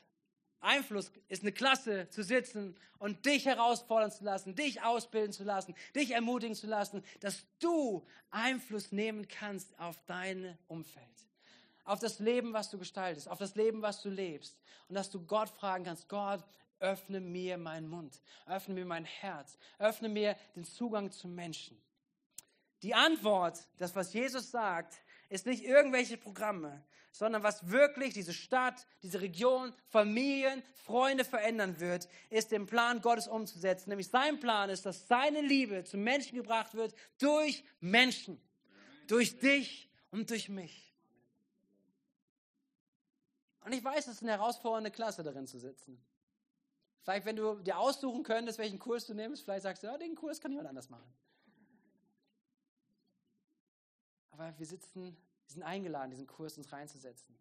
Einfluss 0.60 1.10
ist 1.28 1.42
eine 1.42 1.52
Klasse 1.52 2.08
zu 2.10 2.22
sitzen 2.22 2.76
und 2.98 3.26
dich 3.26 3.46
herausfordern 3.46 4.10
zu 4.10 4.24
lassen, 4.24 4.54
dich 4.54 4.82
ausbilden 4.82 5.32
zu 5.32 5.44
lassen, 5.44 5.74
dich 5.94 6.12
ermutigen 6.12 6.54
zu 6.54 6.66
lassen, 6.66 7.04
dass 7.20 7.44
du 7.58 8.06
Einfluss 8.30 8.92
nehmen 8.92 9.28
kannst 9.28 9.78
auf 9.78 9.98
dein 10.06 10.58
Umfeld, 10.68 11.04
auf 11.84 12.00
das 12.00 12.18
Leben, 12.18 12.52
was 12.52 12.70
du 12.70 12.78
gestaltest, 12.78 13.28
auf 13.28 13.38
das 13.38 13.54
Leben, 13.54 13.82
was 13.82 14.02
du 14.02 14.08
lebst. 14.08 14.56
Und 14.88 14.94
dass 14.94 15.10
du 15.10 15.24
Gott 15.24 15.48
fragen 15.48 15.84
kannst, 15.84 16.08
Gott, 16.08 16.44
öffne 16.78 17.20
mir 17.20 17.58
meinen 17.58 17.88
Mund, 17.88 18.20
öffne 18.46 18.74
mir 18.74 18.84
mein 18.84 19.04
Herz, 19.04 19.58
öffne 19.78 20.08
mir 20.08 20.36
den 20.54 20.64
Zugang 20.64 21.10
zu 21.10 21.28
Menschen. 21.28 21.80
Die 22.82 22.94
Antwort, 22.94 23.58
das, 23.78 23.94
was 23.94 24.12
Jesus 24.12 24.50
sagt, 24.50 25.00
ist 25.28 25.46
nicht 25.46 25.64
irgendwelche 25.64 26.16
Programme, 26.16 26.84
sondern 27.10 27.42
was 27.42 27.70
wirklich 27.70 28.14
diese 28.14 28.34
Stadt, 28.34 28.86
diese 29.02 29.20
Region, 29.20 29.72
Familien, 29.88 30.62
Freunde 30.74 31.24
verändern 31.24 31.80
wird, 31.80 32.08
ist 32.30 32.52
den 32.52 32.66
Plan 32.66 33.00
Gottes 33.00 33.26
umzusetzen. 33.26 33.90
Nämlich 33.90 34.08
sein 34.08 34.38
Plan 34.38 34.70
ist, 34.70 34.86
dass 34.86 35.08
seine 35.08 35.40
Liebe 35.40 35.84
zu 35.84 35.96
Menschen 35.96 36.36
gebracht 36.36 36.74
wird 36.74 36.94
durch 37.18 37.64
Menschen, 37.80 38.40
durch 39.06 39.38
dich 39.38 39.90
und 40.10 40.30
durch 40.30 40.48
mich. 40.48 40.94
Und 43.64 43.72
ich 43.72 43.82
weiß, 43.82 44.06
es 44.06 44.14
ist 44.14 44.22
eine 44.22 44.32
herausfordernde 44.32 44.92
Klasse, 44.92 45.24
darin 45.24 45.46
zu 45.46 45.58
sitzen. 45.58 46.00
Vielleicht, 47.02 47.24
wenn 47.24 47.36
du 47.36 47.54
dir 47.56 47.78
aussuchen 47.78 48.22
könntest, 48.22 48.58
welchen 48.58 48.78
Kurs 48.78 49.06
du 49.06 49.14
nimmst, 49.14 49.42
vielleicht 49.44 49.62
sagst 49.62 49.82
du, 49.82 49.86
ja, 49.86 49.96
den 49.96 50.14
Kurs 50.14 50.40
kann 50.40 50.52
jemand 50.52 50.68
anders 50.68 50.90
machen. 50.90 51.12
Aber 54.36 54.58
wir 54.58 54.66
sitzen 54.66 55.16
wir 55.46 55.52
sind 55.52 55.62
eingeladen, 55.62 56.10
diesen 56.10 56.26
Kurs 56.26 56.58
uns 56.58 56.72
reinzusetzen. 56.72 57.34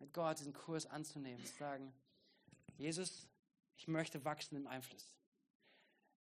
Mit 0.00 0.12
Gott 0.12 0.40
diesen 0.40 0.52
Kurs 0.52 0.86
anzunehmen. 0.86 1.44
Zu 1.44 1.56
sagen, 1.58 1.92
Jesus, 2.76 3.28
ich 3.76 3.86
möchte 3.86 4.24
wachsen 4.24 4.56
im 4.56 4.66
Einfluss. 4.66 5.14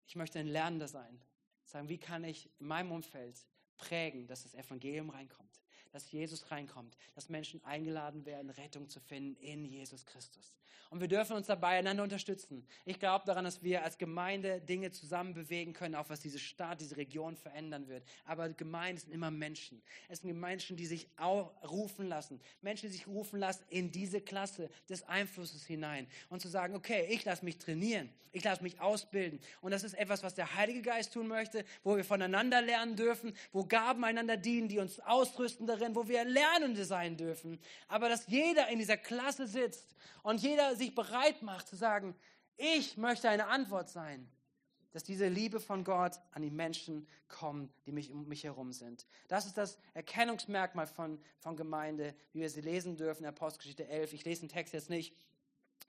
Ich 0.06 0.16
möchte 0.16 0.39
ein 0.39 0.47
Lernender 0.47 0.88
sein. 0.88 1.20
Sagen, 1.66 1.89
wie 1.89 1.97
kann 1.97 2.24
ich 2.24 2.50
in 2.60 2.68
meinem 2.68 2.91
Umfeld 2.91 3.39
prägen, 3.78 4.28
dass 4.28 4.43
das 4.43 4.54
Evangelium 4.54 5.10
reinkommt, 5.10 5.62
dass 5.92 6.12
Jesus 6.12 6.52
reinkommt, 6.52 6.98
dass 7.16 7.30
Menschen 7.30 7.64
eingeladen 7.64 8.26
werden, 8.26 8.50
Rettung 8.50 8.90
zu 8.90 9.00
finden 9.00 9.36
in 9.42 9.66
Jesus 9.66 10.06
Christus. 10.06 10.56
Und 10.92 11.02
wir 11.02 11.08
dürfen 11.08 11.36
uns 11.36 11.46
dabei 11.46 11.78
einander 11.78 12.02
unterstützen. 12.02 12.66
Ich 12.84 13.00
glaube 13.00 13.24
daran, 13.26 13.46
dass 13.46 13.62
wir 13.62 13.84
als 13.84 14.00
Gemeinde 14.00 14.60
Dinge 14.60 14.90
zusammen 14.90 15.36
bewegen 15.36 15.74
können, 15.74 15.94
auch 15.94 16.10
was 16.10 16.20
diese 16.20 16.40
Stadt, 16.40 16.82
diese 16.82 16.98
Region 16.98 17.36
verändern 17.36 17.88
wird. 17.88 18.04
Aber 18.26 18.50
Gemeinde 18.50 19.00
sind 19.00 19.14
immer 19.14 19.30
Menschen. 19.30 19.84
Es 20.08 20.22
sind 20.22 20.40
Menschen, 20.40 20.78
die 20.78 20.88
sich 20.88 21.08
auch 21.18 21.52
rufen 21.70 22.08
lassen. 22.08 22.42
Menschen, 22.62 22.88
die 22.88 22.94
sich 22.94 23.08
rufen 23.08 23.40
lassen 23.40 23.64
in 23.70 23.92
diese 23.92 24.20
Klasse 24.20 24.70
des 24.90 25.04
Einflusses 25.04 25.64
hinein. 25.64 26.08
Und 26.30 26.42
zu 26.42 26.48
sagen, 26.48 26.74
okay, 26.76 27.06
ich 27.12 27.24
lasse 27.24 27.46
mich 27.46 27.60
trainieren. 27.60 28.10
Ich 28.32 28.44
lasse 28.44 28.62
mich 28.62 28.80
ausbilden. 28.80 29.40
Und 29.62 29.72
das 29.72 29.84
ist 29.84 29.96
etwas, 29.96 30.22
was 30.22 30.36
der 30.36 30.56
Heilige 30.56 30.82
Geist 30.82 31.14
tun 31.14 31.28
möchte, 31.28 31.66
wo 31.84 31.98
wir 31.98 32.04
voneinander 32.04 32.62
lernen 32.62 32.96
dürfen, 32.96 33.34
wo 33.52 33.64
Gaben 33.64 34.04
einander 34.04 34.38
dienen, 34.38 34.68
die 34.68 34.80
uns 34.80 35.00
ausrüsten 35.00 35.66
darin, 35.66 35.79
wo 35.96 36.08
wir 36.08 36.24
Lernende 36.26 36.86
sein 36.86 37.18
dürfen. 37.18 37.60
Aber 37.88 38.10
dass 38.10 38.28
jeder 38.28 38.68
in 38.70 38.80
dieser 38.80 38.98
Klasse 38.98 39.48
sitzt 39.48 39.96
und 40.24 40.42
jeder 40.42 40.76
sich 40.76 40.94
bereit 40.94 41.42
macht 41.42 41.68
zu 41.68 41.76
sagen, 41.76 42.16
ich 42.58 42.98
möchte 42.98 43.30
eine 43.30 43.48
Antwort 43.48 43.90
sein. 43.90 44.30
dass 44.92 45.04
diese 45.04 45.28
Liebe 45.28 45.60
von 45.60 45.84
Gott 45.84 46.20
an 46.32 46.42
die 46.42 46.50
Menschen 46.50 47.08
kommt, 47.28 47.72
die 47.86 47.92
mich, 47.92 48.12
um 48.12 48.28
mich 48.28 48.44
herum 48.44 48.72
sind. 48.72 49.06
Das 49.28 49.46
ist 49.46 49.58
das 49.58 49.78
Erkennungsmerkmal 49.94 50.88
von, 50.88 51.20
von 51.38 51.56
Gemeinde, 51.56 52.16
wie 52.34 52.42
wir 52.42 52.50
sie 52.50 52.62
lesen 52.62 52.98
dürfen, 52.98 53.26
Apostelgeschichte 53.26 53.88
11. 53.88 54.14
Ich 54.14 54.26
lese 54.26 54.42
den 54.42 54.50
Text 54.50 54.74
jetzt 54.74 54.90
nicht, 54.90 55.16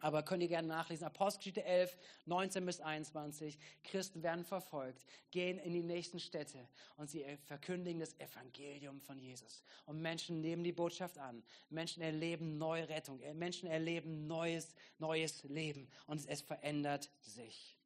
aber 0.01 0.23
könnt 0.23 0.43
ihr 0.43 0.49
gerne 0.49 0.69
nachlesen. 0.69 1.07
Apostelgeschichte 1.07 1.65
11, 1.65 1.97
19 2.27 2.67
bis 2.67 2.81
21. 2.81 3.59
Christen 3.85 4.23
werden 4.23 4.45
verfolgt, 4.45 5.05
gehen 5.31 5.59
in 5.59 5.73
die 5.73 5.83
nächsten 5.83 6.19
Städte 6.19 6.67
und 6.97 7.11
sie 7.11 7.25
verkündigen 7.45 8.01
das 8.01 8.19
Evangelium 8.19 9.01
von 9.01 9.19
Jesus. 9.19 9.63
Und 9.87 10.01
Menschen 10.01 10.41
nehmen 10.41 10.65
die 10.65 10.73
Botschaft 10.73 11.19
an. 11.19 11.43
Menschen 11.69 12.03
erleben 12.03 12.59
neue 12.59 12.89
Rettung. 12.89 13.21
Menschen 13.35 13.69
erleben 13.69 14.27
neues, 14.27 14.75
neues 14.99 15.45
Leben. 15.45 15.89
Und 16.07 16.27
es 16.27 16.41
verändert 16.41 17.11
sich. 17.21 17.77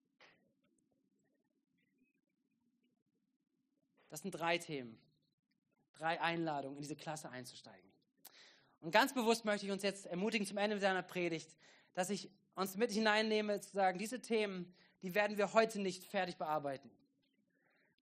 Das 4.08 4.20
sind 4.20 4.30
drei 4.30 4.58
Themen. 4.58 4.96
Drei 5.94 6.20
Einladungen, 6.20 6.76
in 6.76 6.82
diese 6.82 6.96
Klasse 6.96 7.30
einzusteigen. 7.30 7.90
Und 8.80 8.90
ganz 8.90 9.14
bewusst 9.14 9.44
möchte 9.44 9.66
ich 9.66 9.72
uns 9.72 9.82
jetzt 9.82 10.06
ermutigen 10.06 10.46
zum 10.46 10.58
Ende 10.58 10.78
seiner 10.78 11.02
Predigt, 11.02 11.56
dass 11.94 12.10
ich 12.10 12.30
uns 12.54 12.76
mit 12.76 12.90
hineinnehme, 12.90 13.60
zu 13.60 13.70
sagen, 13.70 13.98
diese 13.98 14.20
Themen, 14.20 14.74
die 15.02 15.14
werden 15.14 15.36
wir 15.36 15.52
heute 15.52 15.80
nicht 15.80 16.04
fertig 16.04 16.36
bearbeiten, 16.36 16.90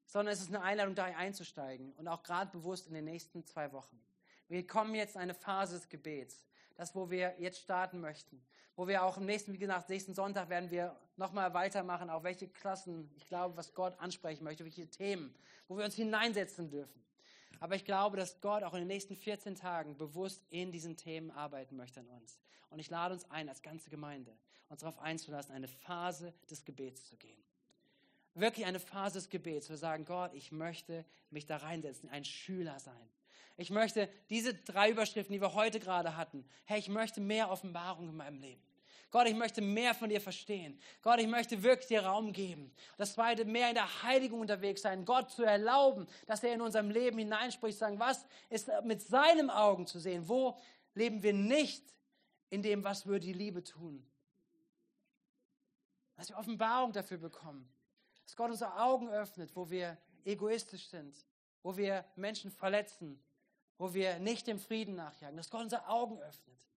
sondern 0.07 0.33
es 0.35 0.41
ist 0.41 0.49
eine 0.49 0.63
Einladung, 0.63 0.95
da 0.95 1.05
einzusteigen 1.05 1.93
und 1.95 2.09
auch 2.09 2.23
gerade 2.23 2.51
bewusst 2.51 2.87
in 2.87 2.95
den 2.95 3.05
nächsten 3.05 3.45
zwei 3.47 3.73
Wochen. 3.73 4.01
Wir 4.49 4.67
kommen 4.67 4.95
jetzt 4.95 5.15
in 5.15 5.23
eine 5.23 5.35
Phase 5.35 5.77
des 5.77 5.89
Gebets, 5.89 6.45
das, 6.77 6.95
wo 6.95 7.11
wir 7.11 7.35
jetzt 7.39 7.61
starten 7.61 8.01
möchten, 8.01 8.45
wo 8.77 8.87
wir 8.87 9.05
auch 9.05 9.17
im 9.17 9.27
nächsten, 9.27 9.53
wie 9.53 9.59
gesagt, 9.59 9.89
nächsten 9.89 10.15
Sonntag 10.15 10.49
werden 10.49 10.71
wir 10.71 10.97
nochmal 11.17 11.55
weitermachen, 11.55 12.11
auch 12.11 12.23
welche 12.23 12.49
Klassen, 12.49 13.11
ich 13.17 13.27
glaube, 13.27 13.57
was 13.57 13.75
Gott 13.75 13.99
ansprechen 13.99 14.45
möchte, 14.45 14.65
welche 14.65 14.89
Themen, 14.89 15.35
wo 15.69 15.77
wir 15.77 15.85
uns 15.85 15.95
hineinsetzen 15.95 16.71
dürfen. 16.71 17.03
Aber 17.63 17.77
ich 17.77 17.85
glaube, 17.85 18.17
dass 18.17 18.41
Gott 18.41 18.65
auch 18.65 18.75
in 18.75 18.81
den 18.81 18.89
nächsten 18.89 19.15
14 19.15 19.55
Tagen 19.55 19.97
bewusst 19.97 20.45
in 20.51 20.73
diesen 20.73 20.97
Themen 20.97 21.31
arbeiten 21.31 21.77
möchte 21.77 22.01
an 22.01 22.09
uns. 22.09 22.41
Und 22.71 22.81
ich 22.81 22.91
lade 22.91 23.15
uns 23.15 23.31
ein, 23.31 23.49
als 23.49 23.63
ganze 23.63 23.89
Gemeinde, 23.89 24.37
uns 24.69 24.81
darauf 24.81 24.99
einzulassen, 24.99 25.55
eine 25.55 25.69
Phase 25.69 26.35
des 26.51 26.65
Gebets 26.65 27.05
zu 27.05 27.17
gehen. 27.17 27.41
Wirklich 28.35 28.67
eine 28.67 28.81
Phase 28.81 29.21
des 29.21 29.29
Gebets, 29.29 29.71
wir 29.71 29.77
sagen, 29.77 30.05
Gott, 30.05 30.35
ich 30.35 30.51
möchte 30.51 31.05
mich 31.31 31.47
da 31.47 31.59
reinsetzen, 31.59 32.09
ein 32.09 32.25
Schüler 32.25 32.81
sein. 32.81 33.09
Ich 33.57 33.71
möchte 33.71 34.09
diese 34.29 34.55
drei 34.55 34.91
Überschriften, 34.91 35.33
die 35.33 35.41
wir 35.41 35.55
heute 35.55 35.79
gerade 35.79 36.17
hatten, 36.17 36.45
hey, 36.65 36.81
ich 36.81 36.89
möchte 36.89 37.21
mehr 37.21 37.49
Offenbarung 37.49 38.09
in 38.09 38.17
meinem 38.17 38.41
Leben. 38.41 38.72
Gott, 39.13 39.27
ich 39.27 39.35
möchte 39.35 39.61
mehr 39.61 39.95
von 39.95 40.09
dir 40.09 40.23
verstehen. 40.23 40.81
Gott, 41.03 41.21
ich 41.21 41.27
möchte 41.27 41.63
wirklich 41.63 41.87
dir 41.87 42.05
Raum 42.05 42.33
geben. 42.33 42.75
Das 42.97 43.13
zweite, 43.13 43.45
mehr 43.45 43.69
in 43.69 43.75
der 43.75 44.03
Heiligung 44.03 44.41
unterwegs 44.41 44.81
sein. 44.81 45.05
Gott 45.05 45.31
zu 45.31 45.43
erlauben, 45.43 46.09
dass 46.27 46.43
er 46.43 46.55
in 46.55 46.63
unserem 46.63 46.91
Leben 46.91 47.19
hineinspricht. 47.19 47.79
Sagen, 47.79 48.01
was 48.01 48.25
ist 48.49 48.71
mit 48.85 49.03
seinen 49.03 49.51
Augen 49.51 49.87
zu 49.87 50.01
sehen? 50.01 50.27
Wo 50.27 50.59
leben 50.95 51.23
wir 51.23 51.35
nicht 51.35 51.85
in 52.49 52.63
dem, 52.63 52.83
was 52.85 53.05
würde 53.07 53.27
die 53.27 53.35
Liebe 53.35 53.63
tun? 53.63 54.03
Dass 56.17 56.31
wir 56.31 56.39
Offenbarung 56.39 56.93
dafür 56.93 57.19
bekommen. 57.19 57.71
Dass 58.25 58.35
Gott 58.35 58.51
unsere 58.51 58.81
Augen 58.81 59.11
öffnet, 59.11 59.55
wo 59.55 59.69
wir 59.69 59.99
egoistisch 60.25 60.89
sind, 60.89 61.15
wo 61.63 61.77
wir 61.77 62.07
Menschen 62.17 62.51
verletzen, 62.51 63.23
wo 63.77 63.93
wir 63.93 64.19
nicht 64.21 64.47
dem 64.47 64.59
Frieden 64.59 64.95
nachjagen. 64.95 65.37
Dass 65.37 65.51
Gott 65.51 65.65
unsere 65.65 65.87
Augen 65.87 66.19
öffnet. 66.19 66.72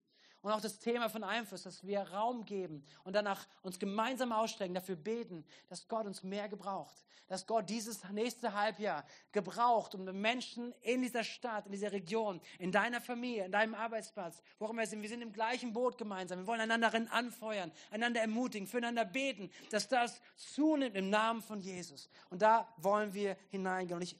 Und 0.46 0.52
auch 0.52 0.62
das 0.62 0.78
Thema 0.78 1.10
von 1.10 1.24
Einfluss, 1.24 1.64
dass 1.64 1.88
wir 1.88 2.02
Raum 2.02 2.46
geben 2.46 2.86
und 3.04 3.14
danach 3.14 3.48
uns 3.64 3.80
gemeinsam 3.80 4.32
ausstrecken, 4.32 4.76
dafür 4.76 4.96
beten, 4.96 5.44
dass 5.70 5.88
Gott 5.88 6.06
uns 6.06 6.22
mehr 6.22 6.48
gebraucht. 6.48 7.04
Dass 7.26 7.48
Gott 7.48 7.68
dieses 7.68 8.08
nächste 8.12 8.54
Halbjahr 8.54 9.04
gebraucht, 9.32 9.96
um 9.96 10.04
Menschen 10.04 10.72
in 10.84 11.02
dieser 11.02 11.24
Stadt, 11.24 11.66
in 11.66 11.72
dieser 11.72 11.92
Region, 11.92 12.40
in 12.60 12.72
deiner 12.72 13.02
Familie, 13.02 13.46
in 13.46 13.52
deinem 13.52 13.74
Arbeitsplatz, 13.74 14.44
wo 14.60 14.66
auch 14.66 14.70
immer 14.70 14.84
wir 14.84 14.88
sind, 14.88 15.02
wir 15.02 15.10
sind 15.10 15.24
im 15.24 15.34
gleichen 15.34 15.74
Boot 15.74 15.98
gemeinsam. 15.98 16.38
Wir 16.38 16.46
wollen 16.46 16.62
einander 16.62 16.94
anfeuern, 17.10 17.72
einander 17.90 18.22
ermutigen, 18.22 18.68
füreinander 18.68 19.04
beten, 19.04 19.50
dass 19.72 19.88
das 19.88 20.22
zunimmt 20.36 20.96
im 20.96 21.10
Namen 21.10 21.42
von 21.42 21.60
Jesus. 21.60 22.08
Und 22.30 22.44
da 22.44 22.72
wollen 22.78 23.16
wir 23.16 23.36
hineingehen. 23.50 23.96
Und 23.96 24.04
ich 24.04 24.16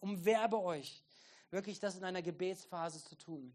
umwerbe 0.00 0.58
euch, 0.58 1.04
wirklich 1.50 1.78
das 1.80 1.96
in 1.98 2.04
einer 2.04 2.22
Gebetsphase 2.22 3.04
zu 3.04 3.14
tun. 3.14 3.52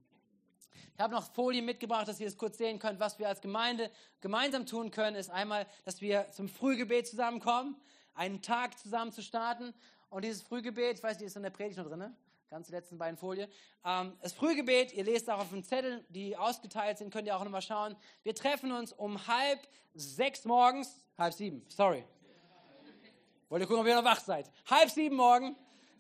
Ich 0.94 1.00
habe 1.00 1.14
noch 1.14 1.32
Folien 1.34 1.66
mitgebracht, 1.66 2.08
dass 2.08 2.20
ihr 2.20 2.28
das 2.28 2.38
kurz 2.38 2.58
sehen 2.58 2.80
könnt, 2.80 3.00
was 3.00 3.20
wir 3.20 3.28
als 3.28 3.42
Gemeinde 3.42 3.90
gemeinsam 4.20 4.66
tun 4.66 4.92
können, 4.92 5.16
ist 5.16 5.30
einmal, 5.30 5.66
dass 5.86 6.02
wir 6.02 6.28
zum 6.32 6.48
Frühgebet 6.48 7.08
zusammenkommen, 7.08 7.76
einen 8.14 8.42
Tag 8.42 8.78
zusammen 8.78 9.12
zu 9.12 9.22
starten. 9.22 9.74
Und 10.10 10.26
dieses 10.26 10.42
Frühgebet, 10.42 10.98
ich 10.98 11.04
weiß 11.04 11.18
nicht, 11.20 11.28
ist 11.28 11.36
in 11.36 11.44
der 11.44 11.50
Predigt 11.50 11.78
noch 11.78 11.88
drin, 11.88 12.16
ganz 12.50 12.68
die 12.68 12.74
letzten 12.74 12.98
beiden 12.98 13.18
Folien. 13.18 13.50
Ähm, 13.86 14.18
das 14.22 14.34
Frühgebet, 14.34 14.94
ihr 14.94 15.04
lest 15.04 15.30
auch 15.30 15.40
auf 15.40 15.50
den 15.50 15.64
Zetteln, 15.64 16.06
die 16.10 16.36
ausgeteilt 16.36 16.98
sind, 16.98 17.12
könnt 17.12 17.28
ihr 17.28 17.36
auch 17.36 17.44
nochmal 17.44 17.62
schauen. 17.62 17.96
Wir 18.24 18.36
treffen 18.36 18.72
uns 18.72 18.94
um 18.94 19.26
halb 19.28 19.60
sechs 19.94 20.46
morgens, 20.46 21.04
halb 21.18 21.34
sieben, 21.34 21.66
sorry. 21.70 22.06
Wollt 23.50 23.64
ihr 23.64 23.68
gucken, 23.68 23.82
ob 23.82 23.88
ihr 23.88 23.96
noch 23.96 24.06
wach 24.06 24.22
seid? 24.22 24.50
Halb 24.70 24.90
sieben 24.90 25.16
morgen 25.16 25.56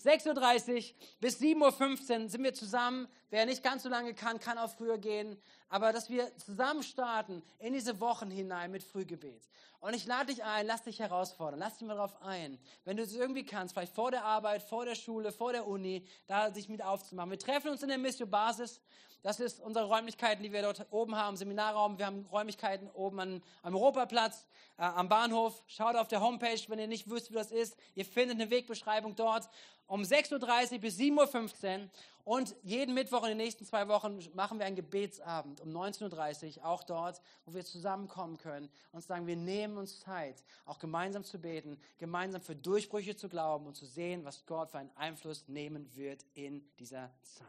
6.30 0.06 0.76
Uhr 0.76 0.96
bis 1.20 1.40
7.15 1.40 2.24
Uhr 2.24 2.30
sind 2.30 2.44
wir 2.44 2.54
zusammen. 2.54 3.08
Wer 3.30 3.46
nicht 3.46 3.64
ganz 3.64 3.84
so 3.84 3.90
lange 3.90 4.14
kann, 4.14 4.40
kann 4.40 4.58
auch 4.58 4.70
früher 4.70 4.98
gehen. 4.98 5.38
Aber 5.72 5.94
dass 5.94 6.10
wir 6.10 6.36
zusammen 6.38 6.84
starten 6.84 7.42
in 7.60 7.72
diese 7.72 8.02
Wochen 8.02 8.30
hinein 8.30 8.72
mit 8.72 8.84
Frühgebet. 8.84 9.48
Und 9.80 9.96
ich 9.96 10.06
lade 10.06 10.26
dich 10.28 10.44
ein, 10.44 10.68
lass 10.68 10.84
dich 10.84 11.00
herausfordern, 11.00 11.60
lass 11.60 11.78
dich 11.78 11.88
mal 11.88 11.96
darauf 11.96 12.22
ein. 12.22 12.60
Wenn 12.84 12.98
du 12.98 13.04
es 13.04 13.16
irgendwie 13.16 13.46
kannst, 13.46 13.74
vielleicht 13.74 13.96
vor 13.96 14.12
der 14.12 14.26
Arbeit, 14.26 14.64
vor 14.64 14.84
der 14.84 14.96
Schule, 14.96 15.32
vor 15.32 15.54
der 15.54 15.66
Uni, 15.66 16.06
da 16.28 16.54
sich 16.54 16.68
mit 16.68 16.84
aufzumachen. 16.84 17.32
Wir 17.32 17.40
treffen 17.40 17.70
uns 17.70 17.82
in 17.84 17.88
der 17.88 17.98
Mission 17.98 18.30
Basis. 18.30 18.82
Das 19.24 19.40
ist 19.40 19.62
unsere 19.62 19.86
Räumlichkeiten, 19.86 20.44
die 20.44 20.52
wir 20.52 20.62
dort 20.62 20.86
oben 20.92 21.16
haben, 21.16 21.38
Seminarraum. 21.38 21.98
Wir 21.98 22.08
haben 22.08 22.26
Räumlichkeiten 22.32 22.90
oben 22.90 23.20
an, 23.22 23.44
am 23.62 23.74
Europaplatz, 23.74 24.48
äh, 24.78 24.82
am 24.82 25.08
Bahnhof. 25.08 25.64
Schaut 25.68 25.96
auf 25.96 26.10
der 26.10 26.20
Homepage, 26.20 26.60
wenn 26.68 26.80
ihr 26.80 26.88
nicht 26.88 27.10
wisst, 27.10 27.30
wie 27.30 27.36
das 27.36 27.52
ist. 27.52 27.78
Ihr 27.96 28.04
findet 28.06 28.42
eine 28.42 28.50
Wegbeschreibung 28.50 29.16
dort 29.16 29.48
um 29.88 30.04
6.30 30.04 30.74
Uhr 30.74 30.80
bis 30.80 30.98
7.15 30.98 31.84
Uhr. 31.84 31.90
Und 32.24 32.56
jeden 32.62 32.94
Mittwoch 32.94 33.24
in 33.24 33.30
den 33.30 33.38
nächsten 33.38 33.66
zwei 33.66 33.88
Wochen 33.88 34.20
machen 34.34 34.60
wir 34.60 34.66
einen 34.66 34.76
Gebetsabend 34.76 35.62
um 35.62 35.70
19.30 35.70 36.58
Uhr, 36.58 36.66
auch 36.66 36.84
dort, 36.84 37.22
wo 37.46 37.54
wir 37.54 37.66
zusammenkommen 37.66 38.38
können 38.38 38.70
und 38.92 39.04
sagen, 39.04 39.28
wir 39.28 39.36
nehmen 39.36 39.78
uns 39.78 40.00
Zeit, 40.00 40.44
auch 40.66 40.80
gemeinsam 40.80 41.24
zu 41.24 41.40
beten, 41.40 41.80
gemeinsam 41.98 42.42
für 42.42 42.56
Durchbrüche 42.56 43.16
zu 43.16 43.30
glauben 43.30 43.66
und 43.66 43.76
zu 43.76 43.86
sehen, 43.86 44.24
was 44.24 44.46
Gott 44.46 44.70
für 44.70 44.78
einen 44.78 44.96
Einfluss 44.96 45.48
nehmen 45.48 45.96
wird 45.96 46.26
in 46.34 46.64
dieser 46.78 47.12
Zeit. 47.24 47.48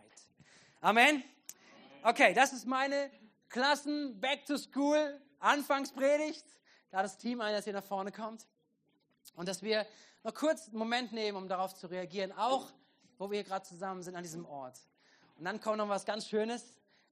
Amen. 0.81 1.23
Okay, 2.03 2.35
das 2.35 2.53
ist 2.53 2.66
meine 2.66 3.11
Klassen 3.49 4.20
Back 4.20 4.47
to 4.47 4.57
School 4.57 5.20
Anfangspredigt. 5.39 6.45
Da 6.91 7.03
das 7.03 7.18
Team 7.18 7.41
ein, 7.41 7.55
das 7.55 7.64
hier 7.64 7.73
nach 7.73 7.85
vorne 7.85 8.12
kommt. 8.12 8.47
Und 9.35 9.49
dass 9.49 9.62
wir 9.62 9.87
noch 10.25 10.35
kurz 10.35 10.68
einen 10.68 10.79
Moment 10.79 11.12
nehmen, 11.12 11.37
um 11.37 11.49
darauf 11.49 11.75
zu 11.75 11.89
reagieren, 11.89 12.33
auch 12.33 12.73
wo 13.23 13.31
wir 13.31 13.45
gerade 13.45 13.64
zusammen 13.64 14.03
sind 14.03 14.16
an 14.16 14.25
diesem 14.25 14.45
Ort. 14.47 14.81
Und 15.39 15.45
dann 15.45 15.61
kommt 15.61 15.79
noch 15.79 15.89
was 15.89 16.05
ganz 16.05 16.27
Schönes, 16.27 16.64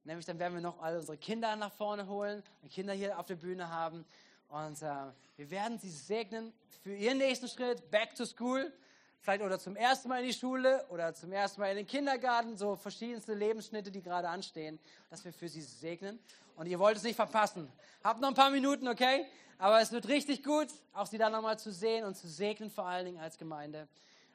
nämlich 0.03 0.25
dann 0.25 0.39
werden 0.39 0.55
wir 0.55 0.61
noch 0.61 0.81
alle 0.81 0.99
unsere 0.99 1.17
Kinder 1.17 1.55
nach 1.55 1.71
vorne 1.71 2.05
holen 2.05 2.43
und 2.61 2.69
Kinder 2.69 2.91
hier 2.91 3.17
auf 3.17 3.27
der 3.27 3.37
Bühne 3.37 3.69
haben. 3.69 4.03
Und 4.49 4.81
äh, 4.81 4.89
wir 5.37 5.49
werden 5.49 5.79
sie 5.79 5.89
segnen 5.89 6.51
für 6.83 6.93
ihren 6.93 7.17
nächsten 7.17 7.47
Schritt, 7.47 7.89
back 7.91 8.13
to 8.13 8.25
school. 8.25 8.73
Vielleicht 9.21 9.41
oder 9.41 9.57
zum 9.57 9.77
ersten 9.77 10.09
Mal 10.09 10.19
in 10.19 10.27
die 10.27 10.33
Schule 10.33 10.85
oder 10.89 11.13
zum 11.13 11.31
ersten 11.31 11.61
Mal 11.61 11.69
in 11.69 11.77
den 11.77 11.87
Kindergarten, 11.87 12.57
so 12.57 12.75
verschiedenste 12.75 13.33
Lebensschnitte, 13.33 13.89
die 13.89 14.01
gerade 14.01 14.27
anstehen, 14.27 14.79
dass 15.09 15.23
wir 15.23 15.31
für 15.31 15.47
sie 15.47 15.61
segnen. 15.61 16.19
Und 16.57 16.67
ihr 16.67 16.77
wollt 16.77 16.97
es 16.97 17.03
nicht 17.03 17.15
verpassen. 17.15 17.71
Habt 18.03 18.19
noch 18.19 18.27
ein 18.27 18.35
paar 18.35 18.51
Minuten, 18.51 18.89
okay? 18.89 19.25
Aber 19.59 19.79
es 19.79 19.93
wird 19.93 20.09
richtig 20.09 20.43
gut, 20.43 20.67
auch 20.91 21.05
sie 21.05 21.17
dann 21.17 21.31
nochmal 21.31 21.57
zu 21.57 21.71
sehen 21.71 22.03
und 22.03 22.17
zu 22.17 22.27
segnen, 22.27 22.69
vor 22.69 22.85
allen 22.85 23.05
Dingen 23.05 23.19
als 23.19 23.37
Gemeinde. 23.37 23.87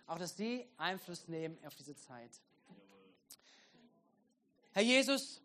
Auch, 0.06 0.18
dass 0.18 0.36
sie 0.36 0.66
Einfluss 0.76 1.26
nehmen 1.28 1.58
auf 1.66 1.74
diese 1.74 1.96
Zeit. 1.96 2.30
Herr 4.72 4.82
Jesus, 4.82 5.40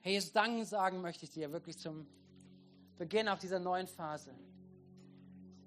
Herr 0.00 0.12
Jesus, 0.12 0.32
Danken 0.32 0.64
sagen 0.64 1.00
möchte 1.00 1.24
ich 1.24 1.30
dir 1.30 1.52
wirklich 1.52 1.78
zum 1.78 2.06
Beginn 2.96 3.28
auch 3.28 3.38
dieser 3.38 3.58
neuen 3.58 3.86
Phase. 3.86 4.34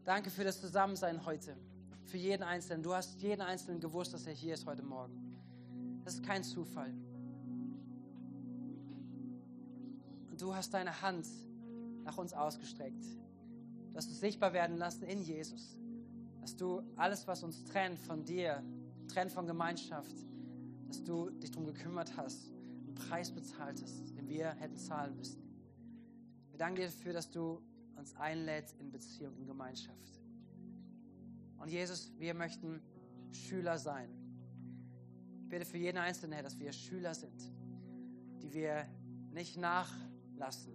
Danke 0.04 0.30
für 0.30 0.44
das 0.44 0.60
Zusammensein 0.60 1.26
heute, 1.26 1.56
für 2.06 2.18
jeden 2.18 2.44
Einzelnen. 2.44 2.84
Du 2.84 2.94
hast 2.94 3.22
jeden 3.22 3.42
Einzelnen 3.42 3.80
gewusst, 3.80 4.14
dass 4.14 4.28
er 4.28 4.34
hier 4.34 4.54
ist 4.54 4.66
heute 4.66 4.84
Morgen. 4.84 5.32
Das 6.04 6.16
ist 6.16 6.24
kein 6.24 6.44
Zufall. 6.44 6.94
Und 10.30 10.42
du 10.42 10.54
hast 10.56 10.74
deine 10.74 11.02
Hand 11.02 11.28
nach 12.04 12.18
uns 12.18 12.34
ausgestreckt. 12.34 13.06
Dass 13.94 14.08
du 14.08 14.14
sichtbar 14.14 14.54
werden 14.54 14.78
lassen 14.78 15.04
in 15.04 15.22
Jesus. 15.22 15.78
Dass 16.42 16.56
du 16.56 16.82
alles, 16.96 17.28
was 17.28 17.44
uns 17.44 17.64
trennt 17.64 18.00
von 18.00 18.26
dir, 18.26 18.64
trennt 19.08 19.32
von 19.32 19.46
Gemeinschaft, 19.46 20.16
dass 20.88 21.04
du 21.04 21.30
dich 21.30 21.52
darum 21.52 21.68
gekümmert 21.68 22.18
hast, 22.18 22.52
einen 22.52 22.96
Preis 22.96 23.32
bezahlt 23.32 23.82
hast, 23.82 24.18
den 24.18 24.28
wir 24.28 24.52
hätten 24.56 24.78
zahlen 24.78 25.16
müssen. 25.16 25.42
Wir 26.50 26.58
danken 26.58 26.78
dir 26.78 26.88
dafür, 26.88 27.14
dass 27.14 27.30
du 27.30 27.62
uns 27.96 28.16
einlädst 28.16 28.80
in 28.80 28.92
Beziehung, 28.92 29.38
in 29.38 29.46
Gemeinschaft. 29.46 30.22
Und 31.58 31.70
Jesus, 31.70 32.12
wir 32.18 32.34
möchten 32.34 32.82
Schüler 33.32 33.78
sein. 33.78 34.10
Ich 35.44 35.48
bitte 35.48 35.66
für 35.66 35.78
jeden 35.78 35.98
Einzelnen, 35.98 36.34
Herr, 36.34 36.44
dass 36.44 36.58
wir 36.58 36.74
Schüler 36.74 37.14
sind, 37.14 37.40
die 38.42 38.52
wir 38.52 38.88
nicht 39.32 39.58
nachlassen, 39.58 40.74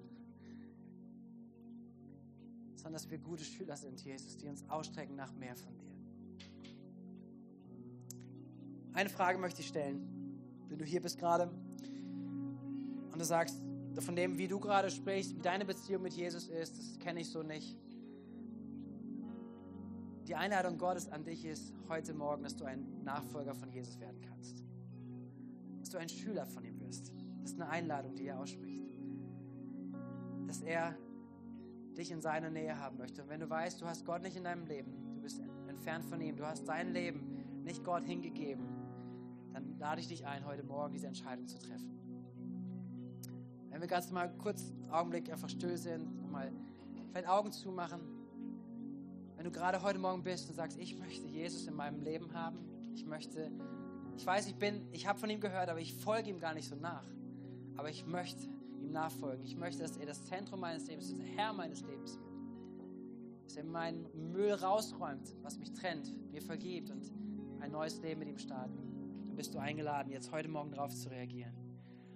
sondern 2.87 3.03
dass 3.03 3.11
wir 3.11 3.19
gute 3.19 3.43
Schüler 3.43 3.77
sind, 3.77 4.01
Jesus, 4.05 4.37
die 4.37 4.47
uns 4.47 4.65
ausstrecken 4.71 5.17
nach 5.17 5.33
mehr 5.33 5.57
von 5.57 5.77
dir. 5.77 5.91
Eine 8.93 9.09
Frage 9.09 9.41
möchte 9.41 9.61
ich 9.61 9.67
stellen, 9.67 10.07
wenn 10.69 10.79
du 10.79 10.85
hier 10.85 11.03
bist 11.03 11.19
gerade 11.19 11.51
und 13.11 13.19
du 13.19 13.25
sagst, 13.25 13.61
von 13.99 14.15
dem, 14.15 14.39
wie 14.39 14.47
du 14.47 14.61
gerade 14.61 14.89
sprichst, 14.89 15.35
wie 15.35 15.41
deine 15.41 15.65
Beziehung 15.65 16.03
mit 16.03 16.13
Jesus 16.13 16.47
ist, 16.47 16.79
das 16.79 16.97
kenne 17.01 17.23
ich 17.23 17.29
so 17.29 17.43
nicht. 17.43 17.77
Die 20.29 20.37
Einladung 20.37 20.79
Gottes 20.79 21.09
an 21.09 21.25
dich 21.25 21.45
ist 21.45 21.75
heute 21.89 22.15
Morgen, 22.15 22.45
dass 22.45 22.55
du 22.55 22.67
ein 22.67 23.03
Nachfolger 23.03 23.57
von 23.57 23.69
Jesus 23.69 23.99
werden 23.99 24.21
kannst. 24.21 24.63
Dass 25.81 25.91
du 25.91 25.99
ein 25.99 26.09
Schüler 26.09 26.47
von 26.47 26.65
ihm 26.65 26.79
wirst. 26.79 27.13
Das 27.43 27.51
ist 27.51 27.61
eine 27.61 27.69
Einladung, 27.69 28.15
die 28.15 28.29
er 28.29 28.39
ausspricht. 28.39 28.97
Dass 30.47 30.61
er 30.61 30.97
dich 31.97 32.11
in 32.11 32.21
seiner 32.21 32.51
Nähe 32.51 32.79
haben 32.79 32.99
möchte. 32.99 33.23
Und 33.23 33.29
wenn 33.29 33.41
du 33.41 33.49
weißt, 33.49 33.81
du 33.81 33.87
hast 33.87 34.05
Gott 34.05 34.23
nicht 34.23 34.37
in 34.37 34.45
deinem 34.45 34.67
Leben, 34.67 34.93
du 35.15 35.21
bist 35.21 35.41
entfernt 35.69 36.05
von 36.05 36.21
ihm, 36.21 36.37
du 36.37 36.47
hast 36.47 36.65
dein 36.65 36.93
Leben 36.93 37.63
nicht 37.65 37.83
Gott 37.85 38.05
hingegeben, 38.05 38.67
dann 39.53 39.79
lade 39.79 40.01
ich 40.01 40.09
dich 40.09 40.27
ein, 40.27 40.45
heute 40.45 40.63
Morgen 40.63 40.93
diese 40.93 41.07
Entscheidung 41.07 41.49
zu 41.49 41.59
treffen. 41.59 41.97
Wenn 43.71 43.81
wir 43.81 43.89
ganz 43.89 44.11
mal 44.11 44.33
kurz 44.39 44.71
einen 44.71 44.91
Augenblick 44.91 45.31
einfach 45.31 45.49
still 45.49 45.77
sind, 45.77 46.31
mal 46.31 46.53
vielleicht 47.11 47.29
Augen 47.29 47.53
zumachen. 47.53 48.01
Wenn 49.37 49.45
du 49.45 49.51
gerade 49.51 49.83
heute 49.83 49.99
Morgen 49.99 50.23
bist 50.23 50.49
und 50.49 50.55
sagst, 50.55 50.79
ich 50.79 50.99
möchte 50.99 51.27
Jesus 51.27 51.67
in 51.67 51.75
meinem 51.75 52.01
Leben 52.03 52.33
haben, 52.33 52.59
ich 52.95 53.05
möchte, 53.05 53.51
ich 54.17 54.25
weiß, 54.25 54.47
ich 54.47 54.57
bin, 54.57 54.87
ich 54.93 55.07
habe 55.07 55.19
von 55.19 55.29
ihm 55.29 55.41
gehört, 55.41 55.69
aber 55.69 55.81
ich 55.81 55.95
folge 55.95 56.31
ihm 56.31 56.41
gar 56.41 56.55
nicht 56.55 56.69
so 56.69 56.75
nach. 56.75 57.07
Aber 57.77 57.91
ich 57.91 58.07
möchte 58.07 58.49
ihm 58.87 58.93
nachfolgen. 58.93 59.45
Ich 59.45 59.57
möchte, 59.57 59.83
dass 59.83 59.97
er 59.97 60.07
das 60.07 60.25
Zentrum 60.25 60.61
meines 60.61 60.87
Lebens 60.87 61.15
der 61.15 61.27
Herr 61.27 61.53
meines 61.53 61.83
Lebens 61.83 62.19
wird. 62.19 62.27
Dass 63.45 63.57
er 63.57 63.65
meinen 63.65 64.07
Müll 64.33 64.53
rausräumt, 64.53 65.35
was 65.43 65.59
mich 65.59 65.73
trennt, 65.73 66.09
mir 66.33 66.43
vergibt 66.43 66.91
und 66.91 67.13
ein 67.61 67.71
neues 67.71 68.01
Leben 68.01 68.21
mit 68.21 68.29
ihm 68.29 68.39
starten. 68.39 68.77
Dann 69.27 69.37
bist 69.37 69.55
du 69.55 69.59
eingeladen, 69.59 70.11
jetzt 70.11 70.33
heute 70.33 70.49
Morgen 70.49 70.71
darauf 70.71 70.95
zu 70.95 71.11
reagieren. 71.11 71.55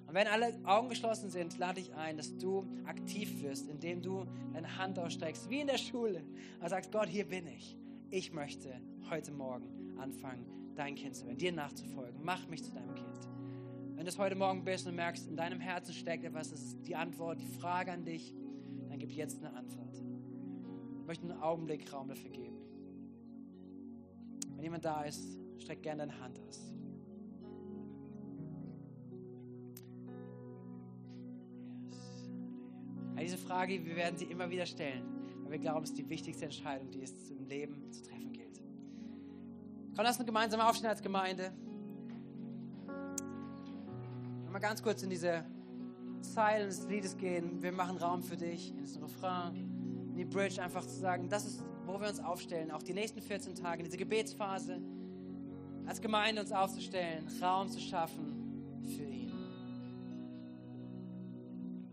Und 0.07 0.15
wenn 0.15 0.27
alle 0.27 0.59
Augen 0.65 0.89
geschlossen 0.89 1.31
sind, 1.31 1.57
lade 1.59 1.79
ich 1.79 1.95
ein, 1.95 2.17
dass 2.17 2.37
du 2.37 2.65
aktiv 2.85 3.43
wirst, 3.43 3.69
indem 3.69 4.03
du 4.03 4.27
deine 4.53 4.77
Hand 4.77 4.99
ausstreckst, 4.99 5.49
wie 5.49 5.61
in 5.61 5.69
der 5.69 5.79
Schule, 5.79 6.25
und 6.61 6.69
sagst, 6.69 6.91
Gott, 6.91 7.09
hier 7.09 7.29
bin 7.29 7.47
ich. 7.47 7.77
Ich 8.11 8.33
möchte 8.33 8.81
heute 9.09 9.31
Morgen 9.31 9.97
anfangen, 9.99 10.73
dein 10.75 10.97
Kind 10.97 11.15
zu 11.15 11.27
werden, 11.27 11.39
dir 11.39 11.53
nachzufolgen. 11.53 12.25
Mach 12.25 12.49
mich 12.49 12.65
zu 12.65 12.73
deinem. 12.73 12.90
Wenn 14.01 14.07
du 14.07 14.13
es 14.13 14.19
heute 14.19 14.35
Morgen 14.35 14.65
bist 14.65 14.87
und 14.87 14.95
merkst, 14.95 15.29
in 15.29 15.37
deinem 15.37 15.61
Herzen 15.61 15.93
steckt 15.93 16.25
etwas, 16.25 16.49
das 16.49 16.63
ist 16.63 16.87
die 16.87 16.97
Antwort, 16.97 17.39
die 17.39 17.47
Frage 17.47 17.93
an 17.93 18.03
dich, 18.03 18.35
dann 18.89 18.99
gib 18.99 19.11
jetzt 19.11 19.45
eine 19.45 19.55
Antwort. 19.55 19.95
Ich 21.03 21.07
möchte 21.07 21.25
einen 21.25 21.39
Augenblick 21.39 21.93
Raum 21.93 22.09
dafür 22.09 22.31
geben. 22.31 22.57
Wenn 24.55 24.63
jemand 24.63 24.87
da 24.87 25.03
ist, 25.03 25.23
streck 25.59 25.83
gerne 25.83 26.07
deine 26.07 26.19
Hand 26.19 26.41
aus. 26.49 26.73
Diese 33.21 33.37
Frage, 33.37 33.85
wir 33.85 33.97
werden 33.97 34.17
sie 34.17 34.25
immer 34.25 34.49
wieder 34.49 34.65
stellen, 34.65 35.05
weil 35.43 35.53
wir 35.53 35.59
glauben, 35.59 35.85
es 35.85 35.91
ist 35.91 35.99
die 35.99 36.09
wichtigste 36.09 36.47
Entscheidung, 36.47 36.91
die 36.91 37.03
es 37.03 37.29
im 37.29 37.45
Leben 37.45 37.93
zu 37.93 38.03
treffen 38.03 38.33
gilt. 38.33 38.63
Komm, 39.95 40.05
lass 40.05 40.17
uns 40.17 40.25
gemeinsam 40.25 40.61
aufstehen 40.61 40.89
als 40.89 41.03
Gemeinde. 41.03 41.53
Mal 44.61 44.69
ganz 44.69 44.83
kurz 44.83 45.03
in 45.03 45.09
diese 45.09 45.43
Zeilen 46.21 46.67
des 46.67 46.87
Liedes 46.87 47.17
gehen. 47.17 47.63
Wir 47.63 47.73
machen 47.73 47.97
Raum 47.97 48.23
für 48.23 48.37
dich, 48.37 48.69
in 48.69 48.83
das 48.83 49.01
Refrain, 49.01 49.57
in 49.57 50.15
die 50.15 50.27
Bridge, 50.27 50.63
einfach 50.63 50.85
zu 50.85 51.01
sagen, 51.01 51.31
das 51.31 51.47
ist, 51.47 51.65
wo 51.87 51.99
wir 51.99 52.07
uns 52.07 52.21
aufstellen, 52.21 52.71
auch 52.71 52.83
die 52.83 52.93
nächsten 52.93 53.23
14 53.23 53.55
Tage, 53.55 53.79
in 53.79 53.85
diese 53.87 53.97
Gebetsphase, 53.97 54.79
als 55.87 56.03
Gemeinde 56.03 56.43
uns 56.43 56.53
aufzustellen, 56.53 57.27
Raum 57.41 57.71
zu 57.71 57.81
schaffen 57.81 58.85
für. 58.85 59.10